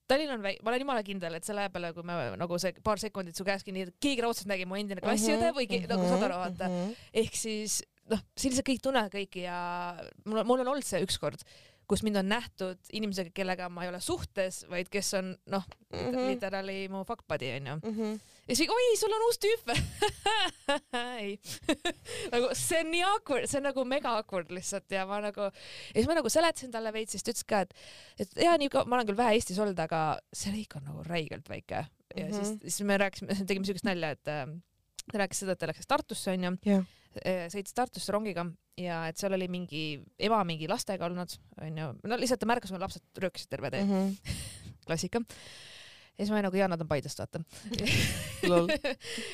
Tallinn 0.09 0.33
on 0.33 0.41
väike, 0.41 0.63
ma 0.65 0.71
olen 0.71 0.81
jumala 0.81 1.05
kindel, 1.05 1.37
et 1.37 1.45
selle 1.45 1.61
aja 1.61 1.69
peale, 1.69 1.91
kui 1.93 2.05
me 2.07 2.17
nagu 2.41 2.57
see 2.61 2.73
paar 2.85 3.01
sekundit 3.01 3.37
su 3.37 3.45
käest 3.45 3.67
kinni, 3.67 3.85
keegi 4.01 4.25
raudselt 4.25 4.49
nägi 4.49 4.65
mu 4.65 4.79
endine 4.79 5.03
klassiõde 5.05 5.53
või 5.53 5.69
ke, 5.69 5.83
nagu 5.89 6.07
saad 6.09 6.25
aru, 6.25 6.41
vaata. 6.47 6.69
Mhm. 6.69 6.95
ehk 7.21 7.37
siis 7.37 7.79
noh, 8.09 8.21
siin 8.33 8.53
lihtsalt 8.53 8.67
kõik 8.71 8.81
tunnevad 8.83 9.13
kõiki 9.13 9.43
ja 9.45 9.59
mul 10.25 10.41
on, 10.41 10.47
mul 10.49 10.63
on 10.63 10.71
olnud 10.73 10.87
see 10.87 11.01
ükskord, 11.05 11.43
kus 11.89 12.03
mind 12.05 12.19
on 12.21 12.27
nähtud 12.29 12.77
inimesega, 12.93 13.31
kellega 13.33 13.69
ma 13.73 13.83
ei 13.83 13.89
ole 13.89 13.99
suhtes, 14.01 14.61
vaid 14.69 14.89
kes 14.93 15.13
on 15.19 15.35
noh, 15.49 15.65
Mhm. 15.89 16.27
literaali 16.29 16.83
mu 16.93 16.99
fuck 17.03 17.23
buddy 17.27 17.47
onju. 17.55 17.79
Mhm. 17.83 18.19
ja 18.49 18.55
siis 18.55 18.69
oi, 18.69 18.89
sul 18.97 19.13
on 19.13 19.23
uus 19.25 19.39
tüüp 19.41 19.71
ei 21.17 21.39
nagu 22.33 22.51
see 22.57 22.79
on 22.83 22.91
nii 22.93 23.01
awkward, 23.07 23.47
see 23.49 23.57
on 23.57 23.65
nagu 23.69 23.85
mega 23.89 24.11
awkward 24.19 24.51
lihtsalt 24.53 24.91
ja 24.93 25.05
ma 25.09 25.17
nagu 25.23 25.47
ja 25.49 25.95
siis 25.97 26.07
ma 26.09 26.17
nagu 26.19 26.29
seletasin 26.29 26.71
talle 26.73 26.93
veits, 26.93 27.15
siis 27.15 27.25
ta 27.25 27.33
ütles 27.33 27.45
ka, 27.49 27.61
et 27.65 27.73
et 28.25 28.37
jaa, 28.45 28.53
nii 28.61 28.69
ma 28.85 28.99
olen 28.99 29.09
küll 29.09 29.17
vähe 29.17 29.33
Eestis 29.39 29.57
olnud, 29.61 29.79
aga 29.81 30.03
see 30.33 30.53
riik 30.53 30.75
on 30.77 30.85
nagu 30.91 31.03
räigelt 31.09 31.49
väike 31.49 31.79
ja 31.81 32.25
mm 32.25 32.29
-hmm. 32.29 32.35
siis 32.37 32.49
Mhm., 32.49 32.59
siis 32.69 32.81
me 32.85 32.97
rääkisime, 32.97 33.35
tegime 33.47 33.65
siukest 33.65 33.85
nalja, 33.85 34.11
et 34.11 34.27
äh, 34.27 34.45
ta 35.11 35.21
rääkis 35.23 35.39
seda, 35.43 35.55
et 35.55 35.59
ta 35.59 35.69
läks 35.71 35.87
Tartusse 35.89 36.31
onju 36.35 36.53
jah, 36.65 36.83
sõitis 37.49 37.73
Tartusse 37.73 38.11
rongiga 38.13 38.45
ja 38.79 39.01
et 39.09 39.17
seal 39.17 39.33
oli 39.35 39.47
mingi 39.51 39.83
ema 40.19 40.43
mingi 40.47 40.67
lastega 40.69 41.05
olnud 41.09 41.33
onju, 41.61 41.87
no 42.03 42.17
lihtsalt 42.21 42.39
ta 42.39 42.47
märkas, 42.49 42.71
kui 42.71 42.79
lapsed 42.79 43.23
röökisid 43.25 43.49
terve 43.49 43.71
tee, 43.73 43.83
Mhm. 43.83 44.13
klassika. 44.87 45.19
ja 46.17 46.25
siis 46.25 46.29
ma 46.31 46.35
olin 46.37 46.45
nagu 46.49 46.57
jaa, 46.57 46.67
nad 46.67 46.81
on 46.81 46.87
Paidest 46.87 47.19
vaata. 47.19 47.39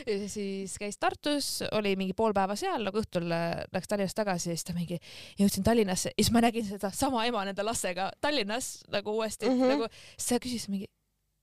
Ja 0.06 0.30
siis 0.30 0.76
käis 0.80 0.98
Tartus, 0.98 1.64
oli 1.72 1.96
mingi 1.96 2.14
pool 2.18 2.34
päeva 2.34 2.56
seal, 2.60 2.84
nagu 2.88 3.00
õhtul 3.02 3.30
äh, 3.34 3.64
läks 3.74 3.88
Tallinnast 3.92 4.18
tagasi 4.18 4.50
ja 4.52 4.56
siis 4.58 4.66
ta 4.68 4.74
mingi, 4.78 4.98
jõudsin 5.40 5.64
Tallinnasse 5.66 6.10
ja 6.12 6.18
siis 6.24 6.32
ma 6.34 6.42
nägin 6.46 6.66
seda 6.68 6.92
sama 6.94 7.26
ema 7.30 7.44
nende 7.46 7.64
lastega 7.66 8.10
Tallinnas 8.22 8.84
nagu 8.94 9.14
uuesti 9.20 9.50
mm. 9.50 9.62
-hmm. 9.62 9.74
nagu 9.76 9.88
siis 10.18 10.30
ta 10.30 10.40
küsis 10.44 10.68
mingi, 10.70 10.90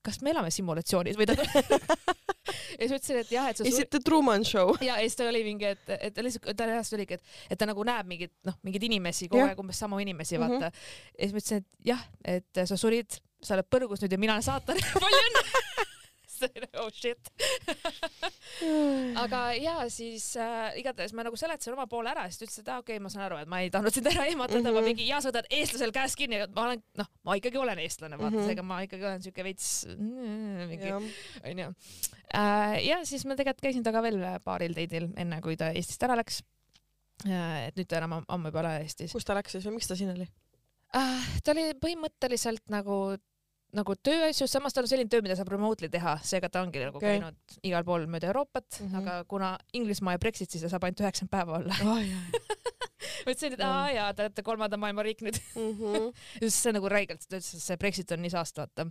kas 0.03 0.21
me 0.21 0.31
elame 0.33 0.51
simulatsioonis 0.51 1.17
või 1.19 1.27
ta 1.29 1.35
ja 1.43 2.87
siis 2.87 2.91
ma 2.91 2.97
ütlesin, 2.97 3.19
et 3.23 3.31
jah, 3.31 3.49
et 3.51 3.61
Is 3.65 3.79
it 3.79 3.89
the 3.93 3.99
Truman 4.03 4.43
Show? 4.47 4.73
ja, 4.87 4.97
siis 5.03 5.15
ta 5.19 5.27
oli 5.29 5.43
mingi, 5.45 5.69
et, 5.75 5.83
et 5.99 6.13
ta 6.15 6.23
lihtsalt, 6.25 6.49
ta 6.59 6.67
reaalselt 6.69 6.97
oligi, 6.99 7.17
et, 7.19 7.35
et 7.53 7.59
ta 7.59 7.67
nagu 7.69 7.85
näeb 7.87 8.09
mingit, 8.09 8.33
noh, 8.47 8.57
mingeid 8.67 8.83
inimesi 8.89 9.29
kogu 9.31 9.45
aeg 9.47 9.59
umbes 9.63 9.79
samu 9.83 9.99
inimesi, 10.03 10.37
Mhm. 10.37 10.57
vaata. 10.57 10.71
ja 11.17 11.27
siis 11.27 11.33
ma 11.35 11.43
ütlesin, 11.43 11.63
et 11.63 11.87
jah, 11.93 12.03
et 12.35 12.63
sa 12.67 12.77
surid, 12.79 13.19
sa 13.43 13.57
oled 13.57 13.67
põrgus 13.71 14.01
nüüd 14.03 14.11
ja 14.15 14.19
mina 14.19 14.35
olen 14.37 14.45
saatan. 14.45 14.79
palju 15.03 15.21
õnne. 15.27 15.52
oh 16.81 16.89
shit. 16.93 17.29
aga 19.23 19.41
ja 19.57 19.75
siis 19.93 20.29
äh, 20.39 20.77
igatahes 20.81 21.13
ma 21.13 21.25
nagu 21.27 21.37
seletasin 21.39 21.73
oma 21.75 21.87
poole 21.91 22.11
ära, 22.13 22.25
siis 22.29 22.39
ta 22.39 22.45
ütles, 22.47 22.59
et 22.61 22.71
aa 22.73 22.79
okei 22.83 22.97
okay,, 22.97 23.03
ma 23.03 23.11
saan 23.13 23.25
aru, 23.27 23.39
et 23.43 23.51
ma 23.51 23.61
ei 23.63 23.71
tahtnud 23.73 23.95
sind 23.95 24.09
ära 24.11 24.25
ehmatada 24.29 24.59
mm, 24.59 24.65
-hmm. 24.67 24.73
ma 24.73 24.83
Mhm. 24.83 24.89
mingi 24.91 25.07
ja 25.07 25.21
sa 25.21 25.31
võtad 25.31 25.49
eestlasel 25.49 25.93
käest 25.95 26.19
kinni, 26.19 26.41
ma 26.55 26.67
olen, 26.67 26.83
noh, 26.99 27.09
ma 27.23 27.37
ikkagi 27.39 27.57
olen 27.61 27.79
eestlane, 27.83 28.17
vaata 28.19 28.35
mm. 28.35 28.39
-hmm. 28.39 28.51
seega 28.51 28.63
ma 28.63 28.81
ikkagi 28.85 29.07
olen 29.09 29.23
siuke 29.23 29.43
veits 29.43 29.69
mingi 29.97 30.93
onju. 30.93 31.69
ja 32.87 33.01
siis 33.05 33.25
ma 33.25 33.35
tegelikult 33.39 33.63
käisin 33.67 33.83
temaga 33.83 34.03
veel 34.03 34.23
paaril 34.43 34.75
date'il, 34.77 35.09
enne 35.17 35.41
kui 35.41 35.57
ta 35.59 35.71
Eestist 35.73 36.03
ära 36.03 36.15
läks. 36.19 36.41
et 37.25 37.75
nüüd 37.77 37.87
ta 37.87 37.97
enam 38.01 38.13
am- 38.19 38.25
ammu 38.27 38.49
juba 38.49 38.59
ei 38.59 38.65
ole 38.65 38.79
Eestis. 38.83 39.11
kus 39.11 39.25
ta 39.25 39.35
läks 39.37 39.51
siis 39.55 39.65
või 39.65 39.77
miks 39.77 39.87
ta 39.87 39.95
siin 39.95 40.11
oli? 40.15 40.27
ta 41.43 41.51
oli 41.51 41.73
põhimõtteliselt 41.81 42.69
nagu, 42.69 43.17
nagu 43.77 43.95
tööasjus, 44.05 44.51
samas 44.53 44.75
tal 44.75 44.85
on 44.85 44.91
selline 44.91 45.11
töö, 45.11 45.23
mida 45.25 45.37
saab 45.37 45.51
remotely 45.53 45.89
teha, 45.93 46.15
seega 46.25 46.49
ta 46.53 46.61
ongi 46.65 46.83
nagu 46.83 46.99
okay. 46.99 47.17
käinud 47.17 47.59
igal 47.65 47.85
pool 47.87 48.07
mööda 48.11 48.29
Euroopat 48.29 48.79
mm. 48.79 48.87
-hmm. 48.87 49.01
aga 49.01 49.29
kuna 49.29 49.53
Inglismaa 49.73 50.17
ja 50.17 50.21
Brexit, 50.21 50.51
siis 50.51 50.65
ta 50.65 50.71
saab 50.73 50.85
ainult 50.87 51.01
üheksakümmend 51.01 51.33
päeva 51.33 51.59
olla. 51.59 51.77
ma 53.25 53.33
ütlesin, 53.33 53.55
et 53.57 53.63
aa 53.65 53.85
jaa, 53.93 54.09
te 54.13 54.25
olete 54.25 54.45
kolmanda 54.45 54.79
maailma 54.79 55.05
riik 55.05 55.23
nüüd. 55.25 55.39
Mhm. 55.55 56.11
just 56.43 56.59
see 56.59 56.73
nagu 56.75 56.89
räigelt, 56.91 57.25
ta 57.27 57.39
ütles, 57.39 57.53
et 57.57 57.65
see 57.69 57.79
Brexit 57.81 58.13
on 58.13 58.21
nii 58.23 58.33
saast, 58.33 58.61
vaata. 58.61 58.89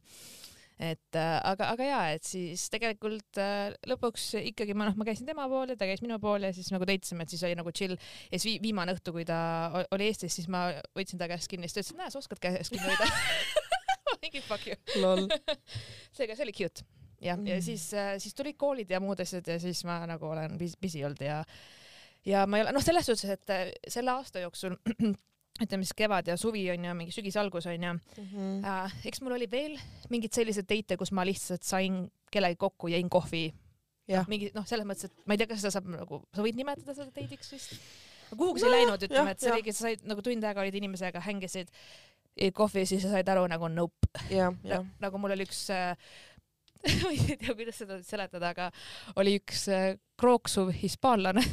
et 0.83 1.15
äh, 1.21 1.39
aga, 1.47 1.69
aga 1.77 1.87
jaa, 1.87 2.05
et 2.17 2.27
siis 2.27 2.65
tegelikult 2.73 3.39
äh, 3.39 3.71
lõpuks 3.87 4.33
ikkagi 4.41 4.75
ma 4.75 4.89
noh, 4.89 4.97
ma 4.99 5.07
käisin 5.07 5.29
tema 5.29 5.47
pool 5.53 5.71
ja 5.71 5.77
ta 5.79 5.87
käis 5.87 6.03
minu 6.03 6.19
pool 6.19 6.49
ja 6.49 6.51
siis 6.57 6.73
nagu 6.75 6.89
date 6.89 7.07
isime, 7.07 7.23
et 7.23 7.31
siis 7.31 7.45
oli 7.47 7.59
nagu 7.59 7.71
chill. 7.71 7.95
ja 8.33 8.39
siis 8.39 8.49
vi 8.49 8.59
viimane 8.67 8.97
õhtu, 8.97 9.15
kui 9.15 9.27
ta 9.29 9.39
oli 9.95 10.11
Eestis, 10.11 10.41
siis 10.41 10.51
ma 10.51 10.71
võtsin 10.97 11.23
ta 11.23 11.31
käest 11.31 11.53
kinni, 11.53 11.71
siis 11.71 11.79
ta 11.79 11.85
ütles, 11.85 11.95
et 11.95 12.03
näe, 12.03 12.11
sa 12.11 12.25
oskad 12.25 12.43
käest 12.43 12.75
kinni 12.75 12.89
hoida. 12.89 13.11
mingi 14.23 14.41
fuck 14.47 14.67
you. 14.67 14.77
lol. 15.03 15.27
seega 16.17 16.37
see 16.37 16.45
oli 16.47 16.53
cute. 16.57 16.85
jah, 17.23 17.39
ja 17.47 17.57
Mm. 17.57 17.63
siis, 17.63 17.89
siis 18.19 18.35
tulid 18.35 18.57
koolid 18.59 18.91
ja 18.91 18.99
muud 19.01 19.21
asjad 19.23 19.47
ja 19.47 19.59
siis 19.63 19.85
ma 19.87 20.01
nagu 20.11 20.27
olen 20.27 20.57
bus- 20.59 20.77
busy 20.83 21.05
olnud 21.07 21.21
ja 21.23 21.43
ja 22.27 22.45
ma 22.47 22.59
ei 22.59 22.65
ole, 22.65 22.73
noh, 22.75 22.83
selles 22.83 23.07
suhtes, 23.07 23.31
et 23.31 23.51
äh, 23.51 23.71
selle 23.89 24.11
aasta 24.15 24.43
jooksul 24.43 24.75
ütleme 25.63 25.85
siis 25.85 25.95
kevad 25.99 26.27
ja 26.31 26.37
suvi 26.41 26.65
on 26.73 26.85
ju, 26.89 26.95
mingi 26.99 27.13
sügise 27.15 27.39
algus 27.43 27.67
on 27.71 27.75
ju 27.83 27.93
Mhm. 28.23 28.65
äh,. 28.65 28.95
eks 29.07 29.21
mul 29.23 29.37
oli 29.39 29.47
veel 29.51 29.79
mingeid 30.11 30.33
selliseid 30.35 30.67
date'e, 30.71 30.97
kus 30.99 31.13
ma 31.13 31.25
lihtsalt 31.29 31.63
sain 31.67 32.09
kellegagi 32.33 32.59
kokku, 32.59 32.89
jõin 32.89 33.09
kohvi. 33.13 33.53
jah, 34.09 34.27
mingi 34.29 34.51
noh, 34.55 34.65
selles 34.67 34.87
mõttes, 34.89 35.05
et 35.07 35.13
ma 35.27 35.35
ei 35.35 35.39
tea, 35.39 35.47
kas 35.47 35.61
seda 35.63 35.71
saab 35.77 35.87
nagu, 35.93 36.23
sa 36.35 36.43
võid 36.43 36.57
nimetada 36.59 36.95
seda 36.95 37.07
date'iks 37.15 37.53
vist. 37.53 37.75
kuhugi 38.33 38.61
sa 38.65 38.67
Nojah, 38.67 38.79
ei 38.81 38.87
läinud, 38.87 39.03
ütleme, 39.07 39.31
et 39.37 39.41
see 39.45 39.53
oligi, 39.53 39.73
sa 39.77 39.85
said 39.87 40.03
nagu 40.09 40.23
tund 40.25 40.43
aega 40.45 40.61
olid 40.65 40.75
inimesega, 40.75 41.21
hängisid, 41.21 41.69
jõid 42.39 42.55
kohvi, 42.57 42.85
siis 42.89 43.05
sa 43.05 43.13
said 43.13 43.29
aru 43.29 43.47
nagu 43.51 43.69
nope. 43.73 44.09
nagu 45.05 45.21
mul 45.21 45.35
oli 45.37 45.47
üks 45.47 45.65
äh, 45.75 45.97
ma 47.03 47.13
ei 47.13 47.37
tea, 47.39 47.55
kuidas 47.55 47.79
seda 47.83 47.99
seletada, 48.07 48.53
aga 48.53 48.69
oli 49.21 49.37
üks 49.41 49.67
äh, 49.73 49.93
krooksuv 50.21 50.73
hispaanlane, 50.83 51.45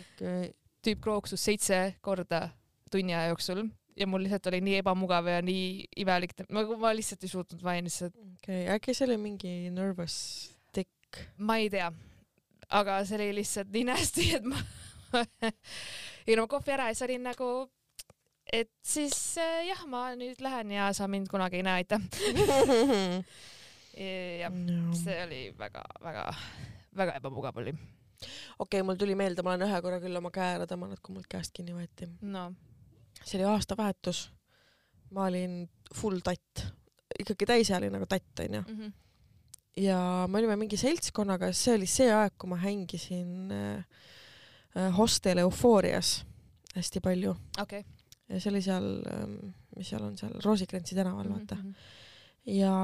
okei. 0.00 0.52
tüüp 0.86 1.02
krooksus 1.02 1.42
seitse 1.42 1.80
korda 2.04 2.48
tunni 2.90 3.14
aja 3.14 3.32
jooksul 3.32 3.64
ja 3.96 4.06
mul 4.06 4.26
lihtsalt 4.26 4.50
oli 4.50 4.60
nii 4.64 4.80
ebamugav 4.82 5.28
ja 5.30 5.38
nii 5.44 5.86
imelik, 6.02 6.34
ma, 6.52 6.64
ma 6.78 6.92
lihtsalt 6.96 7.24
ei 7.24 7.32
suutnud, 7.32 7.62
ma 7.64 7.74
olin 7.74 7.88
lihtsalt, 7.88 8.18
okei, 8.36 8.66
äkki 8.74 8.94
see 8.94 9.06
oli 9.08 9.16
mingi 9.20 9.54
nervous 9.74 10.18
tick 10.74 11.22
ma 11.38 11.58
ei 11.62 11.70
tea, 11.72 11.88
aga 12.68 12.98
see 13.06 13.18
oli 13.20 13.30
lihtsalt 13.40 13.72
nii 13.74 13.86
nästi, 13.92 14.28
et 14.40 14.46
ma 14.46 14.60
jõin 16.26 16.42
oma 16.42 16.50
kohvi 16.50 16.74
ära 16.74 16.90
ja 16.90 16.96
siis 16.96 17.06
olin 17.06 17.24
nagu, 17.30 17.50
et 18.52 18.70
siis 18.86 19.16
äh, 19.42 19.66
jah, 19.68 19.82
ma 19.90 20.08
nüüd 20.18 20.40
lähen 20.44 20.68
ja 20.76 20.84
sa 20.96 21.08
mind 21.10 21.28
kunagi 21.30 21.56
ei 21.60 21.66
näe, 21.66 21.76
aitäh. 21.82 22.00
jah, 24.42 24.52
see 25.00 25.16
oli 25.24 25.40
väga-väga-väga 25.58 27.12
ebamugav 27.20 27.54
oli. 27.62 27.72
okei, 28.62 28.82
mul 28.86 28.98
tuli 29.00 29.14
meelde, 29.18 29.40
ma 29.42 29.50
olen 29.54 29.66
ühe 29.68 29.78
korra 29.82 29.98
küll 30.02 30.20
oma 30.20 30.30
käe 30.34 30.50
ära 30.58 30.66
tõmmanud, 30.70 30.98
kui 31.02 31.12
mult 31.16 31.28
käest 31.30 31.52
kinni 31.56 31.72
võeti. 31.76 32.04
no 32.22 32.42
see 33.22 33.40
oli 33.40 33.48
aastavahetus. 33.50 34.18
ma 35.10 35.20
olin 35.30 35.64
full 35.94 36.22
tatt, 36.24 36.54
ikkagi 37.18 37.44
täisealine 37.48 37.98
nagu 37.98 38.06
tatt 38.10 38.44
onju. 38.46 38.62
mm. 38.62 38.78
-hmm. 38.78 38.90
ja 39.82 39.98
me 40.28 40.34
olime 40.38 40.56
mingi 40.56 40.76
seltskonnaga, 40.76 41.52
see 41.52 41.74
oli 41.74 41.90
see 41.90 42.12
aeg, 42.12 42.32
kui 42.38 42.48
ma 42.50 42.56
hängisin 42.62 43.52
äh, 43.52 43.84
äh, 44.76 44.96
hostel 44.96 45.38
Eufoorias 45.38 46.24
hästi 46.76 47.00
palju 47.00 47.36
okei 47.60 47.84
ja 48.30 48.40
see 48.40 48.50
oli 48.52 48.62
seal 48.64 48.88
ähm,, 49.12 49.38
mis 49.76 49.92
seal 49.92 50.04
on 50.06 50.16
seal 50.18 50.34
Roosikrantsi 50.44 50.98
tänaval 50.98 51.30
vaata. 51.30 51.58
ja, 52.50 52.74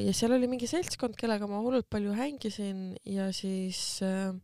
ja 0.00 0.16
seal 0.16 0.36
oli 0.36 0.48
mingi 0.50 0.68
seltskond, 0.70 1.16
kellega 1.18 1.48
ma 1.50 1.62
hullult 1.64 1.88
palju 1.90 2.14
hängisin 2.18 2.94
ja 3.08 3.30
siis 3.34 3.80
äh, 4.06 4.34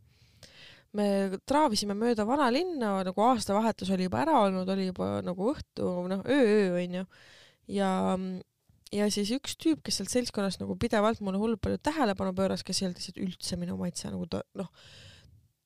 me 0.97 1.07
traavisime 1.47 1.95
mööda 1.97 2.25
vanalinna, 2.27 2.97
nagu 3.07 3.23
aastavahetus 3.25 3.91
oli 3.95 4.07
juba 4.09 4.23
ära 4.25 4.39
olnud, 4.45 4.69
oli 4.73 4.89
juba 4.89 5.13
nagu 5.25 5.51
õhtu, 5.53 5.91
noh 6.11 6.25
öö-öö 6.27 6.81
onju. 6.81 7.05
ja, 7.71 7.91
ja 8.91 9.07
siis 9.13 9.31
üks 9.37 9.55
tüüp, 9.61 9.83
kes 9.85 10.01
sealt 10.01 10.11
seltskonnast 10.11 10.63
nagu 10.63 10.75
pidevalt 10.79 11.23
mulle 11.23 11.39
hullult 11.39 11.63
palju 11.63 11.79
tähelepanu 11.83 12.35
pööras, 12.35 12.65
kes 12.67 12.81
ei 12.81 12.89
olnud 12.89 12.99
lihtsalt 12.99 13.23
üldse 13.23 13.59
minu 13.61 13.79
maitse 13.79 14.11
nagu 14.11 14.27
ta 14.31 14.43
noh, 14.59 14.67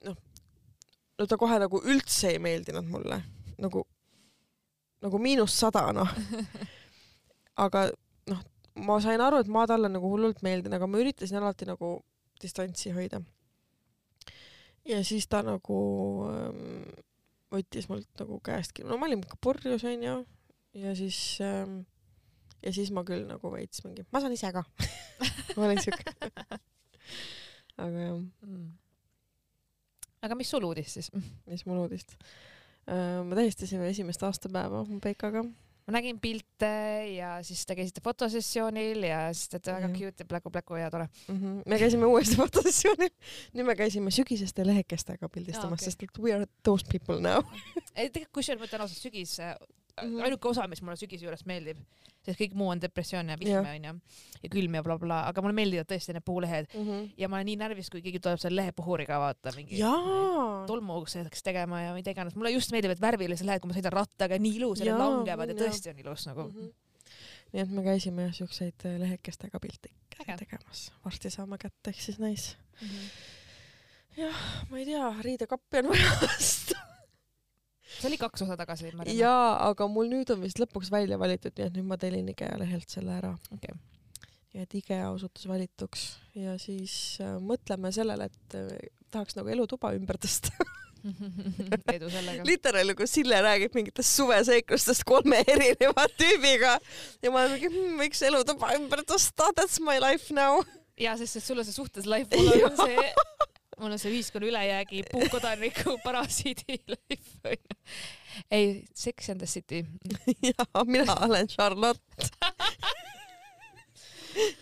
noh, 0.05 0.19
no 1.17 1.29
ta 1.29 1.39
kohe 1.41 1.57
nagu 1.63 1.81
üldse 1.81 2.36
ei 2.36 2.41
meeldinud 2.43 2.86
mulle 2.91 3.23
nagu, 3.61 3.86
nagu 5.05 5.21
miinus 5.21 5.55
sada 5.61 5.87
noh. 5.95 6.11
aga 7.65 7.87
noh, 8.31 8.41
ma 8.87 8.99
sain 9.03 9.21
aru, 9.21 9.39
et 9.43 9.51
ma 9.51 9.65
talle 9.69 9.89
nagu 9.91 10.09
hullult 10.11 10.41
meeldin, 10.45 10.75
aga 10.75 10.89
ma 10.89 11.01
üritasin 11.01 11.39
alati 11.39 11.69
nagu 11.69 11.97
distantsi 12.41 12.91
hoida. 12.95 13.21
ja 14.85 15.01
siis 15.03 15.27
ta 15.31 15.41
nagu 15.45 15.79
ähm, 16.29 16.85
võttis 17.53 17.87
mult 17.89 18.09
nagu 18.19 18.39
käest 18.45 18.73
kinni, 18.75 18.91
no 18.91 18.99
ma 19.01 19.07
olin 19.07 19.23
ikka 19.23 19.39
purjus 19.41 19.85
onju 19.87 20.15
ja 20.77 20.95
siis 20.97 21.19
ähm, 21.41 21.83
ja 22.65 22.73
siis 22.75 22.91
ma 22.93 23.05
küll 23.07 23.25
nagu 23.29 23.51
veits 23.53 23.83
mingi, 23.85 24.05
ma 24.11 24.21
saan 24.21 24.35
ise 24.35 24.51
ka 24.53 24.65
ma 25.55 25.67
olin 25.67 25.81
siuke. 25.81 26.15
aga 27.85 28.07
jah, 28.07 28.19
mm.. 28.45 28.67
aga 30.27 30.37
mis 30.37 30.51
sul 30.51 30.67
uudis 30.67 30.97
siis? 30.97 31.11
mis 31.49 31.65
mul 31.69 31.85
uudist. 31.85 32.17
Me 32.86 33.38
tähistasime 33.38 33.88
esimest 33.89 34.23
aastapäeva 34.23 34.83
mu 34.86 34.99
Peikaga. 35.01 35.41
ma 35.86 35.93
nägin 35.93 36.19
pilte 36.21 36.69
ja 37.15 37.36
siis 37.45 37.63
te 37.65 37.75
käisite 37.77 38.01
fotosessioonil 38.05 39.03
ja 39.09 39.19
siis 39.33 39.49
te 39.49 39.57
olete 39.57 39.73
väga 39.73 39.88
Jah. 39.88 39.97
cute 39.99 40.23
ja 40.23 40.29
pläku-pläku 40.29 40.75
ja 40.81 40.91
tore. 40.91 41.07
mm. 41.27 41.36
-hmm. 41.36 41.61
me 41.65 41.79
käisime 41.79 42.05
uuesti 42.05 42.36
fotosessioonil, 42.43 43.13
nüüd 43.53 43.65
me 43.65 43.75
käisime 43.75 44.11
sügiseste 44.11 44.65
lehekestega 44.67 45.29
pildistamas 45.29 45.81
okei. 45.81 45.93
okay., 45.93 46.07
sest 46.07 46.19
we 46.19 46.33
are 46.33 46.45
those 46.63 46.86
people 46.91 47.21
now. 47.21 47.43
ei 47.95 48.09
tegelikult 48.09 48.33
kusjuures 48.41 48.59
ma 48.61 48.69
ütlen 48.69 48.86
ausalt, 48.86 49.01
sügis 49.01 49.39
mm. 50.01 50.09
-hmm. 50.09 50.23
ainuke 50.23 50.47
osa, 50.47 50.67
mis 50.67 50.81
mulle 50.81 50.97
sügise 50.99 51.25
juures 51.25 51.45
meeldib, 51.45 51.79
sest 52.25 52.39
kõik 52.39 52.55
muu 52.57 52.69
on 52.73 52.81
depressioon 52.81 53.29
ja 53.29 53.37
vihm 53.39 53.51
Jah. 53.51 53.67
onju 53.75 53.93
ja 54.43 54.49
külm 54.51 54.77
ja 54.77 54.83
blablabla 54.83 55.19
bla,, 55.21 55.29
aga 55.31 55.43
mulle 55.43 55.57
meeldivad 55.57 55.89
tõesti 55.91 56.15
need 56.15 56.25
puulehed 56.25 56.69
mm. 56.73 56.87
-hmm. 56.87 57.11
ja 57.17 57.29
ma 57.29 57.39
olen 57.39 57.49
nii 57.51 57.59
närvis, 57.61 57.89
kui 57.89 58.01
keegi 58.05 58.19
tuleb 58.19 58.41
selle 58.41 58.61
lehepuhuriga 58.61 59.19
vaata 59.19 59.53
mingi 59.55 59.79
jaa. 59.79 60.63
tolmuks 60.67 61.43
tegema 61.43 61.81
ja 61.81 61.93
mida 61.93 62.11
iganes. 62.11 62.35
mulle 62.35 62.51
just 62.51 62.71
meeldib, 62.71 62.91
et 62.91 63.01
värvilised 63.01 63.45
lehed, 63.45 63.61
kui 63.61 63.71
ma 63.71 63.77
sõidan 63.77 63.93
rattaga, 63.93 64.39
nii 64.39 64.55
ilus 64.61 64.79
ja 64.79 64.91
need 64.91 64.99
langevad 65.03 65.49
ja 65.49 65.55
jah. 65.55 65.67
tõesti 65.67 65.93
on 65.93 65.99
ilus 65.99 66.27
nagu 66.27 66.43
mm. 66.43 66.55
-hmm. 66.55 66.73
nii 67.53 67.61
et 67.61 67.69
me 67.69 67.83
käisime 67.83 68.27
jah 68.29 68.33
siukseid 68.33 68.85
äh, 68.85 68.99
lehekestega 68.99 69.59
pilte 69.59 69.89
tegemas, 70.37 70.91
varsti 71.05 71.29
saame 71.29 71.57
kätte, 71.57 71.89
ehk 71.89 72.01
siis 72.01 72.19
nice. 72.19 72.55
mm. 72.81 72.87
-hmm. 72.87 74.33
ma 74.69 74.77
ei 74.77 74.85
tea, 74.85 75.15
riidekappi 75.21 75.77
on 75.77 75.89
vaja 75.89 76.11
osta. 76.37 76.94
See 77.99 78.09
oli 78.11 78.19
kaks 78.21 78.45
osa 78.45 78.57
tagasi, 78.59 78.91
Marianne. 78.93 79.17
jaa, 79.19 79.55
aga 79.69 79.87
mul 79.91 80.09
nüüd 80.11 80.31
on 80.35 80.43
vist 80.43 80.61
lõpuks 80.61 80.91
välja 80.93 81.19
valitud, 81.21 81.55
nii 81.57 81.67
et 81.69 81.75
nüüd 81.77 81.89
ma 81.89 81.99
tellin 82.01 82.29
IKEA 82.33 82.59
lehelt 82.61 82.91
selle 82.91 83.15
ära. 83.17 83.33
okei. 83.55 83.75
nii 84.53 84.63
et 84.65 84.77
IKEA 84.81 85.09
osutus 85.11 85.47
valituks 85.49 86.07
ja 86.39 86.55
siis 86.61 87.17
äh, 87.23 87.37
mõtleme 87.43 87.91
sellele, 87.95 88.29
et 88.31 88.57
äh, 88.59 88.89
tahaks 89.13 89.37
nagu 89.39 89.51
elutuba 89.51 89.93
ümber 89.95 90.19
tõsta. 90.21 90.51
edu 91.95 92.09
sellega. 92.09 92.45
literaali, 92.47 92.95
kus 92.97 93.13
Sille 93.13 93.37
räägib 93.45 93.75
mingitest 93.77 94.17
suveseiklustest 94.17 95.05
kolme 95.05 95.43
erineva 95.45 96.07
tüübiga 96.17 96.79
ja 97.21 97.31
ma 97.31 97.43
olen 97.43 97.53
mingi 97.55 97.69
hm,, 97.69 97.99
võiks 98.01 98.23
elutuba 98.25 98.73
ümber 98.79 99.03
tõsta, 99.05 99.51
that's 99.57 99.77
my 99.83 99.99
life 100.01 100.33
now. 100.33 100.63
ja 100.97 101.13
sest, 101.19 101.37
et 101.37 101.45
sul 101.45 101.61
on 101.61 101.67
see 101.67 101.77
suhtes 101.77 102.09
life, 102.09 102.33
mul 102.33 102.69
on 102.71 102.79
see, 102.87 103.11
mul 103.80 103.91
on 103.91 103.99
see 103.99 104.13
ühiskonna 104.13 104.47
ülejäägi 104.47 105.03
puukodaniku 105.11 105.97
parasiidi 106.05 106.78
life 106.88 107.39
onju. 107.43 107.76
ei, 108.51 108.86
Sex 108.93 109.30
and 109.30 109.39
the 109.39 109.47
City. 109.47 109.86
ja 110.49 110.84
mina 110.86 111.15
olen 111.21 111.47
Charlotte. 111.47 112.03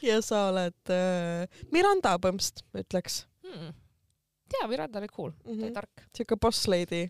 ja 0.10 0.22
sa 0.22 0.48
oled 0.50 0.90
äh, 0.90 1.48
Miranda 1.72 2.18
põmst, 2.22 2.66
ütleks 2.78 3.26
Hmm. 3.54 3.74
tea, 4.50 4.68
Miranda 4.68 5.00
oli 5.00 5.08
cool, 5.08 5.32
ta 5.32 5.50
mm. 5.50 5.54
oli 5.54 5.62
-hmm. 5.62 5.74
tark, 5.74 6.02
siuke 6.18 6.36
boss 6.42 6.68
lady 6.68 7.08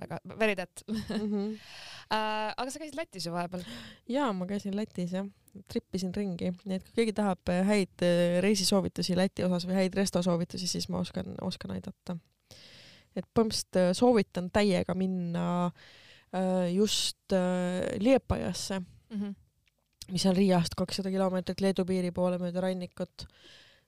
väga, 0.00 0.20
very 0.38 0.54
that 0.58 0.82
mm. 0.88 0.96
-hmm. 1.08 1.52
uh,. 1.52 2.52
aga 2.56 2.70
sa 2.70 2.78
käisid 2.78 2.96
Lätis 2.96 3.26
ju 3.26 3.32
vahepeal. 3.32 3.64
ja 4.08 4.32
ma 4.32 4.46
käisin 4.46 4.76
Lätis 4.76 5.12
jah, 5.12 5.26
trippisin 5.68 6.14
ringi, 6.14 6.52
nii 6.64 6.76
et 6.76 6.84
kui 6.84 6.94
keegi 7.00 7.12
tahab 7.12 7.48
äh, 7.48 7.66
häid 7.66 8.02
äh, 8.02 8.40
reisisoovitusi 8.44 9.16
Läti 9.16 9.44
osas 9.44 9.66
või 9.66 9.80
häid 9.80 9.94
restosoovitusi, 9.94 10.66
siis 10.66 10.88
ma 10.88 10.98
oskan, 10.98 11.34
oskan 11.42 11.76
aidata. 11.76 12.18
et 13.16 13.24
põhimõtteliselt 13.34 13.80
äh, 13.80 13.92
soovitan 13.92 14.50
täiega 14.50 14.94
minna 14.94 15.46
äh, 15.66 16.74
just 16.74 17.32
äh, 17.32 17.96
Liepajasse, 18.00 18.82
Mm 19.10 19.20
-hmm. 19.22 19.34
mis 20.12 20.26
on 20.26 20.36
Riiast 20.36 20.74
kakssada 20.76 21.10
kilomeetrit 21.10 21.60
Leedu 21.60 21.84
piiri 21.84 22.10
poole 22.10 22.38
mööda 22.38 22.60
rannikut. 22.60 23.26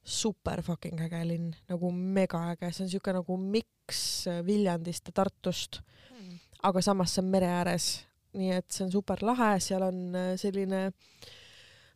Super 0.09 0.63
fucking 0.65 1.01
äge 1.05 1.21
linn, 1.29 1.51
nagu 1.69 1.91
mega 1.93 2.41
äge, 2.55 2.71
see 2.73 2.85
on 2.87 2.91
siuke 2.95 3.13
nagu 3.13 3.37
miks 3.37 4.01
äh, 4.31 4.41
Viljandist 4.47 5.11
ja 5.11 5.17
Tartust 5.23 5.81
Hmm. 6.09 6.39
aga 6.65 6.81
samas 6.83 7.13
see 7.15 7.21
on 7.23 7.29
mere 7.31 7.47
ääres, 7.61 7.85
nii 8.35 8.51
et 8.57 8.67
see 8.73 8.87
on 8.87 8.93
super 8.95 9.21
lahe, 9.23 9.51
seal 9.61 9.83
on 9.87 9.99
äh, 10.17 10.31
selline 10.41 10.81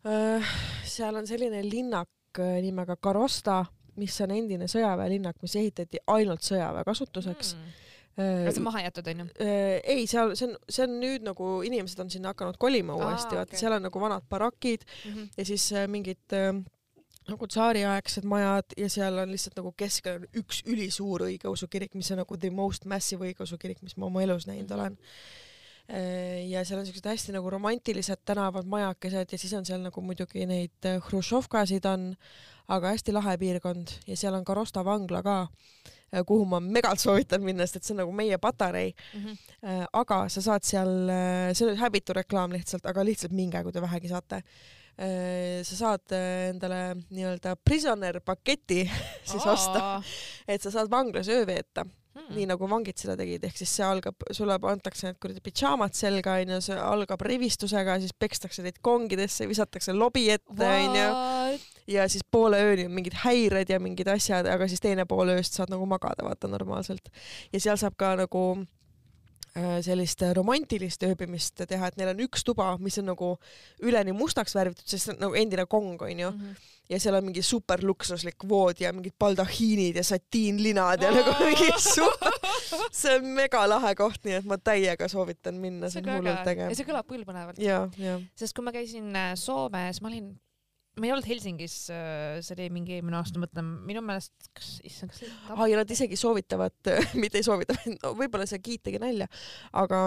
äh,, 0.07 0.51
seal 0.85 1.17
on 1.19 1.27
selline 1.27 1.63
linnak 1.67 2.09
äh, 2.39 2.59
nimega 2.63 2.97
Karosta, 3.01 3.65
mis 4.01 4.15
on 4.25 4.31
endine 4.37 4.69
sõjaväelinnak, 4.71 5.37
mis 5.45 5.57
ehitati 5.61 6.01
ainult 6.13 6.45
sõjaväe 6.47 6.85
kasutuseks 6.89 7.55
Hmm. 7.57 7.73
äh, 8.21 8.43
aga 8.45 8.53
see 8.53 8.61
on 8.61 8.67
maha 8.69 8.85
jäetud 8.85 9.07
onju. 9.15 9.27
äh, 9.41 9.81
ei, 9.97 10.07
seal, 10.07 10.35
see 10.37 10.51
on, 10.51 10.57
see 10.69 10.85
on 10.87 10.99
nüüd 11.01 11.25
nagu 11.25 11.51
inimesed 11.65 12.01
on 12.05 12.11
sinna 12.13 12.33
hakanud 12.35 12.59
kolima 12.61 12.93
uuesti, 12.99 13.35
vaata 13.39 13.49
okei. 13.57 13.59
seal 13.65 13.73
on 13.79 13.83
nagu 13.89 14.01
vanad 14.01 14.29
barakid 14.31 14.85
Mhm. 15.09 15.29
ja 15.37 15.45
siis 15.49 15.71
äh, 15.73 15.89
mingid 15.89 16.21
äh, 16.37 16.53
nagu 17.29 17.47
tsaariaegsed 17.47 18.25
majad 18.29 18.75
ja 18.77 18.89
seal 18.91 19.19
on 19.23 19.31
lihtsalt 19.31 19.57
nagu 19.61 19.71
keskel 19.79 20.17
on 20.21 20.27
üks 20.43 20.63
ülisuur 20.67 21.23
õigeusu 21.29 21.69
kirik, 21.71 21.95
mis 21.95 22.11
on 22.11 22.19
nagu 22.25 22.37
the 22.37 22.51
most 22.51 22.85
massive 22.85 23.29
õigeusu 23.31 23.59
kirik, 23.63 23.83
mis 23.83 23.97
ma 23.97 24.07
oma 24.07 24.23
elus 24.23 24.47
näinud 24.49 24.71
Mhm. 24.71 24.81
olen. 24.81 24.97
ja 26.51 26.63
seal 26.65 26.79
on 26.81 26.87
siuksed 26.87 27.07
hästi 27.11 27.33
nagu 27.35 27.51
romantilised 27.51 28.21
tänavad, 28.25 28.67
majakesed 28.71 29.33
ja 29.35 29.39
siis 29.39 29.53
on 29.59 29.65
seal 29.67 29.81
nagu 29.83 30.01
muidugi 30.01 30.47
neid 30.47 30.87
äh, 30.89 31.01
hruštšovkasid 31.09 31.85
on, 31.91 32.13
aga 32.69 32.93
hästi 32.95 33.13
lahe 33.13 33.35
piirkond 33.39 33.91
ja 34.07 34.17
seal 34.17 34.35
on 34.39 34.45
ka 34.45 34.55
Rosta 34.55 34.85
vangla 34.87 35.23
ka, 35.27 35.37
kuhu 36.27 36.45
ma 36.47 36.61
megalt 36.61 37.01
soovitan 37.03 37.43
minna, 37.43 37.67
sest 37.67 37.77
et 37.81 37.85
see 37.89 37.95
on 37.97 38.03
nagu 38.05 38.13
meie 38.15 38.39
patarei 38.39 38.95
Mhm. 39.15 39.37
Äh, 39.65 39.87
aga 39.93 40.29
sa 40.29 40.41
saad 40.43 40.63
seal, 40.65 40.95
see 41.53 41.67
on 41.67 41.75
nüüd 41.75 41.83
häbitu 41.83 42.15
reklaam 42.17 42.53
lihtsalt, 42.55 42.87
aga 42.87 43.05
lihtsalt 43.05 43.33
minge, 43.33 43.63
kui 43.63 43.73
te 43.73 43.81
vähegi 43.83 44.09
saate. 44.09 44.43
Sa 45.65 45.79
saad 45.79 46.15
äh, 46.17 46.51
endale 46.51 46.83
nii-öelda 47.09 47.57
prisoner 47.65 48.21
paketi 48.25 48.85
siis 49.31 49.47
osta, 49.47 50.03
et 50.47 50.63
sa 50.63 50.75
saad 50.75 50.91
vanglas 50.93 51.31
öö 51.33 51.47
veeta, 51.49 51.87
Hmm. 52.13 52.35
nii 52.37 52.45
nagu 52.45 52.67
vangid 52.69 53.01
seda 53.01 53.15
tegid, 53.17 53.41
ehk 53.49 53.57
siis 53.57 53.71
see 53.73 53.85
algab, 53.89 54.19
sulle 54.37 54.59
antakse 54.69 55.07
need 55.07 55.17
kuradi 55.23 55.41
pidžaamad 55.47 55.95
selga 55.97 56.35
onju, 56.43 56.59
see 56.61 56.77
algab 56.77 57.23
rivistusega, 57.25 57.95
siis 58.03 58.13
pekstakse 58.13 58.61
teid 58.67 58.83
kongidesse, 58.85 59.47
visatakse 59.49 59.95
lobi 59.97 60.27
ette 60.35 60.69
onju 60.69 61.07
ja 61.89 62.05
siis 62.13 62.27
poole 62.29 62.61
ööni 62.61 62.85
on 62.85 62.93
mingid 62.99 63.17
häired 63.23 63.73
ja 63.73 63.81
mingid 63.81 64.13
asjad, 64.13 64.45
aga 64.45 64.69
siis 64.69 64.85
teine 64.85 65.07
pool 65.09 65.33
ööst 65.33 65.57
saad 65.57 65.73
nagu 65.73 65.89
magada, 65.89 66.27
vaata 66.27 66.53
normaalselt. 66.53 67.09
ja 67.49 67.65
seal 67.65 67.81
saab 67.81 67.97
ka 67.97 68.13
nagu 68.21 68.45
äh, 68.61 68.82
sellist 69.85 70.23
romantilist 70.37 71.03
ööbimist 71.05 71.61
teha, 71.69 71.91
et 71.91 71.99
neil 72.01 72.13
on 72.15 72.23
üks 72.25 72.45
tuba, 72.47 72.71
mis 72.81 72.97
on 73.03 73.11
nagu 73.11 73.35
üleni 73.85 74.15
mustaks 74.17 74.55
värvitud, 74.57 74.87
sest 74.89 75.09
see 75.09 75.13
on 75.13 75.21
nagu 75.27 75.37
endine 75.37 75.67
kong 75.69 76.01
onju. 76.09 76.31
Mhm. 76.33 76.69
ja 76.93 76.99
seal 77.01 77.15
on 77.17 77.25
mingi 77.25 77.41
super 77.47 77.81
luksuslik 77.81 78.43
voodi 78.49 78.85
ja 78.85 78.91
mingid 78.93 79.15
baldahiinid 79.19 79.97
ja 79.97 80.03
satiinlinad 80.05 81.01
ja 81.03 81.13
nagu 81.15 81.33
mingi 81.41 81.71
super, 81.81 82.35
see 82.93 83.15
on 83.17 83.31
mega 83.37 83.63
lahe 83.69 83.95
koht, 83.97 84.21
nii 84.27 84.41
et 84.41 84.49
ma 84.49 84.59
täiega 84.59 85.09
soovitan 85.09 85.61
minna, 85.63 85.89
see 85.89 86.03
on 86.03 86.11
hullult 86.17 86.51
äge 86.53 86.67
ja. 86.67 86.75
see 86.77 86.89
kõlab 86.89 87.09
küll 87.09 87.25
põnevalt, 87.29 87.61
ja, 87.63 87.87
ja 87.97 88.19
sest 88.37 88.57
kui 88.57 88.67
ma 88.67 88.75
käisin 88.75 89.09
äh, 89.17 89.33
Soomes, 89.41 90.03
ma 90.03 90.11
olin, 90.11 90.35
ma 90.99 91.07
ei 91.07 91.13
olnud 91.15 91.27
Helsingis, 91.27 91.75
see 91.89 92.55
oli 92.57 92.67
mingi 92.75 92.97
eelmine 92.99 93.17
aasta, 93.17 93.41
mõtlen 93.41 93.69
minu 93.89 94.03
meelest, 94.05 94.33
kas, 94.57 94.75
issand, 94.85 95.15
kas 95.15 95.23
ah, 95.55 95.65
ja 95.71 95.77
nad 95.81 95.93
isegi 95.93 96.19
soovitavad, 96.21 96.75
mitte 97.23 97.41
ei 97.41 97.47
soovita, 97.47 97.77
no 98.03 98.13
võib-olla 98.19 98.47
see 98.49 98.61
Giit 98.65 98.85
tegi 98.89 99.01
nalja, 99.03 99.29
aga 99.83 99.99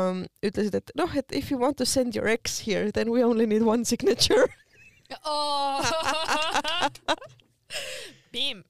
ütlesid, 0.45 0.77
et 0.77 0.93
noh, 0.99 1.11
et 1.17 1.33
if 1.33 1.49
you 1.51 1.57
want 1.61 1.77
to 1.81 1.87
send 1.89 2.17
your 2.17 2.29
ex 2.29 2.59
here, 2.67 2.91
then 2.93 3.09
we 3.13 3.25
only 3.25 3.45
need 3.49 3.65
one 3.65 3.85
signature. 3.85 4.45
oh! 5.25 5.81
Piim 8.35 8.61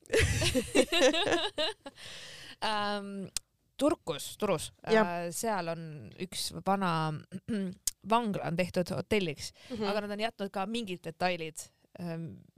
um,. 2.61 3.27
Turkus, 3.75 4.37
Turus 4.39 4.69
uh,, 4.87 5.27
seal 5.35 5.67
on 5.73 5.81
üks 6.23 6.53
vana 6.63 7.11
vangla 8.09 8.47
on 8.47 8.55
tehtud 8.55 8.89
hotelliks 8.95 9.51
mm, 9.51 9.77
-hmm. 9.77 9.89
aga 9.89 10.01
nad 10.01 10.11
on 10.11 10.19
jätnud 10.19 10.51
ka 10.51 10.65
mingid 10.65 10.99
detailid 11.03 11.57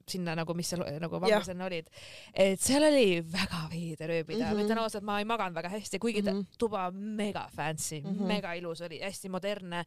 sinna 0.08 0.36
nagu, 0.40 0.54
mis 0.56 0.70
seal 0.72 0.86
nagu 1.04 1.20
vanglas 1.20 1.50
enne 1.52 1.66
olid. 1.66 1.90
et 2.34 2.62
seal 2.64 2.84
oli 2.88 3.20
väga 3.28 3.58
veider 3.74 4.10
ööbida 4.10 4.38
mm, 4.38 4.44
Mhm. 4.44 4.54
-hmm. 4.54 4.56
ma 4.56 4.64
ütlen 4.64 4.80
ausalt, 4.80 5.04
ma 5.04 5.18
ei 5.20 5.26
maganud 5.26 5.56
väga 5.56 5.70
hästi, 5.70 6.00
kuigi 6.00 6.22
mm 6.22 6.28
Mhm. 6.30 6.38
-hmm. 6.40 6.58
tuba 6.58 6.92
mega 6.92 7.48
fancy 7.56 8.00
mm, 8.02 8.08
Mhm. 8.08 8.20
-hmm. 8.20 8.28
mega 8.28 8.54
ilus 8.56 8.82
oli, 8.82 9.00
hästi 9.04 9.30
modernne 9.30 9.84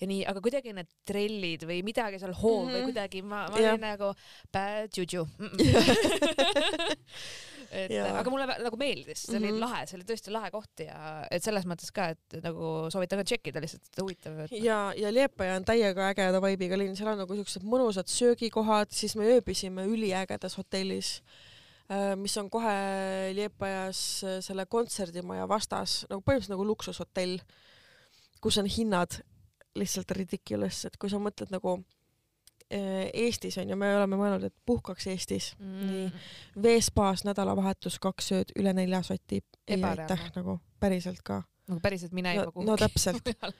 ja 0.00 0.06
nii, 0.06 0.24
aga 0.26 0.40
kuidagi 0.40 0.72
need 0.72 0.86
trellid 1.04 1.62
või 1.66 1.82
midagi 1.82 2.18
seal 2.18 2.32
hoov 2.34 2.64
mm 2.64 2.70
-hmm. 2.70 2.74
või 2.74 2.80
Mhm. 2.80 2.84
kuidagi 2.92 3.22
ma, 3.22 3.48
ma 3.50 3.58
Jah. 3.58 3.72
olin 3.74 3.80
nagu 3.80 4.14
bad 4.52 4.90
juju 4.96 5.26
mm. 5.38 5.46
-mm. 5.48 6.96
Et 7.74 7.90
Jaa. 7.92 8.12
aga 8.20 8.30
mulle 8.32 8.46
nagu 8.62 8.78
meeldis, 8.80 9.24
see 9.26 9.36
oli 9.36 9.48
mm 9.48 9.54
Mhm. 9.54 9.56
-hmm. 9.56 9.64
lahe, 9.64 9.86
see 9.86 9.96
oli 9.98 10.06
tõesti 10.08 10.32
lahe 10.34 10.50
koht 10.54 10.82
ja 10.84 10.98
et 11.30 11.42
selles 11.42 11.66
mõttes 11.66 11.90
ka, 11.94 12.08
et 12.14 12.38
nagu 12.44 12.90
soovitan 12.90 13.18
ka 13.20 13.24
tšekkida 13.24 13.60
lihtsalt 13.64 14.00
huvitav. 14.00 14.38
ja, 14.52 14.78
ja 14.96 15.12
Liepaja 15.12 15.56
on 15.56 15.64
täiega 15.64 16.10
ägeda 16.12 16.40
vibe'iga 16.40 16.78
linn, 16.78 16.96
seal 16.96 17.12
on 17.12 17.18
nagu 17.18 17.34
siuksed 17.34 17.62
mõnusad 17.62 18.06
söögikohad, 18.08 18.90
siis 18.90 19.16
me 19.16 19.24
ööbisime 19.36 19.86
üliägedas 19.86 20.56
hotellis, 20.56 21.22
mis 22.16 22.36
on 22.40 22.48
kohe 22.50 22.76
Liepajas 23.34 24.24
äh, 24.24 24.40
selle 24.40 24.66
kontserdimaja 24.66 25.48
vastas, 25.48 26.06
nagu 26.10 26.22
põhimõtteliselt 26.22 26.54
nagu 26.56 26.64
luksushotell, 26.64 27.38
kus 28.40 28.58
on 28.58 28.66
hinnad 28.66 29.20
lihtsalt 29.76 30.10
ridiculous, 30.10 30.84
et 30.84 30.96
kui 30.96 31.10
sa 31.10 31.18
mõtled 31.18 31.50
nagu 31.50 31.78
äh, 31.78 31.93
Eestis 33.14 33.58
on 33.58 33.70
ju, 33.70 33.76
me 33.76 33.90
oleme 33.96 34.16
mõelnud, 34.18 34.44
et 34.48 34.54
puhkaks 34.66 35.06
Eestis, 35.12 35.52
nii 35.60 36.08
veespaas 36.62 37.24
nädalavahetus 37.28 37.98
kaks 38.02 38.32
ööd 38.34 38.54
üle 38.58 38.72
nelja 38.76 39.02
soti, 39.06 39.42
ei 39.68 39.82
aitäh 39.84 40.24
nagu 40.36 40.58
päriselt 40.80 41.22
ka. 41.22 41.42
nagu 41.68 41.80
päriselt 41.80 42.12
mine 42.12 42.34
juba 42.34 42.46
no, 42.46 42.52
kuhugi 42.52 42.70
no 42.70 42.76
täpselt. 42.76 43.30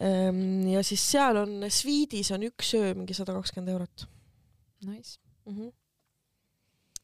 Ehm, 0.00 0.68
ja 0.70 0.80
siis 0.86 1.02
seal 1.10 1.36
on 1.36 1.66
sviidis 1.68 2.30
on 2.32 2.44
üks 2.46 2.70
öö 2.78 2.94
mingi 2.94 3.12
sada 3.12 3.34
kakskümmend 3.36 3.68
eurot 3.72 4.04
Nice. 4.86 5.18
mm. 5.44 5.56
-hmm. 5.56 5.72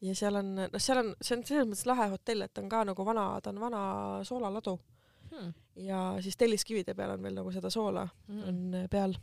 ja 0.01 0.15
seal 0.15 0.35
on, 0.39 0.55
noh, 0.55 0.79
seal 0.81 0.97
on, 1.03 1.11
see 1.21 1.37
on 1.37 1.43
selles 1.45 1.67
mõttes 1.67 1.85
lahe 1.85 2.07
hotell, 2.09 2.41
et 2.41 2.53
ta 2.53 2.61
on 2.63 2.69
ka 2.69 2.83
nagu 2.87 3.05
vana, 3.05 3.25
ta 3.43 3.49
on 3.49 3.59
vana 3.59 3.83
soolaladu 4.23 4.79
Hmm. 5.27 5.53
ja 5.75 6.15
siis 6.23 6.37
telliskivide 6.37 6.93
peal 6.95 7.11
on 7.11 7.23
veel 7.23 7.35
nagu 7.35 7.51
seda 7.51 7.69
soola 7.69 8.07
Mm. 8.27 8.43
on 8.47 8.73
äh, 8.73 8.89
peal 8.89 9.13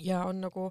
ja 0.00 0.24
on 0.24 0.40
nagu 0.40 0.70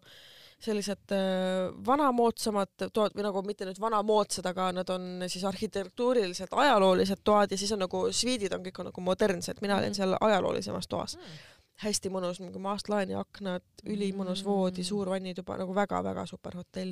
sellised 0.60 1.12
äh, 1.16 1.70
vanamoodsamad 1.88 2.90
toad 2.94 3.14
või 3.16 3.24
nagu 3.24 3.42
mitte 3.48 3.66
nüüd 3.66 3.80
vanamoodsad, 3.80 4.46
aga 4.52 4.72
nad 4.76 4.90
on 4.90 5.24
siis 5.28 5.44
arhitektuuriliselt 5.48 6.52
ajaloolised 6.52 7.22
toad 7.24 7.52
ja 7.52 7.58
siis 7.58 7.72
on 7.72 7.80
nagu 7.86 8.08
sviidid 8.12 8.54
on 8.58 8.66
kõik 8.66 8.80
on 8.84 8.90
nagu 8.92 9.02
modernsed, 9.02 9.62
mina 9.62 9.78
olin 9.78 9.90
Mhm. 9.94 9.96
seal 10.02 10.18
ajaloolisemas 10.22 10.88
toas. 10.88 11.18
Mm. 11.18 11.40
hästi 11.80 12.10
mõnus, 12.12 12.42
mingi 12.44 12.60
maastlaani 12.60 13.14
aknad, 13.16 13.62
ülimonus 13.88 14.42
Mm. 14.44 14.46
voodi, 14.50 14.84
suur 14.84 15.08
vannituba, 15.10 15.56
nagu 15.58 15.72
väga-väga 15.74 16.26
super 16.28 16.56
hotell. 16.58 16.92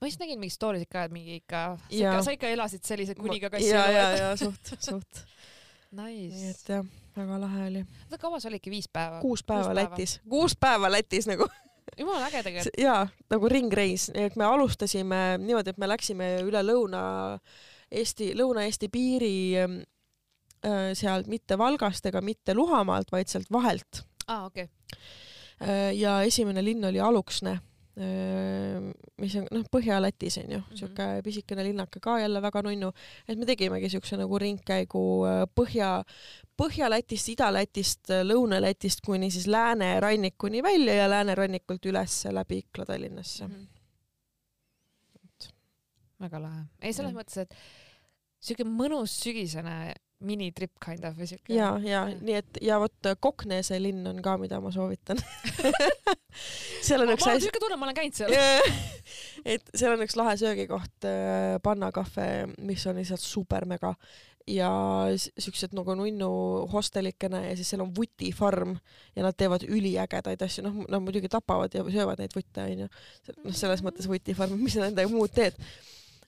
ma 0.00 0.06
just 0.06 0.20
nägin 0.20 0.38
mingeid 0.38 0.52
story 0.54 0.78
sid 0.78 0.88
ka, 0.88 1.02
et 1.04 1.10
mingi 1.12 1.34
ikka, 1.42 1.78
sa 2.22 2.30
ikka 2.30 2.46
elasid 2.46 2.84
sellise 2.84 3.14
kuningakassi 3.16 3.66
ja, 3.68 3.84
elu, 3.84 3.92
ja, 3.96 4.12
et- 4.12 4.18
ja 4.20 4.36
suht, 4.36 4.70
suht. 4.80 5.24
nii 5.90 6.28
Nice 6.30 6.50
et. 6.50 6.68
jah, 6.68 6.84
väga 7.16 7.40
lahe 7.40 7.66
oli. 7.66 7.84
oota, 8.04 8.18
kaua 8.18 8.38
see 8.40 8.48
oligi, 8.52 8.70
viis 8.70 8.86
päeva? 8.88 9.20
kuus 9.20 9.42
päeva 9.42 9.64
Kuus 9.64 9.74
päeva. 9.74 9.90
Lätis, 9.90 10.20
kuus 10.28 10.56
päeva 10.56 10.90
Lätis 10.92 11.26
nagu 11.26 11.48
jumala 11.98 12.26
äge 12.28 12.42
tegelikult. 12.46 12.80
ja 12.80 12.96
nagu 13.30 13.48
ringreis, 13.50 14.08
et 14.14 14.36
me 14.36 14.46
alustasime 14.48 15.22
niimoodi, 15.42 15.74
et 15.74 15.80
me 15.80 15.88
läksime 15.90 16.30
üle 16.46 16.62
Lõuna-Eesti, 16.64 18.32
Lõuna-Eesti 18.38 18.90
piiri 18.92 19.36
ähm, 19.62 19.80
äh, 20.66 20.90
sealt 20.98 21.30
mitte 21.30 21.58
Valgast 21.58 22.06
ega 22.10 22.22
mitte 22.24 22.54
Luhamaalt, 22.54 23.12
vaid 23.12 23.30
sealt 23.30 23.50
vahelt. 23.52 24.04
aa, 24.28 24.44
okei. 24.46 24.68
Äh, 25.62 25.92
ja 25.98 26.20
esimene 26.22 26.64
linn 26.64 26.84
oli 26.84 27.00
Aluksne, 27.00 27.58
mis 27.98 29.34
on 29.40 29.46
noh, 29.50 29.64
Põhja-Lätis 29.74 30.36
on 30.44 30.52
ju, 30.52 30.58
Mhm. 30.58 30.76
siuke 30.78 31.06
pisikene 31.24 31.64
linnake 31.66 32.00
ka 32.00 32.18
jälle 32.20 32.42
väga 32.42 32.62
nunnu, 32.62 32.92
et 33.28 33.38
me 33.38 33.46
tegimegi 33.46 33.88
siukse 33.90 34.16
nagu 34.16 34.38
ringkäigu 34.38 35.02
Põhja, 35.54 36.04
Põhja-Lätist, 36.58 37.32
Ida-Lätist, 37.34 38.12
Lõuna-Lätist 38.22 39.02
kuni 39.04 39.30
siis 39.30 39.46
läänerannikuni 39.46 40.62
välja 40.62 40.94
ja 40.94 41.08
läänerannikult 41.10 41.86
üles 41.90 42.24
läbi 42.30 42.58
Ikla 42.58 42.84
Tallinnasse. 42.84 43.48
Mhm. 43.48 43.66
väga 46.20 46.40
lahe. 46.42 46.64
ei, 46.82 46.92
selles 46.92 47.12
Jah. 47.12 47.20
mõttes, 47.20 47.36
et 47.38 47.54
siuke 48.42 48.64
mõnus 48.66 49.12
sügisene 49.22 49.94
minitrip 50.24 50.72
kind 50.82 51.04
of 51.06 51.18
või 51.18 51.28
siuke. 51.30 51.52
ja, 51.54 51.72
ja 51.84 52.04
nii 52.10 52.38
et 52.40 52.60
ja 52.64 52.78
vot 52.82 53.10
Koknese 53.22 53.78
linn 53.80 54.06
on 54.10 54.22
ka, 54.22 54.36
mida 54.40 54.60
ma 54.62 54.72
soovitan. 54.74 55.20
Seal 56.86 57.02
on 57.02 57.10
ma 57.10 57.14
üks 57.16 57.26
olen 57.26 57.36
hästi 57.36 57.48
siuke 57.48 57.60
tunne, 57.62 57.76
ma 57.78 57.86
olen 57.88 57.98
käinud 57.98 58.16
seal. 58.18 58.34
et 59.54 59.70
seal 59.74 59.94
on 59.94 60.02
üks 60.04 60.16
lahe 60.18 60.34
söögikoht, 60.38 61.06
Panna 61.64 61.90
Cafe, 61.94 62.48
mis 62.62 62.84
on 62.90 62.98
lihtsalt 63.00 63.22
super 63.22 63.66
mega. 63.68 63.94
Ja 64.48 64.70
siuksed 65.12 65.74
nagu 65.76 65.92
nunnu 65.98 66.28
hostelikene 66.72 67.42
ja 67.50 67.56
siis 67.58 67.68
seal 67.68 67.82
on 67.84 67.90
vutifarm 67.96 68.78
ja 69.16 69.26
nad 69.26 69.36
teevad 69.36 69.66
üliägedaid 69.66 70.40
asju, 70.46 70.64
noh, 70.64 70.78
nad 70.88 71.04
muidugi 71.04 71.28
tapavad 71.28 71.74
ja 71.76 71.82
söövad 71.84 72.22
neid 72.22 72.32
vutte 72.36 72.64
onju, 72.64 72.88
noh 73.44 73.58
selles 73.58 73.84
mõttes 73.84 74.08
vutifarm, 74.08 74.56
mis 74.62 74.78
sa 74.78 74.86
nendega 74.86 75.12
muud 75.12 75.34
teed. 75.36 75.58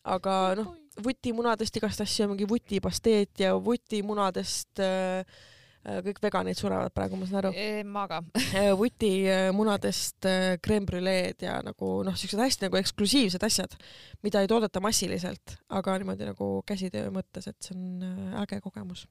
Aga 0.08 0.34
noh, 0.58 0.74
vutimunadest 1.04 1.76
igast 1.80 2.02
asju, 2.04 2.28
mingi 2.32 2.48
vutipasteet 2.48 3.42
ja 3.44 3.54
vutimunadest 3.60 4.82
äh, 4.82 5.24
äh, 5.84 6.00
kõik 6.06 6.20
veganid 6.24 6.58
surevad 6.58 6.92
praegu, 6.96 7.18
ma 7.20 7.28
saan 7.28 7.42
aru. 7.44 7.52
ma 7.88 8.06
ka. 8.10 8.20
vutimunadest 8.82 10.28
äh, 10.28 10.56
creme 10.64 10.88
brüleed 10.88 11.46
ja 11.46 11.58
nagu 11.66 12.00
noh, 12.06 12.18
siuksed 12.18 12.42
hästi 12.42 12.68
nagu 12.68 12.80
eksklusiivsed 12.80 13.46
asjad, 13.46 13.76
mida 14.26 14.42
ei 14.42 14.50
toodeta 14.50 14.82
massiliselt, 14.84 15.56
aga 15.68 15.98
niimoodi 16.00 16.30
nagu 16.32 16.52
käsitöö 16.68 17.12
mõttes, 17.14 17.50
et 17.50 17.58
see 17.64 17.76
on 17.76 18.06
äh, 18.06 18.38
äge 18.44 18.62
kogemus. 18.64 19.06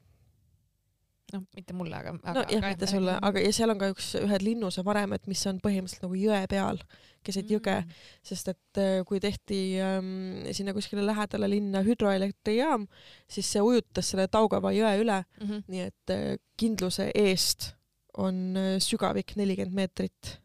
noh, 1.34 1.44
mitte 1.56 1.74
mulle, 1.78 1.96
aga. 1.96 2.14
nojah, 2.34 2.64
mitte 2.70 2.88
sulle, 2.90 3.18
aga 3.22 3.40
ja 3.44 3.52
seal 3.54 3.70
on 3.70 3.78
ka 3.82 3.90
üks, 3.94 4.16
ühed 4.18 4.42
linnuse 4.46 4.84
varemed, 4.86 5.28
mis 5.30 5.46
on 5.48 5.60
põhimõtteliselt 5.64 6.04
nagu 6.08 6.16
jõe 6.18 6.42
peal, 6.50 6.80
keset 7.24 7.50
jõge, 7.52 7.76
Mm. 7.86 7.92
sest 8.24 8.48
et 8.54 8.78
äh, 8.82 9.04
kui 9.06 9.20
tehti 9.20 9.80
ähm, 9.84 10.46
sinna 10.56 10.74
kuskile 10.74 11.04
lähedale 11.06 11.50
linna 11.52 11.82
hüdroelektrijaam, 11.84 12.88
siis 13.30 13.46
see 13.52 13.62
ujutas 13.62 14.10
selle 14.10 14.28
Taugava 14.28 14.72
jõe 14.72 14.94
üle, 15.04 15.24
-hmm. 15.42 15.64
nii 15.68 15.82
et 15.88 16.10
äh, 16.16 16.38
kindluse 16.58 17.12
eest 17.16 17.74
on 18.18 18.56
äh, 18.58 18.78
sügavik 18.80 19.36
nelikümmend 19.36 19.76
meetrit, 19.76 20.40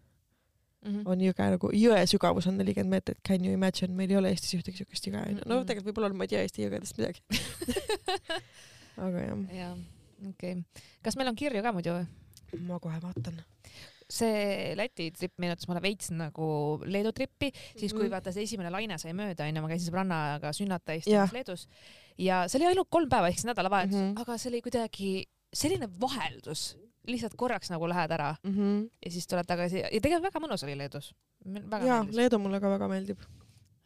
Mm 0.84 0.90
-hmm. 1.00 1.06
on 1.08 1.18
jõge 1.20 1.44
nagu, 1.50 1.68
jõe 1.72 2.00
sügavus 2.06 2.46
on 2.46 2.58
nelikümmend 2.60 2.90
meetrit, 2.90 3.18
can 3.26 3.40
you 3.44 3.54
imagine, 3.54 3.94
meil 3.96 4.10
ei 4.10 4.16
ole 4.16 4.28
Eestis 4.28 4.52
ühtegi 4.54 4.76
siukest 4.76 5.06
jõge 5.06 5.16
onju, 5.22 5.40
no 5.46 5.54
Mhm. 5.60 5.66
tegelikult 5.66 5.86
võib-olla 5.96 6.10
on, 6.10 6.16
ma 6.16 6.24
ei 6.24 6.28
tea 6.28 6.42
Eesti 6.42 6.66
jõgedest 6.66 6.98
midagi. 6.98 7.20
aga 9.06 9.18
jah, 9.24 9.38
jaa, 9.56 9.76
okei 10.30 10.52
okay.. 10.58 10.84
kas 11.02 11.16
meil 11.16 11.28
on 11.32 11.38
kirju 11.38 11.62
ka 11.64 11.72
muidu 11.76 11.96
või? 11.96 12.06
ma 12.68 12.78
kohe 12.82 13.00
vaatan. 13.02 13.42
see 14.14 14.74
Läti 14.78 15.08
trip 15.16 15.32
meenutas 15.42 15.66
mulle 15.68 15.82
veits 15.82 16.10
nagu 16.14 16.46
Leedu 16.84 17.12
trippi, 17.16 17.50
siis 17.76 17.92
kui 17.92 18.04
Mhm. 18.04 18.12
vaata 18.12 18.32
see 18.32 18.44
esimene 18.44 18.70
laine 18.70 18.98
sai 18.98 19.14
mööda 19.16 19.48
onju, 19.48 19.62
ma 19.62 19.68
käisin 19.68 19.90
sõbrannaga 19.90 20.52
sünnata 20.52 20.92
Jah. 20.92 21.00
istumas 21.00 21.32
Leedus 21.32 21.68
ja 22.18 22.44
see 22.48 22.60
oli 22.60 22.70
ainult 22.70 22.90
kolm 22.90 23.08
päeva 23.10 23.28
ehk 23.28 23.40
siis 23.40 23.48
nädalavahetus 23.50 23.96
mm. 23.96 24.10
-hmm. 24.12 24.20
aga 24.20 24.38
see 24.38 24.50
oli 24.52 24.62
kuidagi 24.62 25.10
selline 25.54 25.88
vaheldus, 26.00 26.76
lihtsalt 27.06 27.34
korraks 27.36 27.70
nagu 27.70 27.88
lähed 27.88 28.10
ära 28.10 28.34
mm. 28.42 28.54
-hmm. 28.54 28.90
ja 29.04 29.10
siis 29.10 29.26
tuled 29.26 29.46
tagasi 29.46 29.78
ja 29.78 30.00
tegelikult 30.00 30.28
väga 30.30 30.46
mõnus 30.46 30.64
oli 30.64 30.78
Leedus. 30.78 31.14
jaa, 31.86 32.06
Leedu 32.12 32.38
mulle 32.38 32.60
ka 32.60 32.70
väga 32.70 32.88
meeldib. 32.88 33.20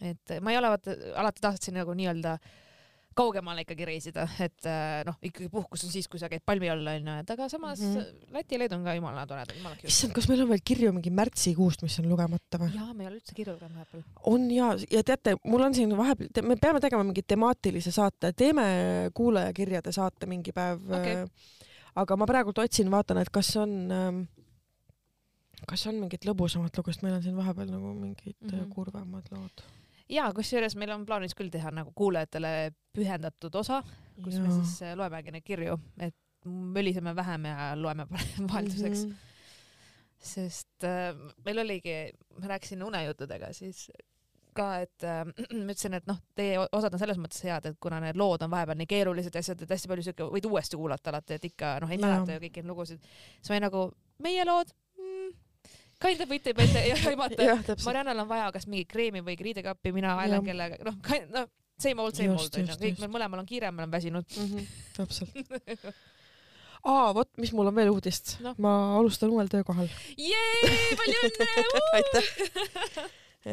et 0.01 0.41
ma 0.41 0.51
ei 0.51 0.59
ole 0.59 0.69
vaata 0.69 0.97
alati 1.15 1.41
tahtsin 1.41 1.75
nagu 1.75 1.95
nii-öelda 1.95 2.39
kaugemale 3.19 3.65
ikkagi 3.65 3.87
reisida, 3.89 4.25
et 4.45 4.69
äh, 4.69 5.01
noh, 5.09 5.19
ikkagi 5.25 5.51
puhkus 5.53 5.85
on 5.87 5.93
siis, 5.93 6.09
kui 6.11 6.21
sa 6.21 6.31
käid 6.31 6.45
palmi 6.47 6.71
all 6.73 6.93
onju, 6.95 7.17
et 7.23 7.33
aga 7.35 7.49
samas 7.53 7.83
mm 7.83 7.97
-hmm. 7.97 8.33
Läti 8.39 8.55
ja 8.55 8.59
Leedu 8.63 8.77
on 8.79 8.85
ka 8.85 8.95
jumala 8.95 9.27
toredad, 9.27 9.57
jumala 9.57 9.77
cute. 9.77 9.89
issand, 9.89 10.15
kas 10.15 10.29
meil 10.29 10.43
on 10.43 10.49
veel 10.53 10.65
kirju 10.71 10.93
mingi 10.93 11.11
märtsikuust, 11.11 11.83
mis 11.83 11.99
on 11.99 12.09
lugemata 12.09 12.63
või? 12.63 12.71
jaa, 12.75 12.95
me 12.95 13.05
ei 13.05 13.11
ole 13.11 13.21
üldse 13.21 13.35
kirju 13.35 13.55
lugenud 13.55 13.77
vahepeal. 13.77 14.03
on 14.35 14.51
ja, 14.51 14.73
ja 14.91 15.03
teate, 15.03 15.37
mul 15.45 15.67
on 15.67 15.75
siin 15.75 15.97
vahepeal, 15.97 16.43
me 16.43 16.57
peame 16.57 16.81
tegema 16.81 17.05
mingi 17.05 17.23
temaatilise 17.23 17.93
saate, 17.93 18.33
teeme 18.33 19.11
kuulajakirjade 19.15 19.93
saate 19.93 20.27
mingi 20.27 20.53
päev 20.53 20.91
Okei. 21.01 21.25
aga 21.95 22.17
ma 22.17 22.27
praegult 22.27 22.59
otsin, 22.59 22.91
vaatan, 22.91 23.19
et 23.19 23.31
kas 23.31 23.57
on 23.57 23.79
ähm, 23.93 24.27
kas 25.67 25.87
on 25.91 25.99
mingit 26.03 26.27
lõbusamat 26.29 26.77
lugu, 26.79 26.93
sest 26.93 27.03
meil 27.03 27.17
on 27.19 27.25
siin 27.25 27.37
vahepeal 27.39 27.71
nagu 27.73 27.95
mingid 27.95 28.37
mm. 28.41 28.51
-hmm. 28.51 28.71
kurvemad 28.75 29.27
lood. 29.35 29.65
Jaa, 30.09 30.33
kusjuures 30.37 30.77
meil 30.81 30.93
on 30.95 31.07
plaanis 31.09 31.37
küll 31.39 31.53
teha 31.53 31.73
nagu 31.75 31.93
kuulajatele 31.97 32.73
pühendatud 32.97 33.55
osa, 33.61 33.83
kus 34.23 34.39
ja. 34.39 34.43
me 34.45 34.53
siis 34.61 34.77
äh, 34.87 34.97
loemegi 34.99 35.35
neid 35.35 35.47
kirju, 35.47 35.79
et 36.05 36.17
möliseme 36.49 37.15
vähem 37.17 37.49
ja 37.51 37.73
loeme 37.77 38.07
vahelduseks 38.51 39.05
mm. 39.05 39.11
-hmm. 39.11 40.15
sest 40.19 40.85
äh, 40.85 41.15
meil 41.45 41.65
oligi, 41.65 41.99
ma 42.41 42.55
rääkisin 42.55 42.83
unejuttudega 42.83 43.53
siis 43.53 43.89
ka, 44.55 44.69
et 44.83 45.05
äh, 45.05 45.25
ma 45.67 45.73
ütlesin, 45.73 45.95
et 45.99 46.07
noh, 46.07 46.19
teie 46.35 46.59
osad 46.73 46.95
on 46.95 47.03
selles 47.03 47.21
mõttes 47.21 47.45
head, 47.45 47.71
et 47.71 47.79
kuna 47.81 48.01
need 48.03 48.19
lood 48.19 48.43
on 48.43 48.51
vahepeal 48.51 48.79
nii 48.81 48.91
keerulised 48.91 49.37
asjad, 49.37 49.63
et 49.63 49.71
hästi 49.77 49.91
palju 49.93 50.09
siuke, 50.09 50.29
võid 50.35 50.51
uuesti 50.51 50.81
kuulata 50.81 51.13
alati, 51.13 51.39
et 51.39 51.49
ikka 51.51 51.79
noh, 51.85 51.91
ei 51.95 52.01
mäleta 52.03 52.37
ju 52.37 52.45
kõiki 52.47 52.67
lugusid. 52.67 53.01
siis 53.39 53.51
ma 53.51 53.57
olin 53.57 53.67
nagu, 53.69 53.85
meie 54.25 54.45
lood 54.49 54.75
kind 56.03 56.21
of 56.23 56.31
võite 56.31 56.53
juba 56.53 56.67
ette 56.67 56.85
ja 56.87 56.99
aimata. 57.11 57.77
Mariannal 57.85 58.25
on 58.25 58.29
vaja 58.31 58.51
kas 58.55 58.69
mingit 58.71 58.91
kreemi 58.91 59.23
või 59.25 59.39
riidekappi, 59.41 59.93
mina 59.97 60.15
vaelan 60.19 60.47
kellega, 60.47 60.79
noh, 60.87 60.99
noh, 61.35 61.49
same 61.79 62.03
old, 62.03 62.19
same 62.19 62.35
old 62.35 62.61
onju, 62.61 62.77
kõik 62.81 63.03
meil 63.03 63.13
mõlemal 63.15 63.43
on 63.43 63.49
kiire, 63.49 63.71
me 63.73 63.85
oleme 63.85 63.97
väsinud 63.97 64.27
mm. 64.37 64.49
-hmm, 64.53 64.67
täpselt. 64.97 65.95
aa, 66.93 67.13
vot, 67.15 67.31
mis 67.43 67.53
mul 67.55 67.71
on 67.71 67.79
veel 67.79 67.93
uudist 67.93 68.37
no.. 68.45 68.55
ma 68.63 68.75
alustan 68.99 69.33
uuel 69.35 69.51
töökohal. 69.53 69.91
Jee, 70.19 70.75
palju 70.99 71.23
õnne! 71.29 71.49
aitäh. 71.99 72.31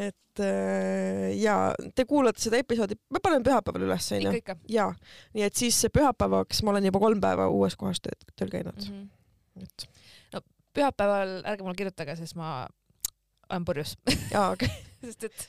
et 0.06 0.44
äh, 0.44 1.34
ja 1.42 1.58
te 1.96 2.06
kuulate 2.10 2.42
seda 2.42 2.62
episoodi, 2.62 2.98
me 3.14 3.22
paneme 3.24 3.46
pühapäeval 3.46 3.88
üles 3.90 4.10
onju 4.18 4.34
ja 4.70 4.90
nii 5.34 5.46
et 5.46 5.58
siis 5.58 5.86
pühapäevaks 5.94 6.64
ma 6.66 6.74
olen 6.74 6.90
juba 6.90 7.02
kolm 7.04 7.22
päeva 7.22 7.50
uues 7.54 7.78
kohas 7.80 8.02
tööl 8.02 8.52
käinud 8.52 8.82
mm. 8.90 8.96
mm. 8.96 9.10
-hmm. 9.62 9.70
-hmm. 9.70 10.05
Pühapäeval 10.76 11.38
ärge 11.44 11.66
mulle 11.66 11.80
kirjutage, 11.80 12.18
sest 12.20 12.38
ma 12.40 12.66
olen 13.50 13.68
purjus, 13.68 13.96
ja 14.34 14.50
okay. 14.54 14.72
sest 15.06 15.28
et 15.30 15.48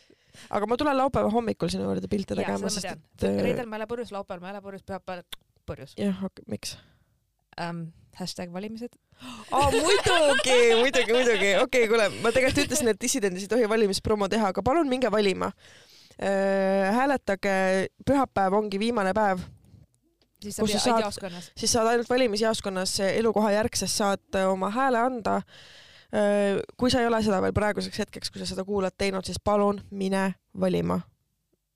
aga 0.52 0.68
ma 0.68 0.78
tulen 0.80 0.98
laupäeva 0.98 1.30
hommikul 1.32 1.70
sinu 1.72 1.86
juurde 1.88 2.10
pilte 2.12 2.34
jaa, 2.34 2.42
tegema, 2.42 2.72
sest 2.72 2.88
tean. 2.88 3.04
et 3.16 3.28
äh, 3.28 3.38
reedel 3.48 3.70
ma 3.70 3.78
ei 3.78 3.84
ole 3.84 3.90
purjus, 3.90 4.12
laupäeval 4.14 4.42
ma 4.42 4.50
ei 4.50 4.56
ole 4.56 4.64
purjus, 4.64 4.84
pühapäeval 4.86 5.24
purjus 5.68 5.96
jah 6.00 6.26
miks? 6.52 6.76
um,. 7.60 7.88
hashtag 8.16 8.52
valimised. 8.52 8.94
aa 9.52 9.66
muidugi, 9.72 10.54
muidugi, 10.80 11.12
muidugi, 11.12 11.50
okei 11.56 11.60
okay,, 11.64 11.88
kuule, 11.90 12.08
ma 12.24 12.32
tegelikult 12.32 12.64
ütlesin, 12.66 12.92
et 12.92 13.00
dissidendis 13.02 13.44
ei 13.44 13.52
tohi 13.52 13.68
valimispromo 13.68 14.28
teha, 14.32 14.52
aga 14.54 14.64
palun 14.64 14.88
minge 14.88 15.10
valima. 15.12 15.50
hääletage, 16.16 17.56
pühapäev 18.08 18.56
ongi 18.56 18.80
viimane 18.80 19.12
päev, 19.16 19.42
siis 20.42 20.56
sa 20.56 20.66
saad... 20.66 20.78
saad- 20.84 21.00
jaoskonnas. 21.06 21.50
siis 21.56 21.72
saad 21.72 21.90
ainult 21.92 22.10
valimisjaoskonnas 22.10 23.00
elukoha 23.00 23.52
järgses 23.56 23.98
saad 23.98 24.22
äh, 24.34 24.48
oma 24.50 24.70
hääle 24.70 24.98
anda. 24.98 25.40
kui 26.78 26.90
sa 26.90 27.00
ei 27.02 27.06
ole 27.06 27.18
seda 27.22 27.40
veel 27.42 27.52
praeguseks 27.52 27.98
hetkeks, 27.98 28.30
kui 28.30 28.38
sa 28.40 28.46
seda 28.46 28.64
kuulad 28.64 28.94
teinud, 28.98 29.26
siis 29.26 29.40
palun 29.44 29.80
mine 29.90 30.34
valima. 30.60 31.00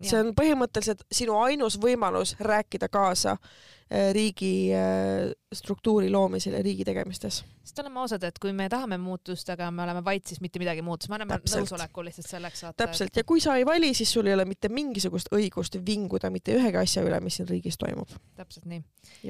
See 0.02 0.20
on 0.20 0.32
põhimõtteliselt 0.36 1.04
sinu 1.12 1.36
ainus 1.42 1.76
võimalus 1.80 2.36
rääkida 2.40 2.88
kaasa 2.92 3.36
äh, 3.36 4.12
riigi 4.14 4.70
äh, 4.74 5.32
struktuuri 5.52 6.10
loomisel 6.10 6.54
ja 6.54 6.62
riigi 6.62 6.84
tegemistes. 6.86 7.42
sest 7.64 7.78
oleme 7.82 8.00
ausad, 8.00 8.22
et 8.26 8.38
kui 8.38 8.52
me 8.56 8.68
tahame 8.70 8.98
muutust, 8.98 9.48
aga 9.50 9.70
me 9.70 9.82
oleme 9.82 10.02
vait, 10.04 10.26
siis 10.26 10.40
mitte 10.40 10.62
midagi 10.62 10.82
muutus, 10.82 11.10
me 11.10 11.18
anname 11.18 11.40
nõusoleku 11.42 12.04
lihtsalt 12.06 12.28
selleks 12.28 12.62
saata. 12.64 12.76
täpselt 12.84 13.16
ja 13.16 13.24
kui 13.26 13.42
sa 13.42 13.56
ei 13.58 13.66
vali, 13.66 13.92
siis 13.94 14.12
sul 14.12 14.30
ei 14.30 14.36
ole 14.38 14.46
mitte 14.48 14.70
mingisugust 14.72 15.32
õigust 15.34 15.78
vinguda 15.86 16.30
mitte 16.30 16.54
ühegi 16.56 16.80
asja 16.80 17.04
üle, 17.06 17.20
mis 17.24 17.40
siin 17.40 17.50
riigis 17.50 17.78
toimub. 17.80 18.14
täpselt 18.38 18.70
nii 18.70 18.82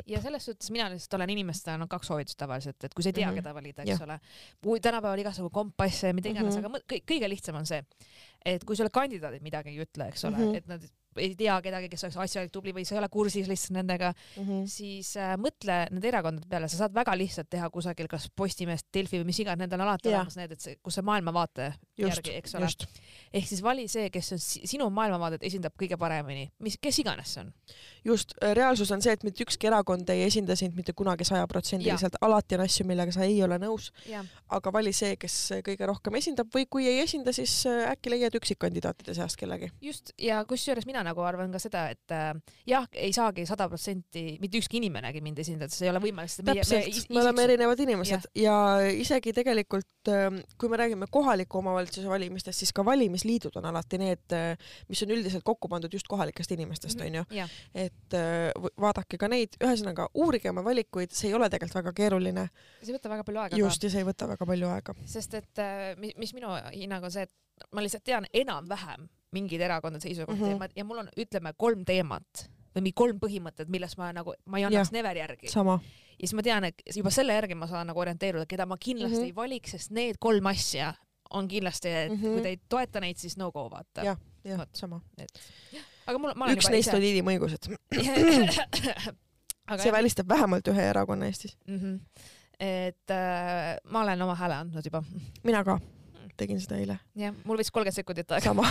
ja 0.06 0.20
selles 0.22 0.44
suhtes 0.50 0.70
mina 0.70 0.90
lihtsalt 0.92 1.18
olen 1.18 1.34
inimestele 1.36 1.78
andnud 1.78 1.90
kaks 1.90 2.12
soovitust 2.12 2.38
tavaliselt, 2.40 2.84
et 2.84 2.94
kui 2.94 3.02
sa 3.02 3.10
ei 3.10 3.16
tea 3.16 3.26
mm. 3.26 3.32
-hmm. 3.32 3.42
keda 3.42 3.54
valida, 3.54 3.82
eks 3.82 4.04
ole. 4.06 4.20
kui 4.62 4.80
tänapäeval 4.80 5.24
igasugu 5.24 5.50
kompasse 5.50 6.12
ja 6.12 6.14
mida 6.14 6.28
iganes 6.28 6.56
mm. 6.56 6.62
-hmm. 6.62 6.76
aga 6.76 7.00
kõige 7.12 7.28
lihtsam 7.28 7.56
on 7.56 7.66
see, 7.66 7.82
et 8.44 8.64
kui 8.64 8.76
sulle 8.76 8.90
kandidaadid 8.92 9.42
midagi 9.44 9.74
ei 9.74 9.82
ütle, 9.84 10.08
eks 10.08 10.24
ole 10.24 10.36
mm. 10.36 10.44
-hmm. 10.44 10.56
et 10.56 10.66
nad 10.66 10.88
ei 11.18 11.34
tea 11.34 11.56
kedagi, 11.62 11.88
kes 11.90 12.04
oleks 12.06 12.16
asjalik, 12.22 12.52
tubli 12.54 12.72
või 12.74 12.84
sa 12.86 12.94
ei 12.94 13.00
ole 13.00 13.08
kursis 13.10 13.48
lihtsalt 13.50 13.74
nendega, 13.74 14.12
siis 14.70 15.16
äh, 15.18 15.32
mõtle 15.40 15.80
nende 15.90 16.08
erakondade 16.08 16.46
peale, 16.48 16.68
sa 16.70 16.84
saad 16.84 16.94
väga 16.94 17.16
lihtsalt 17.18 17.50
teha 17.50 17.70
kusagil 17.70 18.08
kas 18.10 18.28
Postimehest, 18.36 18.86
Delfi 18.94 19.18
või 19.18 19.30
mis 19.32 19.40
iganes, 19.42 19.58
nendel 19.58 19.80
on 19.80 19.88
alati 19.88 20.08
olemas 20.08 20.36
need, 20.38 20.52
et 20.52 20.60
see, 20.60 20.76
kus 20.82 20.94
see 20.94 21.06
maailmavaate 21.06 21.72
järgi, 21.98 22.36
eks, 22.38 22.54
ole. 22.54 22.70
ehk 23.32 23.48
siis 23.50 23.62
vali 23.62 23.88
see, 23.88 24.10
kes 24.10 24.32
on 24.32 24.38
si- 24.38 24.62
sinu 24.70 24.86
maailmavaadet 24.90 25.42
esindab 25.50 25.74
kõige 25.80 25.98
paremini, 25.98 26.50
mis, 26.60 26.78
kes 26.80 27.02
iganes 27.02 27.34
see 27.34 27.42
on. 27.42 27.52
just, 28.04 28.34
reaalsus 28.56 28.90
on 28.94 29.02
see, 29.02 29.12
et 29.16 29.24
mitte 29.26 29.44
ükski 29.44 29.68
erakond 29.70 30.08
ei 30.12 30.24
esinda 30.26 30.56
sind 30.58 30.76
mitte 30.78 30.94
kunagi 30.96 31.26
sajaprotsendiliselt, 31.28 32.18
alati 32.24 32.56
on 32.56 32.64
asju, 32.64 32.86
millega 32.88 33.12
sa 33.14 33.26
ei 33.26 33.40
ole 33.44 33.58
nõus, 33.60 33.90
aga 34.50 34.72
vali 34.74 34.92
see, 34.96 35.16
kes 35.20 35.36
kõige 35.66 35.88
rohkem 35.88 36.16
esindab 36.20 36.50
või 36.54 36.66
kui 36.70 36.88
ei 36.90 37.00
esinda, 37.04 37.34
siis 37.36 37.54
äh, 37.68 37.84
äkki 37.92 38.12
leiad 38.14 38.36
üksikkandidaatide 38.38 39.14
seast 39.16 39.38
kellegi. 39.40 39.70
just 39.84 40.14
ja 40.20 40.40
kusjuures 40.48 40.86
mina 40.88 41.04
nagu 41.06 41.22
arvan 41.26 41.52
ka 41.52 41.60
seda, 41.62 41.86
et 41.94 42.14
äh, 42.14 42.32
jah, 42.68 42.88
ei 42.92 43.12
saagi 43.16 43.46
sada 43.48 43.68
protsenti 43.70 44.38
mitte 44.42 44.60
ükski 44.60 44.80
inimenegi 44.80 45.22
mind 45.24 45.42
esindada, 45.44 45.72
see 45.74 45.88
ei 45.88 45.94
ole 45.94 46.02
võimalik, 46.04 46.32
sest 46.32 46.46
meie, 46.46 46.64
täpselt, 46.64 47.12
me 47.12 47.22
oleme 47.24 47.46
erinevad 47.48 47.84
inimesed. 47.86 48.30
Ja. 48.34 48.56
ja 48.80 48.90
isegi 48.94 49.34
tegelikult, 49.36 50.10
kui 50.58 50.72
me 50.72 50.80
räägime 50.80 51.08
kohaliku 51.12 51.60
omavalitsuse 51.60 52.08
valimistest, 52.08 52.62
siis 52.62 52.72
ka 52.76 52.84
valimisliidud 52.86 53.56
on 53.60 53.68
alati 53.70 54.00
need, 54.00 54.36
mis 54.88 55.02
on 55.04 55.14
üldiselt 55.14 55.44
kokku 55.46 55.68
pandud 55.70 55.92
just 55.92 56.08
kohalikest 56.10 56.52
inimestest, 56.56 57.00
onju. 57.04 57.24
jah, 57.90 57.96
et 58.06 58.14
äh, 58.14 58.70
vaadake 58.80 59.18
ka 59.18 59.28
neid, 59.28 59.56
ühesõnaga 59.60 60.08
uurige 60.14 60.50
oma 60.50 60.62
valikuid, 60.64 61.10
see 61.12 61.28
ei 61.30 61.34
ole 61.34 61.48
tegelikult 61.50 61.74
väga 61.84 61.92
keeruline. 61.92 62.48
see 62.82 62.92
ei 62.92 62.98
võta 62.98 63.08
väga 63.10 63.24
palju 63.24 63.40
aega 63.40 63.56
just, 63.56 63.82
ja 63.82 63.90
see 63.90 63.98
ei 64.00 64.04
võta 64.08 64.28
väga 64.28 64.46
palju 64.46 64.68
aega. 64.68 64.94
sest 65.06 65.34
et 65.34 65.58
äh, 65.58 65.96
mi- 65.98 66.14
mis 66.16 66.32
minu 66.34 66.48
hinnang 66.72 67.04
on 67.04 67.10
see, 67.10 67.22
et 67.22 67.32
ma 67.72 67.80
lihtsalt 67.82 68.04
tean 68.04 68.26
enam-vähem 68.32 69.08
mingeid 69.32 69.60
erakondade 69.60 70.02
seisukohti 70.02 70.40
Mhm. 70.42 70.52
mm 70.54 70.58
-hmm. 70.60 70.72
ja 70.76 70.84
mul 70.84 70.98
on, 70.98 71.08
ütleme, 71.16 71.52
kolm 71.56 71.84
teemat 71.84 72.48
või 72.74 72.80
mingi 72.82 72.92
kolm 72.94 73.18
põhimõtet, 73.18 73.68
millest 73.68 73.96
ma 73.98 74.12
nagu, 74.12 74.32
ma 74.46 74.58
ei 74.58 74.64
annaks 74.64 74.92
never 74.92 75.16
järgi. 75.16 75.48
sama. 75.48 75.80
ja 76.18 76.26
siis 76.26 76.34
ma 76.34 76.42
tean, 76.42 76.64
et 76.64 76.82
juba 76.96 77.10
selle 77.10 77.32
järgi 77.32 77.54
ma 77.54 77.66
saan 77.66 77.86
nagu 77.86 78.00
orienteeruda, 78.00 78.46
keda 78.46 78.66
ma 78.66 78.76
kindlasti 78.76 79.16
mm 79.16 79.20
Mhm. 79.20 79.22
-hmm. 79.22 79.26
ei 79.26 79.34
valiks, 79.36 79.70
sest 79.70 79.90
need 79.90 80.16
kolm 80.20 80.46
asja 80.46 80.94
on 81.30 81.48
kindlasti, 81.48 81.88
et 81.88 82.10
mm 82.10 82.16
Mhm. 82.16 82.26
-hmm. 82.26 82.32
kui 82.32 82.42
te 82.42 82.48
ei 82.48 82.60
toeta 82.68 83.00
neid, 83.00 83.16
siis 83.16 83.36
no 83.36 83.50
go 83.52 83.68
vaata. 83.70 84.02
jah, 84.04 84.16
jah 84.44 84.66
sama. 84.72 85.00
Aga 86.10 86.20
mul, 86.22 86.34
ma 86.36 86.48
olen 86.48 86.58
üks 86.58 86.70
neist 86.72 86.94
oli 86.96 87.14
inimõigused. 87.14 87.70
see 89.84 89.94
välistab 89.94 90.28
vähemalt 90.30 90.68
ühe 90.72 90.88
erakonna 90.90 91.30
Eestis. 91.30 91.56
mm. 91.66 91.78
-hmm. 91.78 92.26
et 92.58 93.14
äh, 93.14 93.76
ma 93.84 94.02
olen 94.02 94.22
oma 94.22 94.34
hääle 94.34 94.54
andnud 94.64 94.84
juba. 94.84 95.02
mina 95.42 95.64
ka 95.64 95.78
tegin 96.36 96.60
seda 96.60 96.80
eile. 96.80 96.98
jah, 97.16 97.34
mul 97.44 97.60
võttis 97.60 97.72
kolmkümmend 97.72 97.96
sekundit 97.96 98.30
aega. 98.32 98.44
sama. 98.44 98.66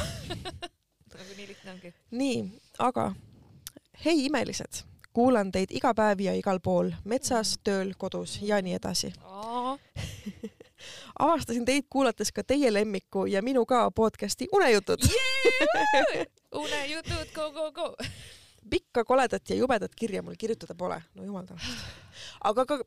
nagu 1.20 1.34
nii 1.38 1.48
lihtne 1.48 1.72
ongi. 1.72 1.94
nii, 2.12 2.38
aga 2.80 3.12
hei 4.06 4.26
imelised, 4.26 4.84
kuulan 5.14 5.52
teid 5.52 5.72
iga 5.76 5.94
päev 5.94 6.22
ja 6.24 6.34
igal 6.38 6.60
pool, 6.64 6.94
metsas, 7.06 7.58
tööl, 7.64 7.94
kodus 7.98 8.40
ja 8.42 8.62
nii 8.62 8.78
edasi. 8.80 9.14
avastasin 11.20 11.66
teid 11.66 11.88
kuulates 11.90 12.32
ka 12.32 12.44
teie 12.44 12.74
lemmiku 12.74 13.26
ja 13.26 13.42
minu 13.42 13.66
ka 13.66 13.92
podcasti 13.92 14.48
Unejutud. 14.54 15.06
unejutud, 16.64 17.34
go, 17.36 17.52
go, 17.52 17.72
go. 17.72 17.96
pikka, 18.70 19.04
koledat 19.04 19.50
ja 19.50 19.56
jubedat 19.56 19.96
kirja 19.96 20.24
mul 20.24 20.38
kirjutada 20.38 20.76
pole, 20.76 21.02
no 21.16 21.24
jumal 21.24 21.46
tänatud. 21.46 21.84
aga 22.44 22.66
ka 22.66 22.82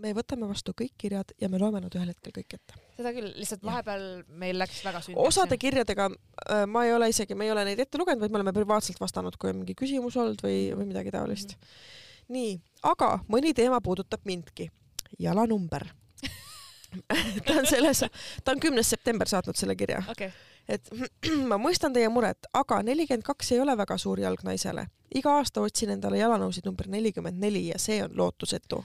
me 0.00 0.12
võtame 0.16 0.48
vastu 0.50 0.74
kõik 0.76 0.94
kirjad 0.98 1.32
ja 1.40 1.48
me 1.50 1.58
loeme 1.60 1.80
nad 1.82 1.94
ühel 1.94 2.10
hetkel 2.10 2.34
kõik 2.34 2.56
ette. 2.56 2.78
seda 2.96 3.12
küll, 3.14 3.30
lihtsalt 3.38 3.64
vahepeal 3.66 4.06
meil 4.40 4.58
läks 4.58 4.80
väga 4.86 5.02
sündmaks. 5.04 5.28
osade 5.30 5.58
kirjadega 5.60 6.08
äh, 6.10 6.64
ma 6.70 6.84
ei 6.86 6.94
ole 6.94 7.10
isegi, 7.12 7.36
me 7.38 7.48
ei 7.48 7.54
ole 7.54 7.66
neid 7.68 7.82
ette 7.84 8.00
lugenud, 8.00 8.22
vaid 8.22 8.34
me 8.34 8.40
oleme 8.40 8.54
privaatselt 8.56 9.00
vastanud, 9.00 9.36
kui 9.38 9.52
on 9.52 9.60
mingi 9.62 9.76
küsimus 9.78 10.16
olnud 10.20 10.42
või, 10.44 10.72
või 10.76 10.88
midagi 10.90 11.14
taolist 11.14 11.54
mm. 11.54 11.60
-hmm. 11.60 12.38
nii, 12.38 12.56
aga 12.94 13.12
mõni 13.30 13.54
teema 13.54 13.80
puudutab 13.84 14.24
mindki. 14.24 14.70
jalanumber. 15.18 15.86
ta 17.46 17.60
on 17.60 17.66
selles, 17.66 18.04
ta 18.44 18.52
on 18.52 18.60
kümnes 18.60 18.90
september 18.90 19.28
saatnud 19.28 19.56
selle 19.58 19.76
kirja, 19.76 20.02
okei, 20.10 20.30
et 20.68 20.90
ma 21.50 21.58
mõistan 21.60 21.94
teie 21.94 22.08
muret, 22.12 22.48
aga 22.52 22.82
nelikümmend 22.86 23.26
kaks 23.26 23.52
ei 23.52 23.60
ole 23.64 23.76
väga 23.78 23.98
suur 23.98 24.20
jalg 24.20 24.44
naisele. 24.46 24.86
iga 25.14 25.38
aasta 25.38 25.62
otsin 25.62 25.94
endale 25.94 26.18
jalanõusid 26.18 26.66
number 26.66 26.88
nelikümmend 26.90 27.38
neli 27.40 27.68
ja 27.68 27.78
see 27.78 28.02
on 28.04 28.16
lootusetu 28.16 28.84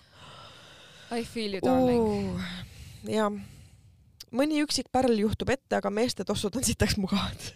I 1.12 1.24
feel 1.26 1.54
you 1.54 1.62
darling. 1.66 2.36
uh,. 2.38 2.42
jah, 3.10 3.34
mõni 4.36 4.62
üksik 4.62 4.92
pärl 4.94 5.18
juhtub 5.18 5.50
ette, 5.50 5.80
aga 5.80 5.90
meeste 5.90 6.26
tossud 6.28 6.56
on 6.60 6.66
sitaks 6.66 6.98
mugavad. 7.02 7.50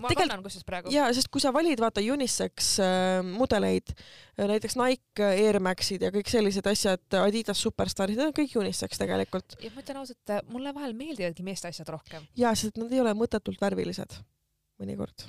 Ma 0.00 0.08
Tegelt- 0.10 0.28
kannan 0.28 0.44
kusjuures 0.44 0.66
praegu. 0.68 0.92
ja 0.94 1.06
sest 1.14 1.30
kui 1.32 1.42
sa 1.42 1.52
valid 1.54 1.80
vaata 1.82 2.02
unisex 2.04 2.70
äh, 2.84 3.20
mudeleid, 3.26 3.92
näiteks 4.38 4.76
Nike, 4.78 5.24
Air 5.24 5.60
Maxid 5.64 6.02
ja 6.06 6.12
kõik 6.14 6.30
sellised 6.30 6.66
asjad, 6.70 7.04
Adidas 7.22 7.60
Superstarid, 7.64 8.16
need 8.18 8.30
on 8.30 8.36
kõik 8.36 8.54
unisex 8.60 9.00
tegelikult 9.00 9.58
ja 9.62 9.72
ma 9.74 9.82
ütlen 9.84 10.02
ausalt, 10.02 10.36
mulle 10.52 10.74
vahel 10.76 10.94
meeldivadki 10.98 11.46
meeste 11.46 11.68
asjad 11.72 11.88
rohkem. 11.94 12.26
ja 12.36 12.54
sest 12.58 12.78
nad 12.80 12.92
ei 12.92 13.00
ole 13.04 13.14
mõttetult 13.18 13.60
värvilised 13.60 14.18
mõnikord 14.80 15.26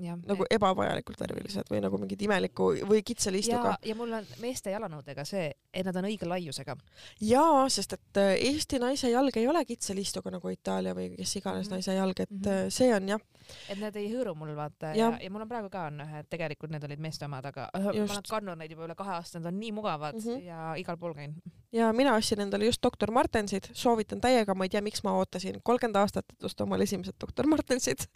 jah. 0.00 0.18
nagu 0.26 0.44
ebavajalikult 0.50 1.20
värvilised 1.20 1.68
või 1.70 1.80
nagu 1.84 1.98
mingid 1.98 2.22
imeliku 2.22 2.70
või 2.88 3.02
kitsa 3.04 3.32
liistuga 3.32 3.74
ja, 3.74 3.78
ja 3.90 3.94
mul 3.94 4.12
on 4.12 4.26
meeste 4.40 4.70
jalanõudega 4.70 5.24
see, 5.28 5.50
et 5.74 5.84
nad 5.86 5.96
on 5.96 6.04
õige 6.08 6.26
laiusega. 6.28 6.76
jaa, 7.20 7.68
sest 7.68 7.92
et 7.92 8.16
äh, 8.22 8.32
Eesti 8.52 8.78
naise 8.78 9.10
jalg 9.10 9.36
ei 9.36 9.48
ole 9.48 9.64
kitsa 9.64 9.94
liistuga 9.94 10.30
nagu 10.30 10.48
Itaalia 10.48 10.94
või 10.94 11.16
kes 11.16 11.36
iganes 11.36 11.66
Mhm. 11.68 11.74
naise 11.74 11.94
jalg, 11.94 12.20
et 12.20 12.30
Mhm. 12.30 12.48
äh, 12.48 12.70
see 12.70 12.94
on 12.94 13.08
jah, 13.08 13.20
et 13.68 13.78
need 13.78 13.96
ei 13.96 14.08
hõõru 14.14 14.34
mul 14.36 14.54
vaata 14.56 14.94
ja, 14.94 15.10
ja, 15.10 15.18
ja 15.22 15.30
mul 15.30 15.42
on 15.42 15.48
praegu 15.48 15.70
ka 15.70 15.86
on 15.86 16.00
ühed, 16.00 16.26
tegelikult 16.30 16.70
need 16.70 16.84
olid 16.84 16.98
meeste 17.00 17.24
omad, 17.24 17.44
aga 17.46 17.68
äh, 17.74 17.82
ma 17.84 17.92
Just. 17.92 18.12
olen 18.12 18.22
kandnud 18.30 18.58
neid 18.58 18.70
juba 18.70 18.84
üle 18.86 18.94
kahe 18.94 19.10
aasta, 19.18 19.38
need 19.38 19.46
on 19.52 19.60
nii 19.60 19.72
mugavad 19.72 20.14
mm. 20.14 20.20
-hmm. 20.28 20.44
ja 20.46 20.74
igal 20.76 20.96
pool 20.96 21.14
käin. 21.14 21.34
ja 21.72 21.92
mina 21.92 22.14
ostsin 22.14 22.40
endale 22.40 22.64
just 22.64 22.82
doktor 22.82 23.10
Martensid, 23.10 23.68
soovitan 23.72 24.20
täiega, 24.20 24.54
ma 24.54 24.64
ei 24.64 24.68
tea, 24.68 24.80
miks 24.80 25.04
ma 25.04 25.12
ootasin 25.18 25.60
kolmkümmend 25.62 25.96
aastat, 25.96 26.24
et 26.32 26.44
osta 26.44 26.64
omale 26.64 26.82
esimesed 26.84 27.14
doktor 27.20 27.46
Martensid. 27.46 28.08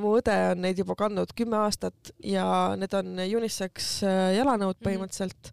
Mu 0.00 0.14
õde 0.18 0.34
on 0.52 0.62
neid 0.64 0.78
juba 0.78 0.94
kandnud 0.98 1.34
kümme 1.36 1.56
aastat 1.60 2.12
ja 2.24 2.74
need 2.76 2.94
on 2.94 3.18
unisex 3.18 4.02
äh, 4.02 4.36
jalanõud 4.38 4.76
Mhm. 4.80 4.84
põhimõtteliselt. 4.86 5.52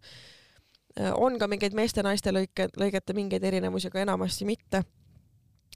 on 1.14 1.38
ka 1.38 1.46
mingeid 1.46 1.74
meeste-naiste 1.76 2.32
lõike, 2.32 2.70
lõigete 2.80 3.12
mingeid 3.14 3.44
erinevusi, 3.44 3.86
aga 3.86 4.00
enamasti 4.00 4.44
mitte. 4.44 4.82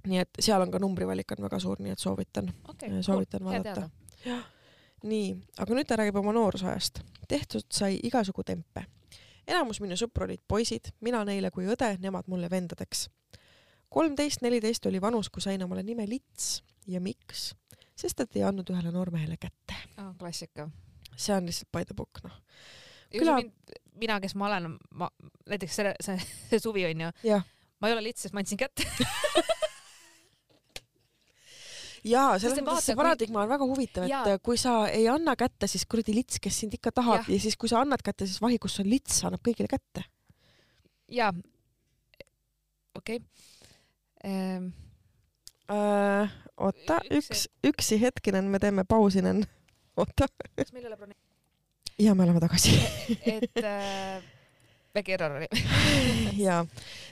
nii 0.06 0.18
et 0.18 0.30
seal 0.40 0.62
on 0.62 0.70
ka 0.70 0.78
numbrivalik 0.78 1.32
on 1.36 1.44
väga 1.44 1.58
suur, 1.60 1.76
nii 1.80 1.92
et 1.92 1.98
soovitan. 1.98 2.52
okei, 2.68 3.02
soovitan 3.02 3.46
hea 3.46 3.62
vaadata 3.62 3.90
nii, 5.02 5.28
aga 5.58 5.76
nüüd 5.76 5.88
ta 5.88 5.96
räägib 6.00 6.16
oma 6.20 6.32
noorusajast. 6.36 7.00
tehtud 7.28 7.64
sai 7.72 7.98
igasugu 8.02 8.42
tempe. 8.44 8.84
enamus 9.48 9.80
minu 9.80 9.96
sõpru 9.98 10.24
olid 10.24 10.42
poisid, 10.48 10.92
mina 11.00 11.24
neile 11.24 11.50
kui 11.50 11.66
õde, 11.66 11.98
nemad 12.00 12.28
mulle 12.28 12.50
vendadeks. 12.50 13.08
kolmteist, 13.88 14.42
neliteist 14.42 14.86
oli 14.86 15.00
vanus, 15.00 15.28
kui 15.28 15.42
sain 15.42 15.62
omale 15.62 15.82
nime 15.82 16.06
Lits 16.08 16.62
ja 16.86 17.00
miks? 17.00 17.54
Sest 18.00 18.24
et 18.24 18.38
ei 18.38 18.46
andnud 18.48 18.70
ühele 18.72 18.92
noormehele 18.94 19.36
kätte. 19.40 19.76
oh,. 19.98 20.12
klassika. 20.18 20.68
see 21.16 21.34
on 21.36 21.48
lihtsalt 21.48 21.70
by 21.72 21.84
the 21.84 21.96
book, 21.96 22.22
noh. 22.24 22.36
Küla... 23.10 23.40
Mina, 24.00 24.16
kes 24.22 24.32
ma 24.38 24.46
olen, 24.46 24.78
ma 24.96 25.10
näiteks 25.50 25.74
selle, 25.76 25.90
see, 26.00 26.14
see 26.48 26.60
suvi 26.62 26.86
onju, 26.88 27.10
ma 27.82 27.88
ei 27.90 27.92
ole 27.92 28.04
lits, 28.06 28.22
sest 28.24 28.32
ma 28.32 28.40
andsin 28.40 28.60
kätte. 28.60 28.86
jaa, 32.06 32.38
selles 32.40 32.60
mõttes 32.62 32.86
see 32.88 32.94
kui- 32.94 33.02
paradigma 33.02 33.42
on 33.44 33.50
väga 33.50 33.66
huvitav, 33.68 34.06
et 34.06 34.12
Jaa. 34.12 34.38
kui 34.44 34.56
sa 34.60 34.74
ei 34.88 35.08
anna 35.12 35.34
kätte, 35.38 35.68
siis 35.70 35.84
kuradi 35.90 36.14
Lits, 36.16 36.40
kes 36.42 36.62
sind 36.62 36.76
ikka 36.76 36.94
tahab 36.96 37.26
ja, 37.26 37.34
ja 37.34 37.40
siis, 37.44 37.58
kui 37.60 37.68
sa 37.68 37.82
annad 37.84 38.00
kätte, 38.06 38.28
siis 38.28 38.40
vahi, 38.42 38.58
kus 38.62 38.78
on 38.80 38.88
Lits, 38.88 39.20
annab 39.28 39.42
kõigile 39.44 39.68
kätte. 39.70 40.06
jaa. 41.12 41.32
okei 42.96 43.20
okay.. 43.20 44.70
Äh, 45.70 46.30
oota, 46.58 46.98
Üks 47.10 47.30
üks, 47.30 47.46
üksi 47.62 48.00
hetkinen, 48.02 48.48
me 48.50 48.58
teeme 48.58 48.84
pausinen. 48.84 49.44
oota. 49.96 50.26
kas 50.56 50.72
meil 50.72 50.84
ei 50.84 50.90
ole 50.90 50.96
broneeritud, 50.96 51.30
ja 51.98 52.14
me 52.14 52.26
oleme 52.26 52.42
tagasi. 52.42 52.74
et 53.36 53.62
äh, 53.62 54.22
väike 54.94 55.12
error 55.14 55.36
oli. 55.38 55.46
ja, 56.46 56.60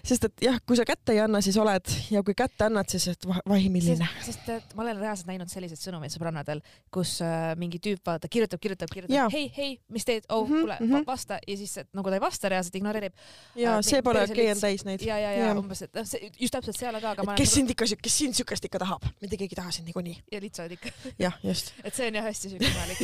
sest 0.06 0.24
et 0.28 0.42
jah, 0.48 0.56
kui 0.66 0.76
sa 0.78 0.84
kätte 0.88 1.12
ei 1.14 1.20
anna, 1.22 1.40
siis 1.44 1.56
oled 1.60 1.92
ja 2.10 2.22
kui 2.26 2.34
kätte 2.38 2.66
annad, 2.66 2.88
siis 2.90 3.06
et 3.12 3.26
va- 3.28 3.42
vahi, 3.48 3.68
milline. 3.72 4.08
sest, 4.24 4.48
et 4.54 4.74
ma 4.74 4.82
olen 4.86 4.98
reaalselt 5.02 5.28
näinud 5.30 5.50
selliseid 5.52 5.80
sõnumeid 5.82 6.10
sõbrannadel, 6.14 6.62
kus 6.94 7.16
äh, 7.24 7.52
mingi 7.60 7.78
tüüp 7.84 8.02
vaata 8.06 8.28
kirjutab, 8.30 8.60
kirjutab, 8.64 8.90
kirjutab, 8.94 9.30
hei, 9.34 9.46
hei, 9.56 9.70
mis 9.94 10.06
teed, 10.08 10.26
oh 10.34 10.44
Mhm, 10.48 10.60
kuule 10.64 10.76
mhm. 10.80 11.04
vasta 11.06 11.38
ja 11.46 11.56
siis 11.60 11.76
et 11.84 11.88
nagu 11.94 12.10
ta 12.10 12.18
ei 12.18 12.24
vasta 12.24 12.48
reaalselt, 12.52 12.74
ignoreerib 12.80 13.14
ja 13.58 13.76
Äh, 13.78 13.82
see 13.86 14.02
pole 14.02 14.22
okei, 14.24 14.50
on 14.52 14.60
täis 14.62 14.84
neid. 14.88 15.02
ja, 15.06 15.18
ja, 15.20 15.32
ja 15.36 15.46
Jaa. 15.50 15.58
umbes, 15.60 15.82
et 15.86 15.94
noh, 15.94 16.06
see 16.08 16.30
just 16.40 16.54
täpselt 16.54 16.78
seal 16.78 16.98
ka, 17.00 17.14
aga 17.14 17.26
ma 17.26 17.34
et 17.36 17.42
kes 17.42 17.54
sind 17.58 17.70
ikka, 17.74 17.86
kes 18.02 18.18
sind 18.24 18.34
siukest 18.38 18.64
ikka 18.70 18.80
tahab, 18.82 19.04
mitte 19.22 19.36
keegi 19.36 19.54
ei 19.54 19.60
taha 19.62 19.70
sind 19.74 19.86
niikuinii. 19.90 20.16
ja 20.32 20.40
litsad 20.42 20.72
ikka, 20.78 20.90
jah, 21.18 21.36
just. 21.44 21.74
et 21.84 21.94
see 21.94 22.08
on 22.10 22.18
jah 22.20 22.26
hästi 22.30 22.54
siuke 22.54 22.70
imelik. 22.70 22.98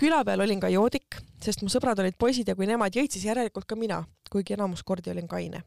Küla 0.00 0.24
peal 0.24 0.42
olin 0.44 0.60
ka 0.62 0.70
joodik, 0.72 1.20
sest 1.42 1.62
mu 1.62 1.70
sõbrad 1.72 2.00
olid 2.02 2.18
poisid 2.18 2.48
ja 2.48 2.56
kui 2.58 2.68
nemad 2.70 2.94
jõid, 2.94 3.12
siis 3.14 3.26
järelikult 3.28 3.68
ka 3.68 3.78
mina, 3.78 4.02
kuigi 4.30 4.56
enamus 4.56 4.82
kordi 4.82 5.12
olin 5.14 5.28
kaine. 5.30 5.62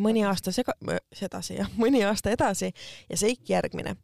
mõni 0.00 0.22
aasta 0.24 0.48
sega-, 0.56 0.72
sedasi 1.12 1.58
jah, 1.58 1.68
mõni 1.82 2.00
aasta 2.08 2.30
edasi 2.32 2.70
ja 3.10 3.16
seik 3.16 3.48
järgmine. 3.48 3.96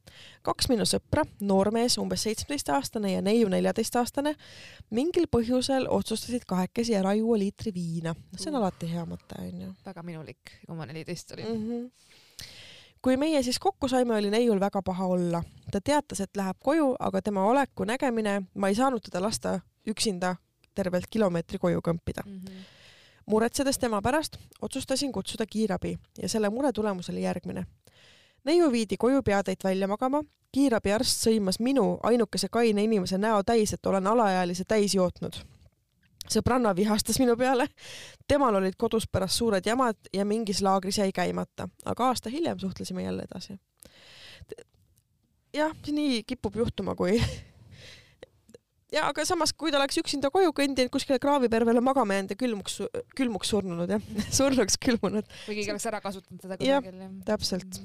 kaks 0.43 0.69
minu 0.69 0.85
sõpra, 0.85 1.25
noormees, 1.41 1.99
umbes 1.99 2.23
seitsmeteistaastane 2.23 3.13
ja 3.13 3.23
neiu 3.23 3.49
neljateistaastane, 3.49 4.35
mingil 4.91 5.29
põhjusel 5.33 5.89
otsustasid 5.89 6.45
kahekesi 6.45 6.97
ära 6.97 7.15
juua 7.15 7.39
liitri 7.39 7.73
viina. 7.75 8.15
see 8.37 8.51
on 8.51 8.57
Uh. 8.57 8.63
alati 8.63 8.87
hea 8.93 9.05
mõte, 9.05 9.41
onju. 9.41 9.75
väga 9.85 10.03
minulik, 10.03 10.59
kui 10.67 10.77
ma 10.77 10.87
neliteist 10.87 11.33
olin. 11.33 11.47
mm. 11.47 11.69
-hmm. 11.69 12.27
Kui 13.03 13.17
meie 13.17 13.43
siis 13.43 13.59
kokku 13.59 13.89
saime, 13.89 14.17
oli 14.17 14.31
neiul 14.31 14.61
väga 14.61 14.83
paha 14.83 15.07
olla. 15.07 15.43
ta 15.71 15.81
teatas, 15.85 16.21
et 16.21 16.37
läheb 16.37 16.57
koju, 16.65 16.97
aga 16.99 17.23
tema 17.23 17.45
oleku 17.45 17.85
nägemine, 17.85 18.43
ma 18.55 18.69
ei 18.69 18.75
saanud 18.75 19.03
teda 19.05 19.23
lasta 19.23 19.61
üksinda 19.87 20.37
tervelt 20.75 21.07
kilomeetri 21.11 21.59
koju 21.59 21.81
kõmpida. 21.81 22.23
Mhm. 22.27 22.57
muretsedes 23.27 23.79
tema 23.79 24.01
pärast, 24.03 24.39
otsustasin 24.63 25.13
kutsuda 25.13 25.47
kiirabi 25.47 25.99
ja 26.23 26.29
selle 26.29 26.49
mure 26.49 26.73
tulemus 26.73 27.11
oli 27.11 27.23
järgmine. 27.23 27.67
neiu 28.45 28.73
viidi 28.73 28.97
koju 28.97 29.23
peatäit 29.23 29.65
välja 29.65 29.89
magama, 29.89 30.23
kiirabiarst 30.53 31.27
sõimas 31.27 31.61
minu 31.61 31.99
ainukese 32.03 32.49
kaine 32.49 32.85
inimese 32.85 33.19
näo 33.19 33.43
täis, 33.43 33.73
et 33.73 33.87
olen 33.87 34.07
alaealise 34.07 34.65
täis 34.65 34.95
jootnud. 34.95 35.33
Sõbranna 36.33 36.75
vihastas 36.77 37.19
minu 37.23 37.37
peale, 37.37 37.69
temal 38.29 38.61
olid 38.61 38.77
kodus 38.79 39.09
pärast 39.11 39.41
suured 39.41 39.67
jamad 39.67 40.11
ja 40.15 40.25
mingis 40.29 40.63
laagris 40.65 40.99
jäi 40.99 41.13
käimata, 41.13 41.69
aga 41.85 42.11
aasta 42.13 42.31
hiljem 42.31 42.59
suhtlesime 42.59 43.03
jälle 43.03 43.27
edasi. 43.31 43.59
jah, 45.55 45.73
nii 45.93 46.23
kipub 46.23 46.57
juhtuma, 46.57 46.95
kui 46.95 47.21
ja 48.93 49.05
aga 49.09 49.25
samas, 49.29 49.53
kui 49.57 49.73
ta 49.73 49.79
oleks 49.81 50.01
üksinda 50.01 50.31
koju 50.35 50.53
kõndinud 50.57 50.91
kuskile 50.93 51.19
kraavipervele 51.23 51.83
magama 51.85 52.17
jäänud 52.17 52.35
ja 52.35 52.41
külmuks, 52.41 52.81
külmuks 53.19 53.53
surnunud 53.53 53.93
jah, 53.93 54.11
surnuks 54.39 54.79
külmunud, 54.85 55.29
või 55.47 55.59
keegi 55.61 55.73
oleks 55.75 55.89
ära 55.91 56.03
kasutanud 56.05 56.43
teda 56.45 56.59
kusagil. 56.61 57.03
jah. 57.03 57.17
täpselt. 57.29 57.81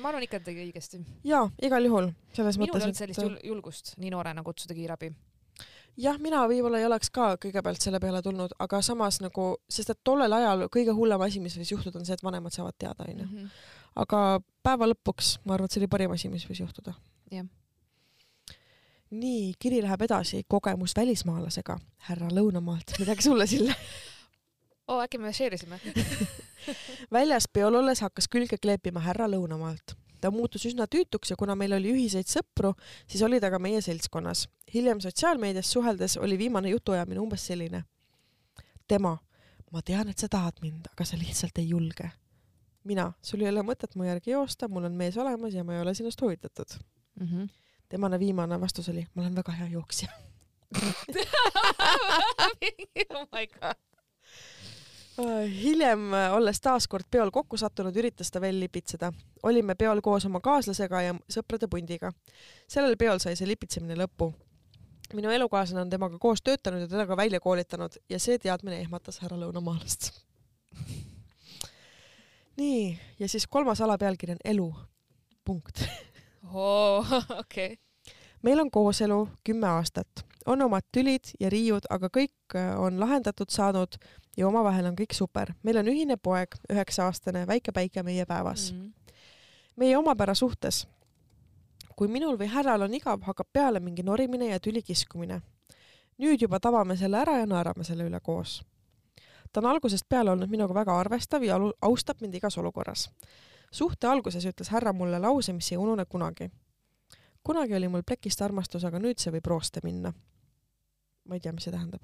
ma 0.00 0.12
arvan 0.12 0.26
ikka, 0.26 0.40
et 0.40 0.48
tegi 0.48 0.66
õigesti. 0.68 1.02
ja 1.28 1.44
igal 1.62 1.88
juhul 1.88 2.10
selles 2.36 2.60
minul 2.60 2.68
ei 2.68 2.72
mõttes, 2.72 2.88
olnud 2.88 3.00
sellist 3.02 3.24
jul 3.24 3.38
julgust 3.52 3.94
nii 4.00 4.12
noorena 4.14 4.44
kutsuda 4.46 4.76
kiirabi. 4.76 5.12
jah, 6.00 6.18
mina 6.22 6.42
võib-olla 6.48 6.80
ei 6.80 6.86
oleks 6.88 7.10
ka 7.14 7.34
kõigepealt 7.42 7.82
selle 7.82 8.00
peale 8.02 8.22
tulnud, 8.24 8.54
aga 8.62 8.80
samas 8.84 9.20
nagu, 9.24 9.48
sest 9.72 9.92
et 9.92 10.00
tollel 10.04 10.32
ajal 10.38 10.66
kõige 10.72 10.94
hullem 10.96 11.22
asi, 11.26 11.40
mis 11.42 11.56
võis 11.58 11.72
juhtuda, 11.72 12.00
on 12.00 12.08
see, 12.08 12.16
et 12.16 12.24
vanemad 12.24 12.54
saavad 12.54 12.76
teada, 12.78 13.06
onju. 13.08 13.26
Mhm. 13.26 13.46
aga 13.96 14.40
päeva 14.62 14.90
lõpuks 14.90 15.38
ma 15.44 15.54
arvan, 15.54 15.70
et 15.70 15.72
see 15.72 15.80
oli 15.80 15.88
parim 15.88 16.12
asi, 16.12 16.28
mis 16.28 16.44
võis 16.44 16.60
juhtuda. 16.60 16.92
Jah. 17.32 17.46
nii, 19.10 19.54
kiri 19.58 19.80
läheb 19.82 20.02
edasi, 20.02 20.42
kogemus 20.48 20.92
välismaalasega, 20.96 21.78
härra 22.08 22.28
Lõunamaalt, 22.28 22.98
midagi 22.98 23.22
sulle, 23.22 23.46
Sille? 23.46 23.74
oo, 24.90 25.00
äkki 25.00 25.18
me 25.18 25.32
share 25.32 25.54
isime? 25.54 25.78
väljas 27.16 27.46
peol 27.52 27.74
olles 27.74 28.02
hakkas 28.02 28.28
külge 28.28 28.58
kleepima 28.58 29.00
härra 29.00 29.30
Lõunamaalt. 29.30 29.96
Ta 30.20 30.30
muutus 30.30 30.66
üsna 30.68 30.86
tüütuks 30.90 31.32
ja 31.32 31.36
kuna 31.38 31.56
meil 31.58 31.74
oli 31.76 31.92
ühiseid 31.94 32.28
sõpru, 32.30 32.72
siis 33.08 33.22
oli 33.26 33.40
ta 33.40 33.50
ka 33.50 33.58
meie 33.62 33.80
seltskonnas. 33.80 34.48
hiljem 34.74 35.00
sotsiaalmeedias 35.00 35.72
suheldes 35.72 36.16
oli 36.16 36.38
viimane 36.38 36.70
jutuajamine 36.70 37.20
umbes 37.20 37.46
selline. 37.46 37.84
tema, 38.88 39.18
ma 39.72 39.82
tean, 39.82 40.08
et 40.08 40.18
sa 40.18 40.28
tahad 40.28 40.60
mind, 40.62 40.86
aga 40.92 41.04
sa 41.04 41.16
lihtsalt 41.16 41.58
ei 41.58 41.68
julge. 41.68 42.10
mina, 42.84 43.12
sul 43.22 43.40
ei 43.40 43.48
ole 43.48 43.62
mõtet 43.62 43.96
mu 43.96 44.04
järgi 44.04 44.30
joosta, 44.30 44.68
mul 44.68 44.84
on 44.84 44.92
mees 44.92 45.16
olemas 45.16 45.54
ja 45.54 45.64
ma 45.64 45.74
ei 45.74 45.80
ole 45.80 45.94
sinust 45.94 46.20
huvitatud. 46.20 46.78
Mhm. 47.20 47.44
temane 47.88 48.18
viimane 48.18 48.60
vastus 48.60 48.88
oli, 48.88 49.06
ma 49.14 49.22
olen 49.22 49.36
väga 49.36 49.52
hea 49.52 49.68
jooksja. 49.68 50.08
oh 53.10 53.26
my 53.32 53.46
god. 53.46 53.76
hiljem, 55.16 56.10
olles 56.34 56.60
taas 56.60 56.86
kord 56.88 57.06
peol 57.10 57.30
kokku 57.32 57.56
sattunud, 57.60 57.96
üritas 57.96 58.30
ta 58.30 58.40
veel 58.40 58.58
lipitseda. 58.60 59.12
olime 59.42 59.74
peol 59.74 60.00
koos 60.02 60.24
oma 60.26 60.40
kaaslasega 60.40 61.02
ja 61.02 61.14
sõprade 61.32 61.68
pundiga. 61.68 62.12
sellel 62.68 62.96
peol 62.96 63.18
sai 63.18 63.36
see 63.36 63.48
lipitsemine 63.48 63.96
lõpu. 63.96 64.32
minu 65.14 65.30
elukaaslane 65.30 65.82
on 65.82 65.90
temaga 65.90 66.18
koos 66.18 66.42
töötanud 66.42 66.80
ja 66.80 66.88
teda 66.88 67.06
ka 67.06 67.16
välja 67.16 67.40
koolitanud 67.40 67.96
ja 68.08 68.18
see 68.18 68.38
teadmine 68.38 68.80
ehmatas 68.80 69.18
härra 69.18 69.36
Lõunamaalast. 69.36 70.12
nii, 72.60 72.98
ja 73.18 73.28
siis 73.28 73.46
kolmas 73.46 73.80
alapealkiri 73.80 74.32
on 74.32 74.44
elu. 74.44 74.74
punkt. 75.44 75.84
okei. 77.40 77.78
Meil 78.46 78.62
on 78.62 78.70
kooselu 78.70 79.18
kümme 79.44 79.66
aastat, 79.68 80.22
on 80.46 80.62
omad 80.62 80.86
tülid 80.94 81.34
ja 81.40 81.50
riiud, 81.50 81.88
aga 81.90 82.10
kõik 82.12 82.54
äh, 82.54 82.74
on 82.78 83.00
lahendatud 83.02 83.50
saanud 83.50 83.98
ja 84.38 84.46
omavahel 84.48 84.86
on 84.86 84.98
kõik 84.98 85.14
super. 85.18 85.54
meil 85.62 85.82
on 85.82 85.90
ühine 85.90 86.16
poeg, 86.16 86.54
üheksa-aastane, 86.70 87.46
väike 87.46 87.72
päike 87.72 88.02
meie 88.02 88.26
päevas. 88.26 88.72
Mhm. 88.72 88.92
meie 89.76 89.96
omapära 89.98 90.34
suhtes 90.34 90.86
kui 91.96 92.08
minul 92.12 92.36
või 92.36 92.48
härral 92.52 92.84
on 92.84 92.94
igav, 92.94 93.22
hakkab 93.24 93.48
peale 93.52 93.80
mingi 93.80 94.04
norimine 94.04 94.50
ja 94.52 94.60
tüli 94.60 94.82
kiskumine. 94.84 95.40
nüüd 96.18 96.40
juba 96.40 96.60
tabame 96.60 96.96
selle 96.96 97.18
ära 97.20 97.38
ja 97.38 97.46
naerame 97.46 97.84
selle 97.84 98.04
üle 98.04 98.20
koos. 98.20 98.62
ta 99.52 99.60
on 99.60 99.66
algusest 99.66 100.08
peale 100.08 100.30
olnud 100.30 100.50
minuga 100.50 100.74
väga 100.74 100.98
arvestav 101.00 101.42
ja 101.42 101.56
austab 101.82 102.20
mind 102.20 102.34
igas 102.34 102.58
olukorras. 102.58 103.10
suhte 103.70 104.06
alguses 104.06 104.44
ütles 104.44 104.70
härra 104.70 104.92
mulle 104.92 105.18
lause, 105.18 105.52
mis 105.52 105.72
ei 105.72 105.78
unune 105.78 106.04
kunagi. 106.04 106.50
Kunagi 107.46 107.74
oli 107.74 107.88
mul 107.88 108.02
plekist 108.06 108.42
armastus, 108.42 108.84
aga 108.84 108.98
nüüd 109.02 109.22
see 109.22 109.32
võib 109.34 109.50
rooste 109.52 109.82
minna. 109.84 110.12
ma 111.26 111.34
ei 111.36 111.42
tea, 111.42 111.52
mis 111.54 111.66
see 111.66 111.74
tähendab. 111.74 112.02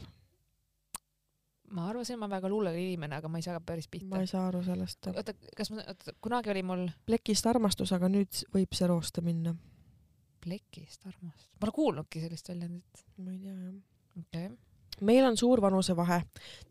ma 1.73 1.89
arvasin, 1.91 2.19
ma 2.21 2.29
väga 2.31 2.51
luulev 2.53 2.77
inimene, 2.79 3.19
aga 3.19 3.31
ma 3.33 3.41
ei 3.41 3.47
saa 3.47 3.61
päris 3.61 3.89
ma 3.89 3.95
pihta 3.97 4.21
ei. 4.23 4.31
saa 4.31 4.47
aru 4.51 4.63
sellest. 4.67 5.11
oota, 5.13 5.35
kas 5.57 5.73
ma, 5.75 5.85
oota, 5.89 6.15
kunagi 6.23 6.53
oli 6.55 6.63
mul 6.67 6.89
plekist 7.07 7.49
armastus, 7.51 7.95
aga 7.97 8.11
nüüd 8.13 8.45
võib 8.55 8.77
see 8.79 8.91
rooste 8.91 9.25
minna. 9.25 9.55
plekist 10.45 11.09
armastus, 11.11 11.49
ma 11.55 11.65
pole 11.65 11.79
kuulnudki 11.79 12.23
sellist 12.23 12.53
väljendit. 12.53 13.07
ma 13.19 13.35
ei 13.35 13.41
tea 13.43 13.57
jah. 13.57 13.81
okei 14.23 14.47
okay.. 14.47 15.07
meil 15.11 15.27
on 15.27 15.41
suur 15.41 15.63
vanusevahe, 15.65 16.23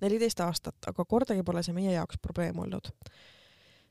neliteist 0.03 0.45
aastat, 0.47 0.79
aga 0.93 1.05
kordagi 1.05 1.43
pole 1.43 1.63
see 1.67 1.75
meie 1.75 1.97
jaoks 1.97 2.21
probleem 2.23 2.63
olnud. 2.63 2.93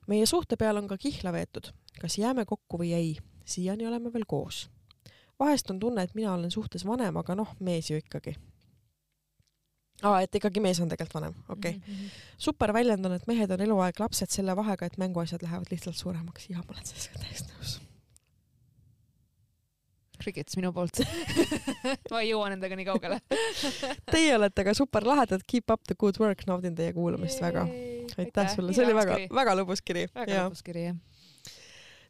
meie 0.09 0.27
suhte 0.27 0.57
peal 0.57 0.81
on 0.81 0.89
ka 0.89 0.97
kihla 0.97 1.37
veetud, 1.37 1.75
kas 2.01 2.17
jääme 2.23 2.49
kokku 2.49 2.81
või 2.81 2.95
ei. 2.97 3.19
Siiani 3.45 3.87
oleme 3.87 4.13
veel 4.13 4.25
koos. 4.27 4.69
vahest 5.41 5.71
on 5.71 5.79
tunne, 5.81 6.03
et 6.03 6.15
mina 6.15 6.35
olen 6.35 6.51
suhtes 6.51 6.87
vanem, 6.87 7.17
aga 7.17 7.35
noh, 7.35 7.55
mees 7.61 7.91
ju 7.91 7.97
ikkagi. 7.97 8.35
aa, 10.03 10.21
et 10.21 10.35
ikkagi 10.35 10.61
mees 10.61 10.81
on 10.81 10.89
tegelikult 10.89 11.21
vanem, 11.21 11.37
okei 11.49 11.77
okay.. 11.77 11.95
Mhm. 11.95 12.09
super 12.39 12.73
väljend 12.73 13.07
on, 13.07 13.13
et 13.13 13.27
mehed 13.27 13.51
on 13.51 13.61
eluaeg 13.61 14.01
lapsed 14.01 14.31
selle 14.31 14.57
vahega, 14.57 14.87
et 14.87 14.99
mänguasjad 14.99 15.43
lähevad 15.43 15.71
lihtsalt 15.71 15.97
suuremaks 15.97 16.51
ja 16.51 16.59
ma 16.59 16.75
olen 16.75 16.87
sellega 16.87 17.25
täiesti 17.25 17.55
nõus. 17.55 17.81
Crickets 20.21 20.57
minu 20.59 20.73
poolt 20.77 21.01
ma 22.13 22.21
ei 22.21 22.31
jõua 22.31 22.51
nendega 22.53 22.77
nii 22.77 22.87
kaugele. 22.89 23.21
Teie 24.15 24.35
olete 24.37 24.65
ka 24.67 24.75
super 24.77 25.07
lahedad, 25.09 25.45
keep 25.49 25.73
up 25.73 25.87
the 25.89 25.97
good 25.99 26.21
work, 26.21 26.45
naudin 26.49 26.77
teie 26.77 26.93
kuulamist 26.97 27.41
väga. 27.43 27.65
aitäh 28.19 28.51
sulle, 28.55 28.75
see 28.77 28.85
oli 28.85 28.97
väga, 28.97 29.21
väga 29.41 29.57
lõbus 29.63 29.85
kiri. 29.85 30.07
väga 30.15 30.45
lõbus 30.45 30.65
kiri 30.67 30.91
jah. 30.91 30.99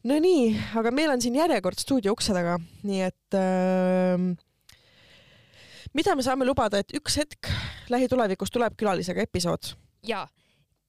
No 0.03 0.19
nii, 0.19 0.45
aga 0.79 0.91
meil 0.95 1.13
on 1.13 1.21
siin 1.21 1.35
järjekord 1.39 1.81
stuudio 1.81 2.15
ukse 2.15 2.33
taga, 2.35 2.57
nii 2.87 3.01
et 3.07 3.37
äh, 3.37 4.29
mida 5.93 6.15
me 6.15 6.25
saame 6.25 6.47
lubada, 6.47 6.81
et 6.81 6.95
üks 6.97 7.19
hetk 7.21 7.51
lähitulevikus 7.91 8.53
tuleb 8.53 8.77
külalisega 8.79 9.27
episood. 9.27 9.75
ja 10.07 10.27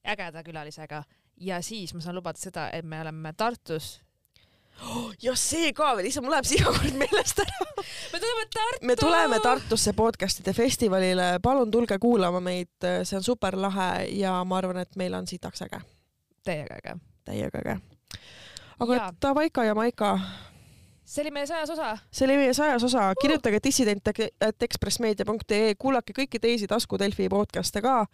ägeda 0.03 0.43
külalisega 0.43 1.05
ja 1.41 1.61
siis 1.63 1.95
ma 1.95 2.01
saan 2.01 2.17
lubada 2.17 2.41
seda, 2.41 2.69
et 2.73 2.85
me 2.87 3.01
oleme 3.01 3.33
Tartus. 3.37 4.01
ja 5.23 5.35
see 5.37 5.73
ka 5.77 5.93
veel, 5.97 6.09
issand, 6.09 6.27
mul 6.27 6.33
läheb 6.35 6.49
see 6.49 6.61
iga 6.61 6.73
kord 6.73 6.99
meelest 6.99 7.43
ära. 7.45 7.67
me 8.13 8.21
tuleme 8.23 8.47
Tartu. 8.57 8.87
me 8.89 8.97
tuleme 8.97 9.41
Tartusse 9.45 9.93
podcast'ide 9.99 10.55
festivalile, 10.57 11.33
palun 11.43 11.71
tulge 11.71 11.99
kuulama 12.03 12.41
meid, 12.41 12.73
see 12.81 13.19
on 13.19 13.27
super 13.27 13.59
lahe 13.61 14.07
ja 14.17 14.39
ma 14.45 14.61
arvan, 14.63 14.83
et 14.83 14.97
meil 15.01 15.15
on 15.19 15.29
sitaks 15.29 15.67
äge, 15.69 15.83
Teiega 16.45 16.81
äge. 16.81 16.97
täiega 17.25 17.65
äge. 17.65 17.81
Aga 18.83 18.95
Jaa. 18.99 19.13
Davaika 19.23 19.65
ja 19.65 19.75
Maika, 19.75 20.21
see 21.05 21.23
oli 21.23 21.31
meie 21.31 21.47
sajas 21.47 21.71
osa. 21.71 21.99
see 22.11 22.27
oli 22.27 22.37
meie 22.37 22.55
sajas 22.55 22.85
osa, 22.85 23.13
kirjutage 23.21 23.59
dissident.ekspressmeedia.ee, 23.65 25.75
kuulake 25.79 26.13
kõiki 26.17 26.39
teisi 26.43 26.67
Tasku 26.71 26.99
Delfi 26.99 27.29
podcast'e 27.33 27.83
ka. 27.83 28.07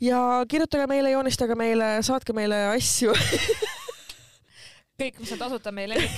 ja 0.00 0.20
kirjutage 0.48 0.86
meile, 0.86 1.10
joonistage 1.10 1.54
meile, 1.54 2.02
saatke 2.02 2.32
meile 2.36 2.66
asju. 2.76 3.12
kõik, 5.00 5.18
mis 5.20 5.32
on 5.32 5.38
tasuta 5.38 5.72
meie 5.72 5.88
lemmik. 5.88 6.10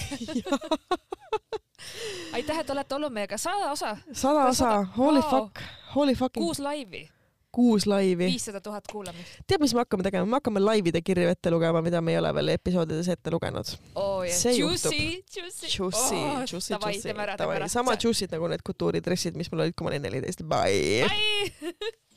aitäh, 2.36 2.58
et 2.60 2.70
olete 2.70 2.94
olnud 2.94 3.12
meiega 3.14 3.38
sada 3.38 3.70
osa, 3.72 3.96
sada 4.12 4.46
osa, 4.50 4.72
holy 4.96 5.20
Vau. 5.22 5.30
fuck, 5.30 5.62
holy 5.94 6.14
fucking 6.14 6.44
kuus 6.44 6.58
laivi, 6.62 7.08
kuus 7.52 7.86
laivi. 7.86 8.28
viissada 8.32 8.60
tuhat 8.60 8.84
kuulamist. 8.92 9.38
tead, 9.46 9.60
mis 9.62 9.74
me 9.74 9.82
hakkame 9.84 10.06
tegema, 10.06 10.26
me 10.26 10.38
hakkame 10.38 10.62
laivide 10.62 11.02
kirju 11.04 11.28
ette 11.32 11.52
lugema, 11.54 11.82
mida 11.82 12.00
me 12.00 12.12
ei 12.14 12.18
ole 12.22 12.32
veel 12.34 12.54
episoodides 12.56 13.08
ette 13.14 13.30
lugenud. 13.34 13.74
jah, 13.94 14.34
See 14.38 14.56
juicy, 14.58 15.22
juicy. 15.36 15.70
Juicy, 15.76 16.20
juicy, 16.52 16.74
davai, 16.74 16.94
juicy 16.94 17.14
ära. 17.14 17.68
sama 17.68 17.96
juicy'd 17.96 18.34
nagu 18.34 18.48
need 18.48 18.62
kultuuridressid, 18.66 19.36
mis 19.36 19.50
mul 19.52 19.66
olid, 19.66 19.74
kui 19.78 19.84
ma 19.88 19.94
olin 19.94 20.02
neliteist. 20.08 20.44
Bye. 20.48 21.08
Bye. 21.08 21.72